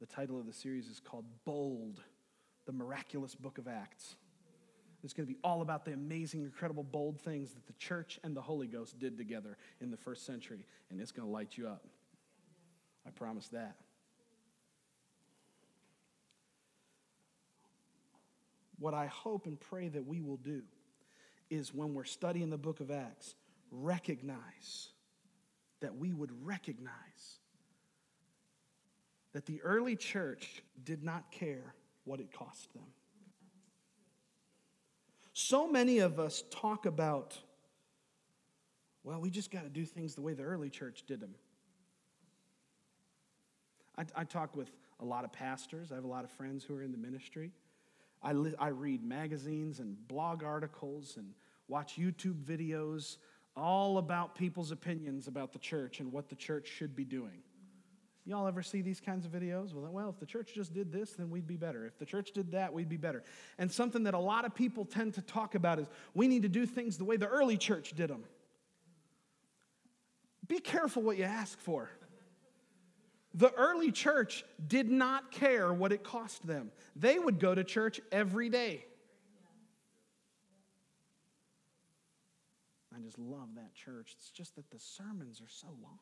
The 0.00 0.06
title 0.06 0.38
of 0.38 0.46
the 0.46 0.52
series 0.52 0.88
is 0.88 1.00
called 1.00 1.24
Bold, 1.44 2.00
the 2.64 2.72
Miraculous 2.72 3.34
Book 3.34 3.58
of 3.58 3.66
Acts. 3.66 4.14
It's 5.02 5.12
going 5.12 5.26
to 5.26 5.32
be 5.32 5.38
all 5.42 5.62
about 5.62 5.84
the 5.84 5.92
amazing, 5.92 6.42
incredible, 6.42 6.82
bold 6.84 7.20
things 7.20 7.52
that 7.52 7.66
the 7.66 7.72
church 7.74 8.20
and 8.22 8.36
the 8.36 8.40
Holy 8.40 8.66
Ghost 8.66 8.98
did 8.98 9.16
together 9.18 9.56
in 9.80 9.90
the 9.90 9.96
first 9.96 10.24
century, 10.26 10.64
and 10.90 11.00
it's 11.00 11.12
going 11.12 11.26
to 11.26 11.32
light 11.32 11.56
you 11.56 11.66
up. 11.66 11.84
I 13.06 13.10
promise 13.10 13.48
that. 13.48 13.76
What 18.78 18.94
I 18.94 19.06
hope 19.06 19.46
and 19.46 19.58
pray 19.58 19.88
that 19.88 20.06
we 20.06 20.20
will 20.20 20.36
do 20.36 20.62
is 21.50 21.72
when 21.72 21.94
we're 21.94 22.04
studying 22.04 22.50
the 22.50 22.58
book 22.58 22.80
of 22.80 22.90
Acts, 22.90 23.34
recognize 23.70 24.90
that 25.80 25.96
we 25.96 26.12
would 26.12 26.30
recognize 26.44 27.38
that 29.32 29.46
the 29.46 29.60
early 29.62 29.96
church 29.96 30.62
did 30.84 31.02
not 31.02 31.30
care 31.30 31.74
what 32.04 32.20
it 32.20 32.32
cost 32.32 32.72
them. 32.72 32.86
So 35.34 35.70
many 35.70 35.98
of 35.98 36.18
us 36.18 36.44
talk 36.50 36.86
about, 36.86 37.36
well, 39.04 39.20
we 39.20 39.28
just 39.28 39.50
got 39.50 39.64
to 39.64 39.68
do 39.68 39.84
things 39.84 40.14
the 40.14 40.22
way 40.22 40.32
the 40.32 40.44
early 40.44 40.70
church 40.70 41.02
did 41.06 41.20
them. 41.20 41.34
I, 43.98 44.06
I, 44.14 44.24
talk 44.24 44.56
with 44.56 44.70
a 45.00 45.04
lot 45.04 45.24
of 45.24 45.32
pastors, 45.32 45.92
I 45.92 45.96
have 45.96 46.04
a 46.04 46.08
lot 46.08 46.24
of 46.24 46.30
friends 46.30 46.64
who 46.64 46.74
are 46.74 46.82
in 46.82 46.92
the 46.92 46.98
ministry. 46.98 47.52
I, 48.22 48.32
li- 48.32 48.54
I 48.58 48.68
read 48.68 49.04
magazines 49.04 49.78
and 49.78 49.96
blog 50.08 50.42
articles 50.42 51.18
and 51.18 51.34
watch 51.68 51.98
YouTube 51.98 52.42
videos 52.42 53.18
all 53.56 53.98
about 53.98 54.34
people's 54.34 54.70
opinions 54.70 55.28
about 55.28 55.52
the 55.52 55.58
church 55.58 56.00
and 56.00 56.12
what 56.12 56.28
the 56.28 56.36
church 56.36 56.68
should 56.68 56.94
be 56.94 57.04
doing. 57.04 57.42
Y'all 58.26 58.48
ever 58.48 58.62
see 58.62 58.82
these 58.82 59.00
kinds 59.00 59.24
of 59.24 59.30
videos? 59.30 59.72
Well, 59.72 59.90
well, 59.92 60.10
if 60.10 60.18
the 60.18 60.26
church 60.26 60.52
just 60.52 60.74
did 60.74 60.92
this, 60.92 61.12
then 61.12 61.30
we'd 61.30 61.46
be 61.46 61.56
better. 61.56 61.86
If 61.86 61.96
the 61.96 62.04
church 62.04 62.32
did 62.32 62.50
that, 62.52 62.72
we'd 62.72 62.88
be 62.88 62.96
better. 62.96 63.22
And 63.56 63.70
something 63.70 64.02
that 64.02 64.14
a 64.14 64.18
lot 64.18 64.44
of 64.44 64.54
people 64.54 64.84
tend 64.84 65.14
to 65.14 65.22
talk 65.22 65.54
about 65.54 65.78
is 65.78 65.86
we 66.12 66.26
need 66.26 66.42
to 66.42 66.48
do 66.48 66.66
things 66.66 66.98
the 66.98 67.04
way 67.04 67.16
the 67.16 67.28
early 67.28 67.56
church 67.56 67.92
did 67.94 68.10
them. 68.10 68.24
Be 70.48 70.58
careful 70.58 71.02
what 71.02 71.16
you 71.16 71.24
ask 71.24 71.58
for. 71.60 71.88
The 73.34 73.52
early 73.52 73.92
church 73.92 74.44
did 74.66 74.90
not 74.90 75.30
care 75.30 75.72
what 75.72 75.92
it 75.92 76.02
cost 76.02 76.46
them, 76.46 76.72
they 76.96 77.18
would 77.18 77.38
go 77.38 77.54
to 77.54 77.62
church 77.62 78.00
every 78.10 78.48
day. 78.48 78.86
I 82.96 83.00
just 83.00 83.18
love 83.18 83.48
that 83.56 83.74
church. 83.74 84.14
It's 84.16 84.30
just 84.30 84.56
that 84.56 84.70
the 84.70 84.78
sermons 84.78 85.40
are 85.40 85.50
so 85.50 85.68
long. 85.82 85.98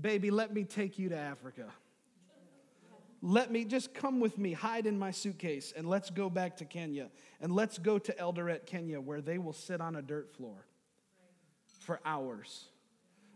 Baby, 0.00 0.30
let 0.30 0.52
me 0.52 0.64
take 0.64 0.98
you 0.98 1.10
to 1.10 1.16
Africa. 1.16 1.66
Let 3.22 3.50
me 3.50 3.64
just 3.64 3.94
come 3.94 4.20
with 4.20 4.36
me, 4.36 4.52
hide 4.52 4.86
in 4.86 4.98
my 4.98 5.12
suitcase, 5.12 5.72
and 5.74 5.88
let's 5.88 6.10
go 6.10 6.28
back 6.28 6.58
to 6.58 6.64
Kenya. 6.64 7.08
And 7.40 7.54
let's 7.54 7.78
go 7.78 7.98
to 7.98 8.12
Eldoret, 8.14 8.66
Kenya, 8.66 9.00
where 9.00 9.20
they 9.20 9.38
will 9.38 9.52
sit 9.52 9.80
on 9.80 9.96
a 9.96 10.02
dirt 10.02 10.34
floor 10.36 10.66
for 11.80 12.00
hours, 12.04 12.68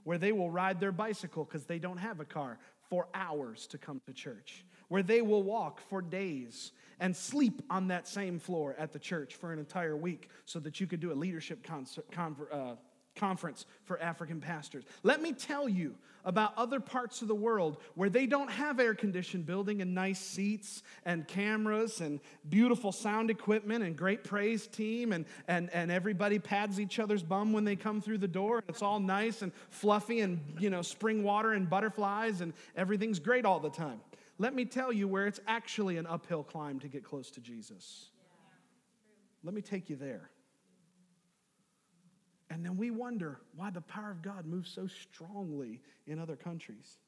where 0.04 0.18
they 0.18 0.32
will 0.32 0.50
ride 0.50 0.80
their 0.80 0.92
bicycle 0.92 1.44
because 1.44 1.64
they 1.64 1.78
don't 1.78 1.98
have 1.98 2.20
a 2.20 2.24
car 2.24 2.58
for 2.90 3.06
hours 3.14 3.66
to 3.68 3.78
come 3.78 4.00
to 4.06 4.12
church, 4.12 4.64
where 4.88 5.02
they 5.02 5.22
will 5.22 5.42
walk 5.42 5.80
for 5.88 6.02
days 6.02 6.72
and 7.00 7.16
sleep 7.16 7.62
on 7.70 7.88
that 7.88 8.08
same 8.08 8.38
floor 8.38 8.74
at 8.78 8.92
the 8.92 8.98
church 8.98 9.36
for 9.36 9.52
an 9.52 9.58
entire 9.58 9.96
week 9.96 10.28
so 10.44 10.58
that 10.58 10.80
you 10.80 10.86
could 10.86 11.00
do 11.00 11.12
a 11.12 11.14
leadership 11.14 11.62
concert, 11.62 12.04
uh, 12.52 12.74
conference 13.14 13.66
for 13.84 14.00
African 14.00 14.40
pastors. 14.40 14.84
Let 15.02 15.20
me 15.20 15.32
tell 15.32 15.68
you 15.68 15.94
about 16.24 16.52
other 16.56 16.80
parts 16.80 17.22
of 17.22 17.28
the 17.28 17.34
world 17.34 17.78
where 17.94 18.10
they 18.10 18.26
don't 18.26 18.50
have 18.50 18.80
air 18.80 18.94
conditioned 18.94 19.46
building 19.46 19.80
and 19.80 19.94
nice 19.94 20.18
seats 20.18 20.82
and 21.04 21.26
cameras 21.26 22.00
and 22.00 22.20
beautiful 22.48 22.92
sound 22.92 23.30
equipment 23.30 23.82
and 23.82 23.96
great 23.96 24.24
praise 24.24 24.66
team 24.66 25.12
and, 25.12 25.24
and, 25.46 25.70
and 25.70 25.90
everybody 25.90 26.38
pads 26.38 26.78
each 26.80 26.98
other's 26.98 27.22
bum 27.22 27.52
when 27.52 27.64
they 27.64 27.76
come 27.76 28.00
through 28.00 28.18
the 28.18 28.28
door. 28.28 28.62
It's 28.68 28.82
all 28.82 29.00
nice 29.00 29.42
and 29.42 29.52
fluffy 29.70 30.20
and, 30.20 30.40
you 30.58 30.70
know, 30.70 30.82
spring 30.82 31.22
water 31.22 31.52
and 31.52 31.68
butterflies 31.68 32.40
and 32.40 32.52
everything's 32.76 33.18
great 33.18 33.44
all 33.44 33.60
the 33.60 33.70
time. 33.70 34.00
Let 34.38 34.54
me 34.54 34.64
tell 34.64 34.92
you 34.92 35.08
where 35.08 35.26
it's 35.26 35.40
actually 35.46 35.96
an 35.96 36.06
uphill 36.06 36.44
climb 36.44 36.78
to 36.80 36.88
get 36.88 37.02
close 37.02 37.30
to 37.32 37.40
Jesus. 37.40 38.10
Let 39.42 39.52
me 39.54 39.60
take 39.60 39.90
you 39.90 39.96
there. 39.96 40.30
And 42.50 42.64
then 42.64 42.76
we 42.76 42.90
wonder 42.90 43.40
why 43.54 43.70
the 43.70 43.80
power 43.80 44.10
of 44.10 44.22
God 44.22 44.46
moves 44.46 44.70
so 44.70 44.86
strongly 44.86 45.82
in 46.06 46.18
other 46.18 46.36
countries. 46.36 46.98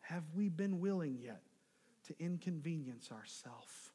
Have 0.00 0.24
we 0.34 0.48
been 0.48 0.80
willing 0.80 1.18
yet 1.22 1.42
to 2.08 2.14
inconvenience 2.18 3.10
ourselves 3.10 3.92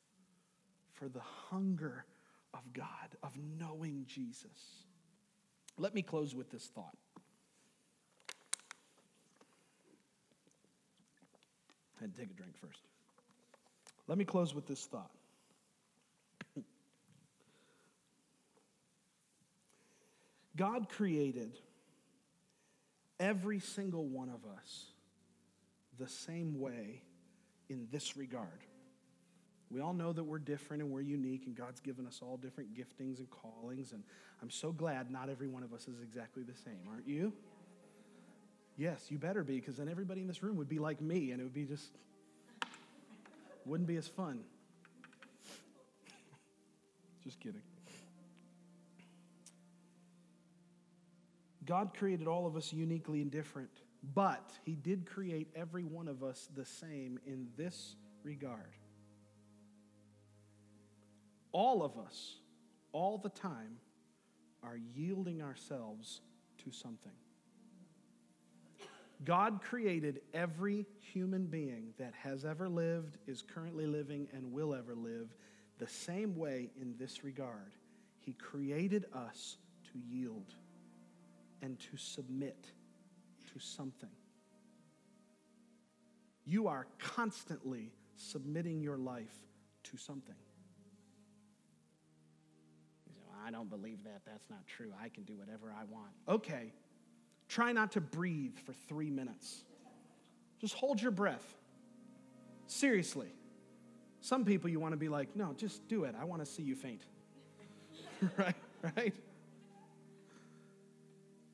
for 0.94 1.08
the 1.08 1.22
hunger 1.22 2.06
of 2.54 2.62
God, 2.74 3.16
of 3.22 3.34
knowing 3.60 4.06
Jesus? 4.08 4.86
Let 5.78 5.94
me 5.94 6.02
close 6.02 6.34
with 6.34 6.50
this 6.50 6.66
thought. 6.66 6.98
I 12.00 12.04
had 12.04 12.16
to 12.16 12.20
take 12.20 12.32
a 12.32 12.34
drink 12.34 12.58
first. 12.58 12.82
Let 14.08 14.18
me 14.18 14.26
close 14.26 14.56
with 14.56 14.66
this 14.66 14.86
thought. 14.86 15.12
God 20.56 20.90
created 20.90 21.58
every 23.20 23.60
single 23.60 24.08
one 24.08 24.30
of 24.30 24.46
us 24.58 24.86
the 25.98 26.08
same 26.08 26.60
way 26.60 27.02
in 27.70 27.88
this 27.92 28.18
regard. 28.18 28.48
We 29.70 29.82
all 29.82 29.94
know 29.94 30.12
that 30.12 30.24
we're 30.24 30.40
different 30.40 30.82
and 30.82 30.92
we're 30.92 31.02
unique, 31.02 31.44
and 31.46 31.56
God's 31.56 31.80
given 31.80 32.08
us 32.08 32.22
all 32.24 32.38
different 32.38 32.74
giftings 32.74 33.20
and 33.20 33.30
callings. 33.30 33.92
And 33.92 34.04
I'm 34.42 34.50
so 34.50 34.72
glad 34.72 35.12
not 35.12 35.30
every 35.30 35.48
one 35.48 35.64
of 35.64 35.74
us 35.74 35.88
is 35.88 36.02
exactly 36.02 36.44
the 36.44 36.56
same, 36.56 36.80
aren't 36.90 37.08
you? 37.08 37.32
Yes, 38.80 39.08
you 39.10 39.18
better 39.18 39.44
be, 39.44 39.60
because 39.60 39.76
then 39.76 39.90
everybody 39.90 40.22
in 40.22 40.28
this 40.28 40.42
room 40.42 40.56
would 40.56 40.70
be 40.70 40.80
like 40.80 41.02
me, 41.02 41.32
and 41.32 41.42
it 41.42 41.44
would 41.44 41.54
be 41.54 41.66
just, 41.66 41.92
wouldn't 43.66 43.90
be 43.90 43.98
as 43.98 44.08
fun. 44.08 44.40
just 47.26 47.42
kidding. 47.42 47.62
God 51.66 51.94
created 51.94 52.26
all 52.26 52.48
of 52.48 52.56
us 52.56 52.72
uniquely 52.72 53.22
and 53.22 53.30
different, 53.30 53.70
but 54.16 54.50
He 54.64 54.76
did 54.76 55.06
create 55.06 55.50
every 55.58 55.84
one 55.84 56.08
of 56.08 56.24
us 56.24 56.48
the 56.56 56.64
same 56.64 57.20
in 57.28 57.50
this 57.58 57.98
regard. 58.24 58.78
All 61.52 61.84
of 61.84 61.98
us, 61.98 62.38
all 62.94 63.18
the 63.18 63.28
time, 63.28 63.76
are 64.64 64.78
yielding 64.96 65.42
ourselves 65.42 66.22
to 66.64 66.72
something. 66.72 67.12
God 69.24 69.62
created 69.62 70.22
every 70.34 70.86
human 71.00 71.46
being 71.46 71.94
that 71.98 72.14
has 72.14 72.46
ever 72.46 72.70
lived, 72.70 73.18
is 73.28 73.42
currently 73.42 73.86
living, 73.86 74.28
and 74.34 74.52
will 74.52 74.74
ever 74.74 74.96
live 74.96 75.34
the 75.78 75.88
same 75.88 76.36
way 76.36 76.70
in 76.80 76.96
this 76.98 77.24
regard. 77.24 77.74
He 78.20 78.34
created 78.34 79.06
us 79.14 79.58
to 79.92 80.00
yield 80.00 80.54
and 81.62 81.78
to 81.80 81.98
submit 81.98 82.72
to 83.54 83.60
something. 83.60 84.10
You 86.46 86.68
are 86.68 86.88
constantly 86.98 87.92
submitting 88.16 88.82
your 88.82 88.98
life 88.98 89.48
to 89.84 89.98
something. 89.98 90.36
I 93.46 93.52
don't 93.52 93.70
believe 93.70 94.04
that. 94.04 94.22
That's 94.26 94.50
not 94.50 94.66
true. 94.68 94.92
I 95.02 95.10
can 95.10 95.24
do 95.24 95.36
whatever 95.36 95.74
I 95.76 95.84
want. 95.86 96.12
Okay. 96.28 96.72
Try 97.50 97.72
not 97.72 97.94
to 97.94 98.02
breathe 98.02 98.58
for 98.66 98.74
three 98.88 99.10
minutes. 99.10 99.64
Just 100.62 100.76
hold 100.76 101.02
your 101.02 101.12
breath. 101.12 101.44
Seriously. 102.68 103.34
Some 104.22 104.46
people 104.46 104.70
you 104.70 104.80
want 104.80 104.94
to 104.94 104.98
be 104.98 105.10
like, 105.10 105.36
no, 105.36 105.54
just 105.58 105.88
do 105.88 106.04
it. 106.04 106.16
I 106.20 106.26
want 106.26 106.42
to 106.42 106.46
see 106.46 106.62
you 106.62 106.76
faint. 106.76 107.02
right? 108.38 108.56
Right? 108.96 109.16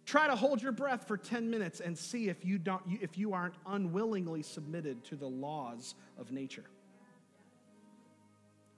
Try 0.05 0.27
to 0.27 0.35
hold 0.35 0.61
your 0.61 0.71
breath 0.71 1.07
for 1.07 1.17
10 1.17 1.49
minutes 1.49 1.79
and 1.79 1.97
see 1.97 2.29
if 2.29 2.43
you, 2.45 2.57
don't, 2.57 2.83
if 3.01 3.17
you 3.17 3.33
aren't 3.33 3.55
unwillingly 3.65 4.43
submitted 4.43 5.03
to 5.05 5.15
the 5.15 5.27
laws 5.27 5.95
of 6.17 6.31
nature. 6.31 6.65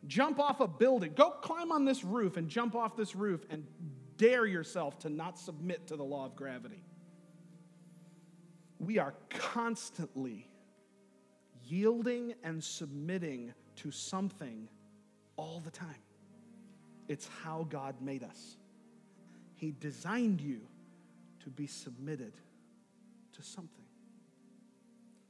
Jump 0.06 0.40
off 0.40 0.60
a 0.60 0.68
building. 0.68 1.14
Go 1.16 1.32
climb 1.32 1.72
on 1.72 1.84
this 1.84 2.04
roof 2.04 2.38
and 2.38 2.48
jump 2.48 2.76
off 2.76 2.96
this 2.96 3.16
roof 3.16 3.44
and 3.50 3.66
dare 4.18 4.46
yourself 4.46 5.00
to 5.00 5.10
not 5.10 5.38
submit 5.38 5.88
to 5.88 5.96
the 5.96 6.04
law 6.04 6.26
of 6.26 6.36
gravity. 6.36 6.82
We 8.80 9.00
are 9.00 9.14
constantly 9.30 10.50
yielding 11.66 12.36
and 12.44 12.64
submitting 12.64 13.54
to 13.78 13.92
something 13.92 14.68
all 15.36 15.60
the 15.60 15.72
time. 15.72 15.96
It's 17.08 17.28
how 17.44 17.66
God 17.70 17.96
made 18.02 18.24
us. 18.24 18.58
He 19.56 19.72
designed 19.72 20.42
you 20.42 20.62
to 21.44 21.50
be 21.50 21.68
submitted 21.68 22.34
to 23.34 23.42
something. 23.42 23.86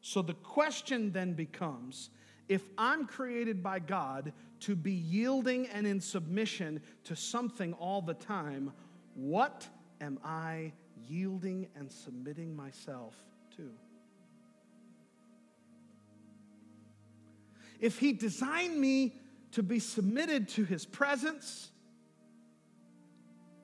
So 0.01 0.21
the 0.21 0.33
question 0.33 1.11
then 1.11 1.33
becomes 1.33 2.09
if 2.47 2.61
I'm 2.77 3.05
created 3.05 3.61
by 3.61 3.79
God 3.79 4.31
to 4.61 4.75
be 4.75 4.93
yielding 4.93 5.67
and 5.67 5.85
in 5.85 5.99
submission 5.99 6.81
to 7.03 7.15
something 7.15 7.73
all 7.73 8.01
the 8.01 8.13
time, 8.13 8.71
what 9.15 9.67
am 9.99 10.17
I 10.23 10.71
yielding 11.07 11.67
and 11.75 11.91
submitting 11.91 12.55
myself 12.55 13.15
to? 13.57 13.71
If 17.79 17.99
He 17.99 18.13
designed 18.13 18.79
me 18.79 19.15
to 19.51 19.63
be 19.63 19.79
submitted 19.79 20.49
to 20.49 20.63
His 20.63 20.85
presence, 20.85 21.69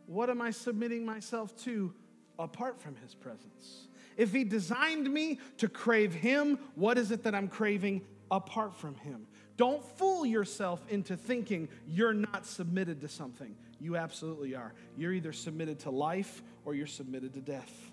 what 0.05 0.29
am 0.29 0.41
I 0.41 0.51
submitting 0.51 1.05
myself 1.05 1.55
to 1.63 1.93
apart 2.37 2.81
from 2.81 2.95
His 2.97 3.15
presence? 3.15 3.87
If 4.17 4.31
He 4.31 4.43
designed 4.43 5.11
me 5.11 5.39
to 5.57 5.67
crave 5.67 6.13
Him, 6.13 6.59
what 6.75 6.97
is 6.97 7.11
it 7.11 7.23
that 7.23 7.33
I'm 7.33 7.47
craving 7.47 8.01
apart 8.29 8.75
from 8.75 8.95
Him? 8.95 9.27
Don't 9.57 9.83
fool 9.97 10.25
yourself 10.25 10.83
into 10.89 11.15
thinking 11.15 11.69
you're 11.87 12.13
not 12.13 12.45
submitted 12.45 13.01
to 13.01 13.07
something. 13.07 13.55
You 13.79 13.97
absolutely 13.97 14.55
are. 14.55 14.73
You're 14.97 15.13
either 15.13 15.33
submitted 15.33 15.79
to 15.81 15.91
life 15.91 16.41
or 16.65 16.73
you're 16.73 16.87
submitted 16.87 17.33
to 17.33 17.41
death. 17.41 17.91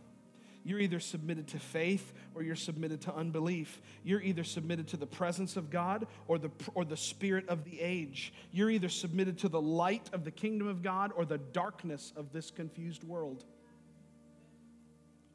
You're 0.62 0.80
either 0.80 1.00
submitted 1.00 1.48
to 1.48 1.58
faith 1.58 2.12
or 2.34 2.42
you're 2.42 2.56
submitted 2.56 3.00
to 3.02 3.14
unbelief. 3.14 3.80
You're 4.04 4.20
either 4.20 4.44
submitted 4.44 4.88
to 4.88 4.96
the 4.96 5.06
presence 5.06 5.56
of 5.56 5.70
God 5.70 6.06
or 6.28 6.38
the, 6.38 6.50
or 6.74 6.84
the 6.84 6.96
spirit 6.96 7.48
of 7.48 7.64
the 7.64 7.80
age. 7.80 8.32
You're 8.52 8.70
either 8.70 8.90
submitted 8.90 9.38
to 9.38 9.48
the 9.48 9.61
light 9.61 10.11
of 10.12 10.24
the 10.24 10.30
kingdom 10.30 10.68
of 10.68 10.82
God 10.82 11.12
or 11.16 11.24
the 11.24 11.38
darkness 11.38 12.12
of 12.16 12.32
this 12.32 12.50
confused 12.50 13.04
world. 13.04 13.44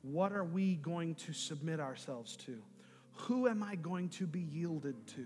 What 0.04 0.32
are 0.32 0.44
we 0.44 0.76
going 0.76 1.16
to 1.16 1.34
submit 1.34 1.80
ourselves 1.80 2.36
to? 2.38 2.62
Who 3.14 3.48
am 3.48 3.64
I 3.64 3.76
going 3.76 4.10
to 4.10 4.28
be 4.28 4.42
yielded 4.42 4.96
to? 5.16 5.26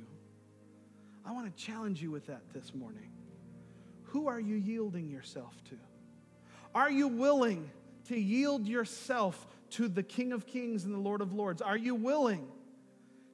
I 1.25 1.33
want 1.33 1.53
to 1.53 1.63
challenge 1.63 2.01
you 2.01 2.11
with 2.11 2.27
that 2.27 2.41
this 2.53 2.73
morning. 2.73 3.11
Who 4.03 4.27
are 4.27 4.39
you 4.39 4.55
yielding 4.55 5.09
yourself 5.09 5.53
to? 5.65 5.75
Are 6.73 6.89
you 6.89 7.07
willing 7.07 7.69
to 8.07 8.17
yield 8.17 8.67
yourself 8.67 9.45
to 9.71 9.87
the 9.87 10.03
King 10.03 10.31
of 10.31 10.45
Kings 10.45 10.85
and 10.85 10.93
the 10.93 10.99
Lord 10.99 11.21
of 11.21 11.33
Lords? 11.33 11.61
Are 11.61 11.77
you 11.77 11.95
willing 11.95 12.47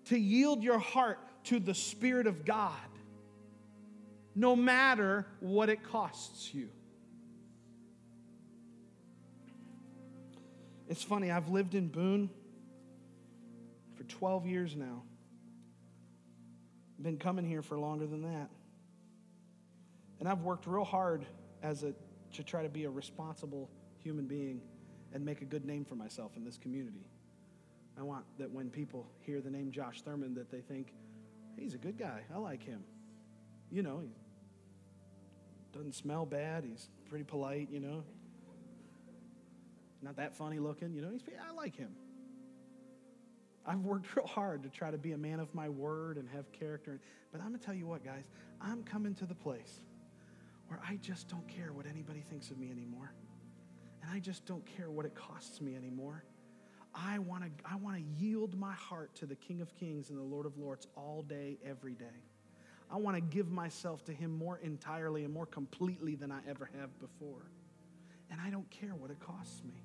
to 0.05 0.17
yield 0.17 0.63
your 0.63 0.79
heart 0.79 1.19
to 1.45 1.59
the 1.59 1.73
Spirit 1.73 2.27
of 2.27 2.45
God 2.45 2.73
no 4.35 4.55
matter 4.55 5.25
what 5.39 5.69
it 5.69 5.83
costs 5.83 6.53
you? 6.53 6.69
It's 10.87 11.03
funny, 11.03 11.31
I've 11.31 11.49
lived 11.49 11.73
in 11.73 11.87
Boone 11.87 12.29
for 13.95 14.03
12 14.03 14.45
years 14.45 14.75
now. 14.75 15.03
Been 17.01 17.17
coming 17.17 17.45
here 17.45 17.61
for 17.61 17.77
longer 17.77 18.05
than 18.05 18.21
that. 18.21 18.49
And 20.19 20.29
I've 20.29 20.43
worked 20.43 20.67
real 20.67 20.83
hard 20.83 21.25
as 21.61 21.83
a 21.83 21.93
to 22.33 22.43
try 22.43 22.63
to 22.63 22.69
be 22.69 22.83
a 22.83 22.89
responsible 22.89 23.69
human 24.03 24.25
being 24.25 24.61
and 25.15 25.23
make 25.23 25.41
a 25.41 25.45
good 25.45 25.63
name 25.63 25.85
for 25.85 25.95
myself 25.95 26.33
in 26.35 26.43
this 26.43 26.57
community. 26.57 27.07
I 27.97 28.03
want 28.03 28.25
that 28.37 28.51
when 28.51 28.69
people 28.69 29.07
hear 29.21 29.39
the 29.39 29.49
name 29.49 29.71
Josh 29.71 30.01
Thurman 30.01 30.33
that 30.33 30.51
they 30.51 30.59
think 30.59 30.91
he's 31.57 31.73
a 31.73 31.77
good 31.77 31.97
guy. 31.97 32.23
I 32.33 32.37
like 32.37 32.61
him. 32.61 32.83
You 33.71 33.81
know, 33.81 34.01
he 34.01 34.09
doesn't 35.71 35.95
smell 35.95 36.25
bad. 36.25 36.65
He's 36.65 36.89
pretty 37.09 37.23
polite, 37.23 37.69
you 37.71 37.79
know. 37.79 38.03
Not 40.01 40.17
that 40.17 40.35
funny 40.35 40.59
looking, 40.59 40.93
you 40.93 41.01
know. 41.01 41.11
He's, 41.11 41.23
I 41.49 41.53
like 41.53 41.77
him. 41.77 41.91
I've 43.65 43.79
worked 43.79 44.13
real 44.17 44.27
hard 44.27 44.63
to 44.63 44.69
try 44.69 44.91
to 44.91 44.97
be 44.97 45.13
a 45.13 45.17
man 45.17 45.39
of 45.39 45.55
my 45.55 45.69
word 45.69 46.17
and 46.17 46.27
have 46.31 46.51
character. 46.51 46.99
But 47.31 47.39
I'm 47.39 47.47
going 47.47 47.59
to 47.59 47.65
tell 47.65 47.73
you 47.73 47.87
what, 47.87 48.03
guys, 48.03 48.25
I'm 48.59 48.83
coming 48.83 49.15
to 49.15 49.25
the 49.25 49.33
place 49.33 49.79
where 50.67 50.81
I 50.85 50.97
just 50.97 51.29
don't 51.29 51.47
care 51.47 51.71
what 51.71 51.85
anybody 51.85 52.19
thinks 52.19 52.51
of 52.51 52.57
me 52.57 52.69
anymore. 52.69 53.13
And 54.05 54.15
I 54.15 54.19
just 54.19 54.45
don't 54.45 54.65
care 54.77 54.91
what 54.91 55.05
it 55.05 55.15
costs 55.15 55.61
me 55.61 55.75
anymore. 55.75 56.23
I 56.93 57.17
want 57.19 57.43
to 57.43 57.49
I 57.69 57.75
want 57.75 57.97
to 57.97 58.23
yield 58.23 58.57
my 58.57 58.73
heart 58.73 59.15
to 59.15 59.25
the 59.25 59.35
King 59.35 59.61
of 59.61 59.75
Kings 59.75 60.09
and 60.11 60.19
the 60.19 60.23
Lord 60.23 60.45
of 60.45 60.57
Lords 60.57 60.87
all 60.95 61.23
day 61.23 61.57
every 61.65 61.95
day. 61.95 62.23
I 62.91 62.97
want 62.97 63.17
to 63.17 63.21
give 63.21 63.51
myself 63.51 64.05
to 64.05 64.13
him 64.13 64.37
more 64.37 64.59
entirely 64.59 65.23
and 65.23 65.33
more 65.33 65.47
completely 65.47 66.15
than 66.15 66.31
I 66.31 66.39
ever 66.47 66.69
have 66.79 66.97
before. 66.99 67.49
And 68.29 68.39
I 68.39 68.51
don't 68.51 68.69
care 68.69 68.93
what 68.93 69.09
it 69.09 69.19
costs 69.19 69.63
me. 69.63 69.83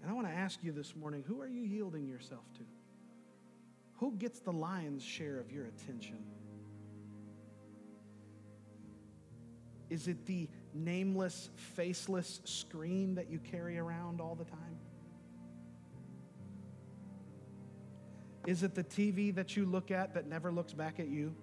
And 0.00 0.10
I 0.10 0.14
want 0.14 0.28
to 0.28 0.32
ask 0.32 0.62
you 0.62 0.72
this 0.72 0.94
morning 0.94 1.24
who 1.26 1.40
are 1.42 1.48
you 1.48 1.62
yielding 1.62 2.06
yourself 2.06 2.44
to? 2.54 2.64
Who 3.96 4.12
gets 4.12 4.38
the 4.38 4.52
lion's 4.52 5.02
share 5.02 5.40
of 5.40 5.50
your 5.50 5.66
attention? 5.66 6.24
Is 9.90 10.06
it 10.06 10.24
the 10.24 10.48
nameless, 10.74 11.50
faceless 11.74 12.40
screen 12.44 13.14
that 13.16 13.30
you 13.30 13.38
carry 13.38 13.78
around 13.78 14.20
all 14.20 14.34
the 14.34 14.44
time? 14.44 14.78
Is 18.46 18.62
it 18.62 18.74
the 18.74 18.84
TV 18.84 19.34
that 19.34 19.56
you 19.56 19.66
look 19.66 19.90
at 19.90 20.14
that 20.14 20.26
never 20.26 20.50
looks 20.50 20.72
back 20.72 20.98
at 20.98 21.08
you? 21.08 21.34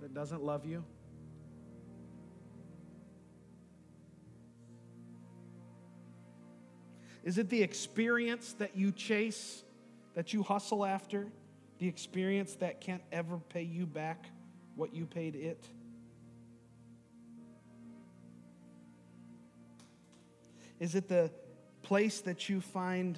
That 0.00 0.14
doesn't 0.14 0.42
love 0.42 0.64
you? 0.64 0.84
Is 7.22 7.38
it 7.38 7.48
the 7.50 7.62
experience 7.62 8.54
that 8.54 8.76
you 8.76 8.90
chase, 8.90 9.62
that 10.14 10.32
you 10.32 10.42
hustle 10.42 10.84
after? 10.84 11.28
The 11.78 11.86
experience 11.86 12.54
that 12.56 12.80
can't 12.80 13.02
ever 13.12 13.38
pay 13.48 13.62
you 13.62 13.86
back 13.86 14.26
what 14.74 14.94
you 14.94 15.06
paid 15.06 15.36
it? 15.36 15.64
Is 20.82 20.96
it 20.96 21.06
the 21.06 21.30
place 21.84 22.22
that 22.22 22.48
you 22.48 22.60
find 22.60 23.16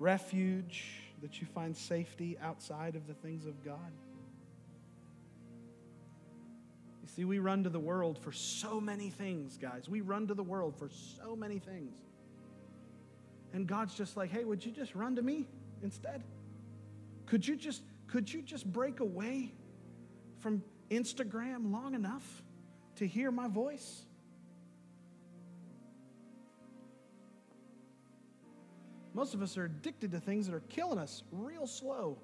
refuge, 0.00 0.84
that 1.22 1.40
you 1.40 1.46
find 1.46 1.76
safety 1.76 2.36
outside 2.42 2.96
of 2.96 3.06
the 3.06 3.14
things 3.14 3.46
of 3.46 3.64
God? 3.64 3.92
You 7.00 7.08
see, 7.14 7.24
we 7.24 7.38
run 7.38 7.62
to 7.62 7.70
the 7.70 7.78
world 7.78 8.18
for 8.18 8.32
so 8.32 8.80
many 8.80 9.08
things, 9.08 9.56
guys. 9.56 9.88
We 9.88 10.00
run 10.00 10.26
to 10.26 10.34
the 10.34 10.42
world 10.42 10.76
for 10.76 10.88
so 10.88 11.36
many 11.36 11.60
things. 11.60 11.96
And 13.52 13.68
God's 13.68 13.94
just 13.94 14.16
like, 14.16 14.32
hey, 14.32 14.42
would 14.42 14.66
you 14.66 14.72
just 14.72 14.96
run 14.96 15.14
to 15.14 15.22
me 15.22 15.46
instead? 15.84 16.24
Could 17.26 17.46
you 17.46 17.54
just, 17.54 17.82
could 18.08 18.34
you 18.34 18.42
just 18.42 18.66
break 18.72 18.98
away 18.98 19.52
from 20.40 20.64
Instagram 20.90 21.70
long 21.70 21.94
enough 21.94 22.42
to 22.96 23.06
hear 23.06 23.30
my 23.30 23.46
voice? 23.46 24.05
Most 29.16 29.32
of 29.32 29.40
us 29.40 29.56
are 29.56 29.64
addicted 29.64 30.10
to 30.10 30.20
things 30.20 30.46
that 30.46 30.54
are 30.54 30.60
killing 30.68 30.98
us 30.98 31.22
real 31.32 31.66
slow. 31.66 32.18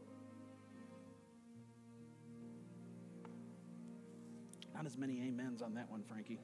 Not 4.74 4.84
as 4.84 4.98
many 4.98 5.18
amens 5.22 5.62
on 5.62 5.72
that 5.76 5.90
one, 5.90 6.02
Frankie. 6.02 6.38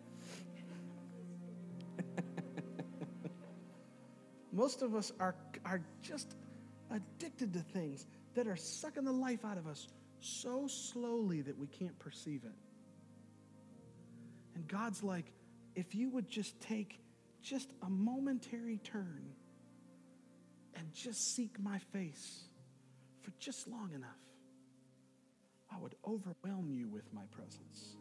Most 4.50 4.80
of 4.80 4.94
us 4.94 5.12
are, 5.20 5.34
are 5.66 5.82
just 6.00 6.34
addicted 6.90 7.52
to 7.52 7.60
things 7.60 8.06
that 8.34 8.48
are 8.48 8.56
sucking 8.56 9.04
the 9.04 9.12
life 9.12 9.44
out 9.44 9.58
of 9.58 9.66
us 9.66 9.86
so 10.20 10.66
slowly 10.66 11.42
that 11.42 11.58
we 11.58 11.66
can't 11.66 11.98
perceive 11.98 12.44
it. 12.44 12.56
And 14.54 14.66
God's 14.66 15.02
like, 15.02 15.30
if 15.74 15.94
you 15.94 16.08
would 16.08 16.26
just 16.26 16.58
take 16.62 17.00
just 17.42 17.74
a 17.82 17.90
momentary 17.90 18.78
turn 18.78 19.34
and 20.76 20.92
just 20.92 21.34
seek 21.34 21.58
my 21.60 21.78
face 21.78 22.44
for 23.22 23.32
just 23.38 23.68
long 23.68 23.90
enough, 23.94 24.10
I 25.70 25.78
would 25.78 25.94
overwhelm 26.06 26.70
you 26.70 26.88
with 26.88 27.12
my 27.12 27.24
presence. 27.30 27.96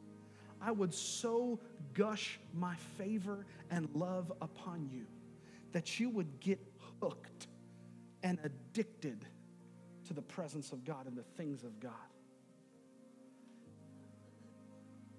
I 0.62 0.72
would 0.72 0.94
so 0.94 1.60
gush 1.94 2.40
my 2.54 2.76
favor 2.98 3.46
and 3.70 3.90
love 3.94 4.32
upon 4.42 4.90
you 4.92 5.06
that 5.72 6.00
you 6.00 6.10
would 6.10 6.40
get 6.40 6.60
hooked 7.02 7.48
and 8.24 8.40
addicted 8.44 9.26
to 10.08 10.14
the 10.14 10.22
presence 10.22 10.72
of 10.72 10.84
God 10.84 11.06
and 11.06 11.16
the 11.16 11.26
things 11.36 11.64
of 11.64 11.80
God. 11.80 11.92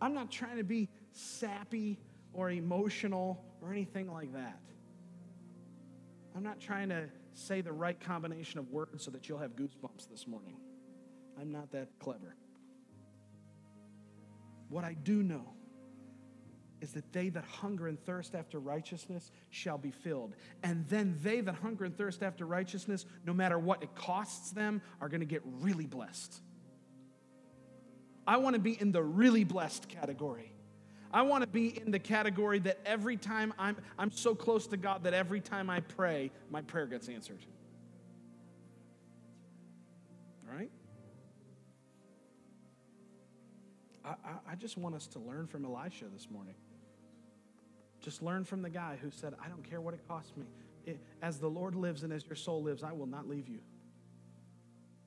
I'm 0.00 0.14
not 0.14 0.30
trying 0.30 0.56
to 0.56 0.64
be 0.64 0.88
sappy 1.12 1.98
or 2.32 2.50
emotional 2.50 3.44
or 3.60 3.72
anything 3.72 4.10
like 4.12 4.32
that. 4.32 4.60
I'm 6.36 6.42
not 6.42 6.60
trying 6.60 6.88
to 6.90 7.08
say 7.38 7.60
the 7.60 7.72
right 7.72 7.98
combination 7.98 8.58
of 8.58 8.70
words 8.70 9.04
so 9.04 9.10
that 9.12 9.28
you'll 9.28 9.38
have 9.38 9.56
goosebumps 9.56 10.08
this 10.10 10.26
morning. 10.26 10.56
I'm 11.40 11.52
not 11.52 11.70
that 11.72 11.88
clever. 11.98 12.36
What 14.68 14.84
I 14.84 14.94
do 14.94 15.22
know 15.22 15.54
is 16.80 16.92
that 16.92 17.12
they 17.12 17.28
that 17.30 17.44
hunger 17.44 17.88
and 17.88 17.98
thirst 18.04 18.34
after 18.34 18.58
righteousness 18.58 19.30
shall 19.50 19.78
be 19.78 19.90
filled. 19.90 20.34
And 20.62 20.86
then 20.88 21.18
they 21.22 21.40
that 21.40 21.56
hunger 21.56 21.84
and 21.84 21.96
thirst 21.96 22.22
after 22.22 22.46
righteousness, 22.46 23.04
no 23.24 23.32
matter 23.32 23.58
what 23.58 23.82
it 23.82 23.94
costs 23.94 24.50
them, 24.50 24.82
are 25.00 25.08
going 25.08 25.20
to 25.20 25.26
get 25.26 25.42
really 25.44 25.86
blessed. 25.86 26.40
I 28.26 28.36
want 28.36 28.54
to 28.54 28.60
be 28.60 28.78
in 28.78 28.92
the 28.92 29.02
really 29.02 29.44
blessed 29.44 29.88
category. 29.88 30.52
I 31.12 31.22
want 31.22 31.42
to 31.42 31.48
be 31.48 31.78
in 31.78 31.90
the 31.90 31.98
category 31.98 32.58
that 32.60 32.78
every 32.84 33.16
time 33.16 33.54
I'm, 33.58 33.76
I'm 33.98 34.10
so 34.10 34.34
close 34.34 34.66
to 34.68 34.76
God 34.76 35.04
that 35.04 35.14
every 35.14 35.40
time 35.40 35.70
I 35.70 35.80
pray, 35.80 36.30
my 36.50 36.60
prayer 36.60 36.86
gets 36.86 37.08
answered. 37.08 37.38
All 40.46 40.56
right? 40.56 40.70
I, 44.04 44.08
I, 44.08 44.52
I 44.52 44.54
just 44.54 44.76
want 44.76 44.94
us 44.94 45.06
to 45.08 45.18
learn 45.18 45.46
from 45.46 45.64
Elisha 45.64 46.06
this 46.12 46.28
morning. 46.30 46.54
Just 48.00 48.22
learn 48.22 48.44
from 48.44 48.62
the 48.62 48.70
guy 48.70 48.98
who 49.00 49.10
said, 49.10 49.34
I 49.44 49.48
don't 49.48 49.68
care 49.68 49.80
what 49.80 49.94
it 49.94 50.00
costs 50.06 50.36
me. 50.36 50.46
It, 50.86 51.00
as 51.22 51.38
the 51.38 51.48
Lord 51.48 51.74
lives 51.74 52.02
and 52.02 52.12
as 52.12 52.24
your 52.26 52.36
soul 52.36 52.62
lives, 52.62 52.82
I 52.82 52.92
will 52.92 53.06
not 53.06 53.28
leave 53.28 53.48
you. 53.48 53.58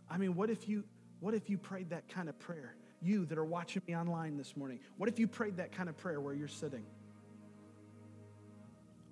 I 0.09 0.17
mean, 0.17 0.35
what 0.35 0.49
if 0.49 0.67
you 0.67 0.83
what 1.21 1.35
if 1.35 1.49
you 1.49 1.57
prayed 1.57 1.91
that 1.91 2.09
kind 2.09 2.27
of 2.27 2.37
prayer? 2.39 2.75
You 3.01 3.25
that 3.25 3.37
are 3.37 3.45
watching 3.45 3.81
me 3.87 3.95
online 3.95 4.37
this 4.37 4.55
morning, 4.55 4.79
what 4.97 5.09
if 5.09 5.19
you 5.19 5.27
prayed 5.27 5.57
that 5.57 5.71
kind 5.71 5.89
of 5.89 5.97
prayer 5.97 6.21
where 6.21 6.33
you're 6.33 6.47
sitting? 6.47 6.83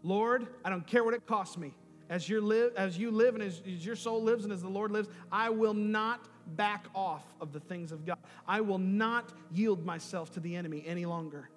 Lord, 0.03 0.47
I 0.63 0.69
don't 0.69 0.85
care 0.85 1.03
what 1.03 1.13
it 1.13 1.25
costs 1.25 1.57
me. 1.57 1.73
As, 2.09 2.27
you 2.27 2.41
live, 2.41 2.73
as 2.75 2.97
you 2.97 3.11
live 3.11 3.35
and 3.35 3.43
as, 3.43 3.61
as 3.67 3.85
your 3.85 3.95
soul 3.95 4.23
lives 4.23 4.43
and 4.43 4.51
as 4.51 4.61
the 4.61 4.69
Lord 4.69 4.91
lives, 4.91 5.09
I 5.31 5.49
will 5.49 5.75
not 5.75 6.27
back 6.55 6.87
off 6.95 7.23
of 7.39 7.53
the 7.53 7.59
things 7.59 7.91
of 7.91 8.05
God. 8.05 8.17
I 8.47 8.61
will 8.61 8.79
not 8.79 9.31
yield 9.53 9.85
myself 9.85 10.31
to 10.33 10.39
the 10.39 10.55
enemy 10.55 10.83
any 10.87 11.05
longer. 11.05 11.49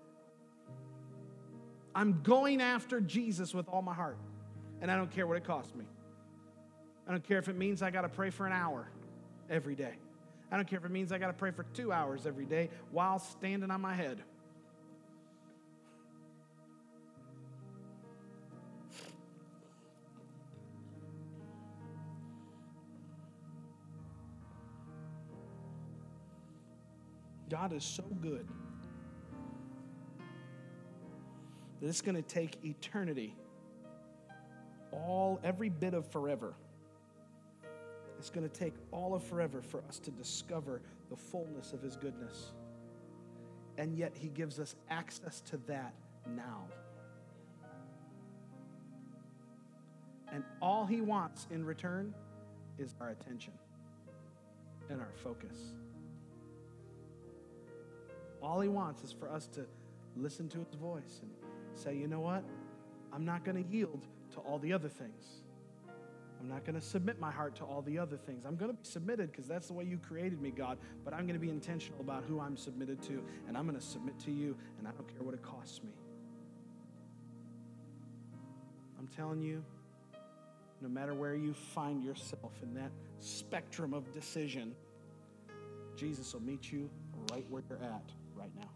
I'm 1.94 2.20
going 2.22 2.60
after 2.60 3.00
Jesus 3.00 3.54
with 3.54 3.68
all 3.68 3.82
my 3.82 3.94
heart, 3.94 4.18
and 4.80 4.90
I 4.90 4.96
don't 4.96 5.10
care 5.10 5.26
what 5.26 5.36
it 5.36 5.44
costs 5.44 5.74
me. 5.74 5.84
I 7.06 7.10
don't 7.10 7.24
care 7.24 7.38
if 7.38 7.48
it 7.48 7.56
means 7.56 7.82
I 7.82 7.90
got 7.90 8.02
to 8.02 8.08
pray 8.08 8.30
for 8.30 8.46
an 8.46 8.52
hour 8.52 8.88
every 9.50 9.74
day. 9.74 9.94
I 10.52 10.56
don't 10.56 10.68
care 10.68 10.78
if 10.78 10.84
it 10.84 10.90
means 10.90 11.10
I 11.10 11.18
got 11.18 11.28
to 11.28 11.32
pray 11.32 11.50
for 11.50 11.64
two 11.72 11.90
hours 11.90 12.26
every 12.26 12.44
day 12.44 12.68
while 12.90 13.18
standing 13.18 13.70
on 13.70 13.80
my 13.80 13.94
head. 13.94 14.22
God 27.48 27.72
is 27.72 27.84
so 27.84 28.04
good. 28.20 28.46
that 31.82 31.88
it's 31.88 32.00
going 32.00 32.14
to 32.14 32.22
take 32.22 32.64
eternity, 32.64 33.34
all, 34.92 35.40
every 35.42 35.68
bit 35.68 35.94
of 35.94 36.06
forever. 36.12 36.54
It's 38.22 38.30
going 38.30 38.48
to 38.48 38.56
take 38.56 38.74
all 38.92 39.16
of 39.16 39.24
forever 39.24 39.60
for 39.60 39.82
us 39.88 39.98
to 39.98 40.12
discover 40.12 40.80
the 41.10 41.16
fullness 41.16 41.72
of 41.72 41.82
His 41.82 41.96
goodness. 41.96 42.52
And 43.78 43.98
yet, 43.98 44.12
He 44.14 44.28
gives 44.28 44.60
us 44.60 44.76
access 44.90 45.40
to 45.40 45.56
that 45.66 45.92
now. 46.36 46.62
And 50.30 50.44
all 50.60 50.86
He 50.86 51.00
wants 51.00 51.48
in 51.50 51.64
return 51.64 52.14
is 52.78 52.94
our 53.00 53.08
attention 53.08 53.54
and 54.88 55.00
our 55.00 55.12
focus. 55.24 55.56
All 58.40 58.60
He 58.60 58.68
wants 58.68 59.02
is 59.02 59.10
for 59.10 59.28
us 59.28 59.48
to 59.48 59.66
listen 60.16 60.48
to 60.50 60.58
His 60.58 60.76
voice 60.76 61.18
and 61.22 61.30
say, 61.74 61.96
you 61.96 62.06
know 62.06 62.20
what? 62.20 62.44
I'm 63.12 63.24
not 63.24 63.44
going 63.44 63.64
to 63.64 63.68
yield 63.68 64.06
to 64.34 64.38
all 64.38 64.60
the 64.60 64.72
other 64.72 64.88
things. 64.88 65.42
I'm 66.42 66.48
not 66.48 66.64
going 66.64 66.74
to 66.74 66.84
submit 66.84 67.20
my 67.20 67.30
heart 67.30 67.54
to 67.56 67.64
all 67.64 67.82
the 67.82 68.00
other 68.00 68.16
things. 68.16 68.44
I'm 68.44 68.56
going 68.56 68.72
to 68.72 68.76
be 68.76 68.84
submitted 68.84 69.30
because 69.30 69.46
that's 69.46 69.68
the 69.68 69.74
way 69.74 69.84
you 69.84 69.96
created 69.96 70.42
me, 70.42 70.50
God. 70.50 70.76
But 71.04 71.14
I'm 71.14 71.20
going 71.20 71.38
to 71.38 71.46
be 71.46 71.50
intentional 71.50 72.00
about 72.00 72.24
who 72.24 72.40
I'm 72.40 72.56
submitted 72.56 73.00
to, 73.02 73.22
and 73.46 73.56
I'm 73.56 73.64
going 73.64 73.78
to 73.78 73.84
submit 73.84 74.18
to 74.20 74.32
you, 74.32 74.56
and 74.78 74.88
I 74.88 74.90
don't 74.90 75.06
care 75.06 75.22
what 75.22 75.34
it 75.34 75.42
costs 75.42 75.84
me. 75.84 75.92
I'm 78.98 79.06
telling 79.06 79.40
you, 79.40 79.62
no 80.80 80.88
matter 80.88 81.14
where 81.14 81.36
you 81.36 81.54
find 81.54 82.02
yourself 82.02 82.52
in 82.60 82.74
that 82.74 82.90
spectrum 83.20 83.94
of 83.94 84.12
decision, 84.12 84.74
Jesus 85.96 86.34
will 86.34 86.42
meet 86.42 86.72
you 86.72 86.90
right 87.30 87.46
where 87.50 87.62
you're 87.68 87.78
at 87.78 88.10
right 88.34 88.50
now. 88.56 88.70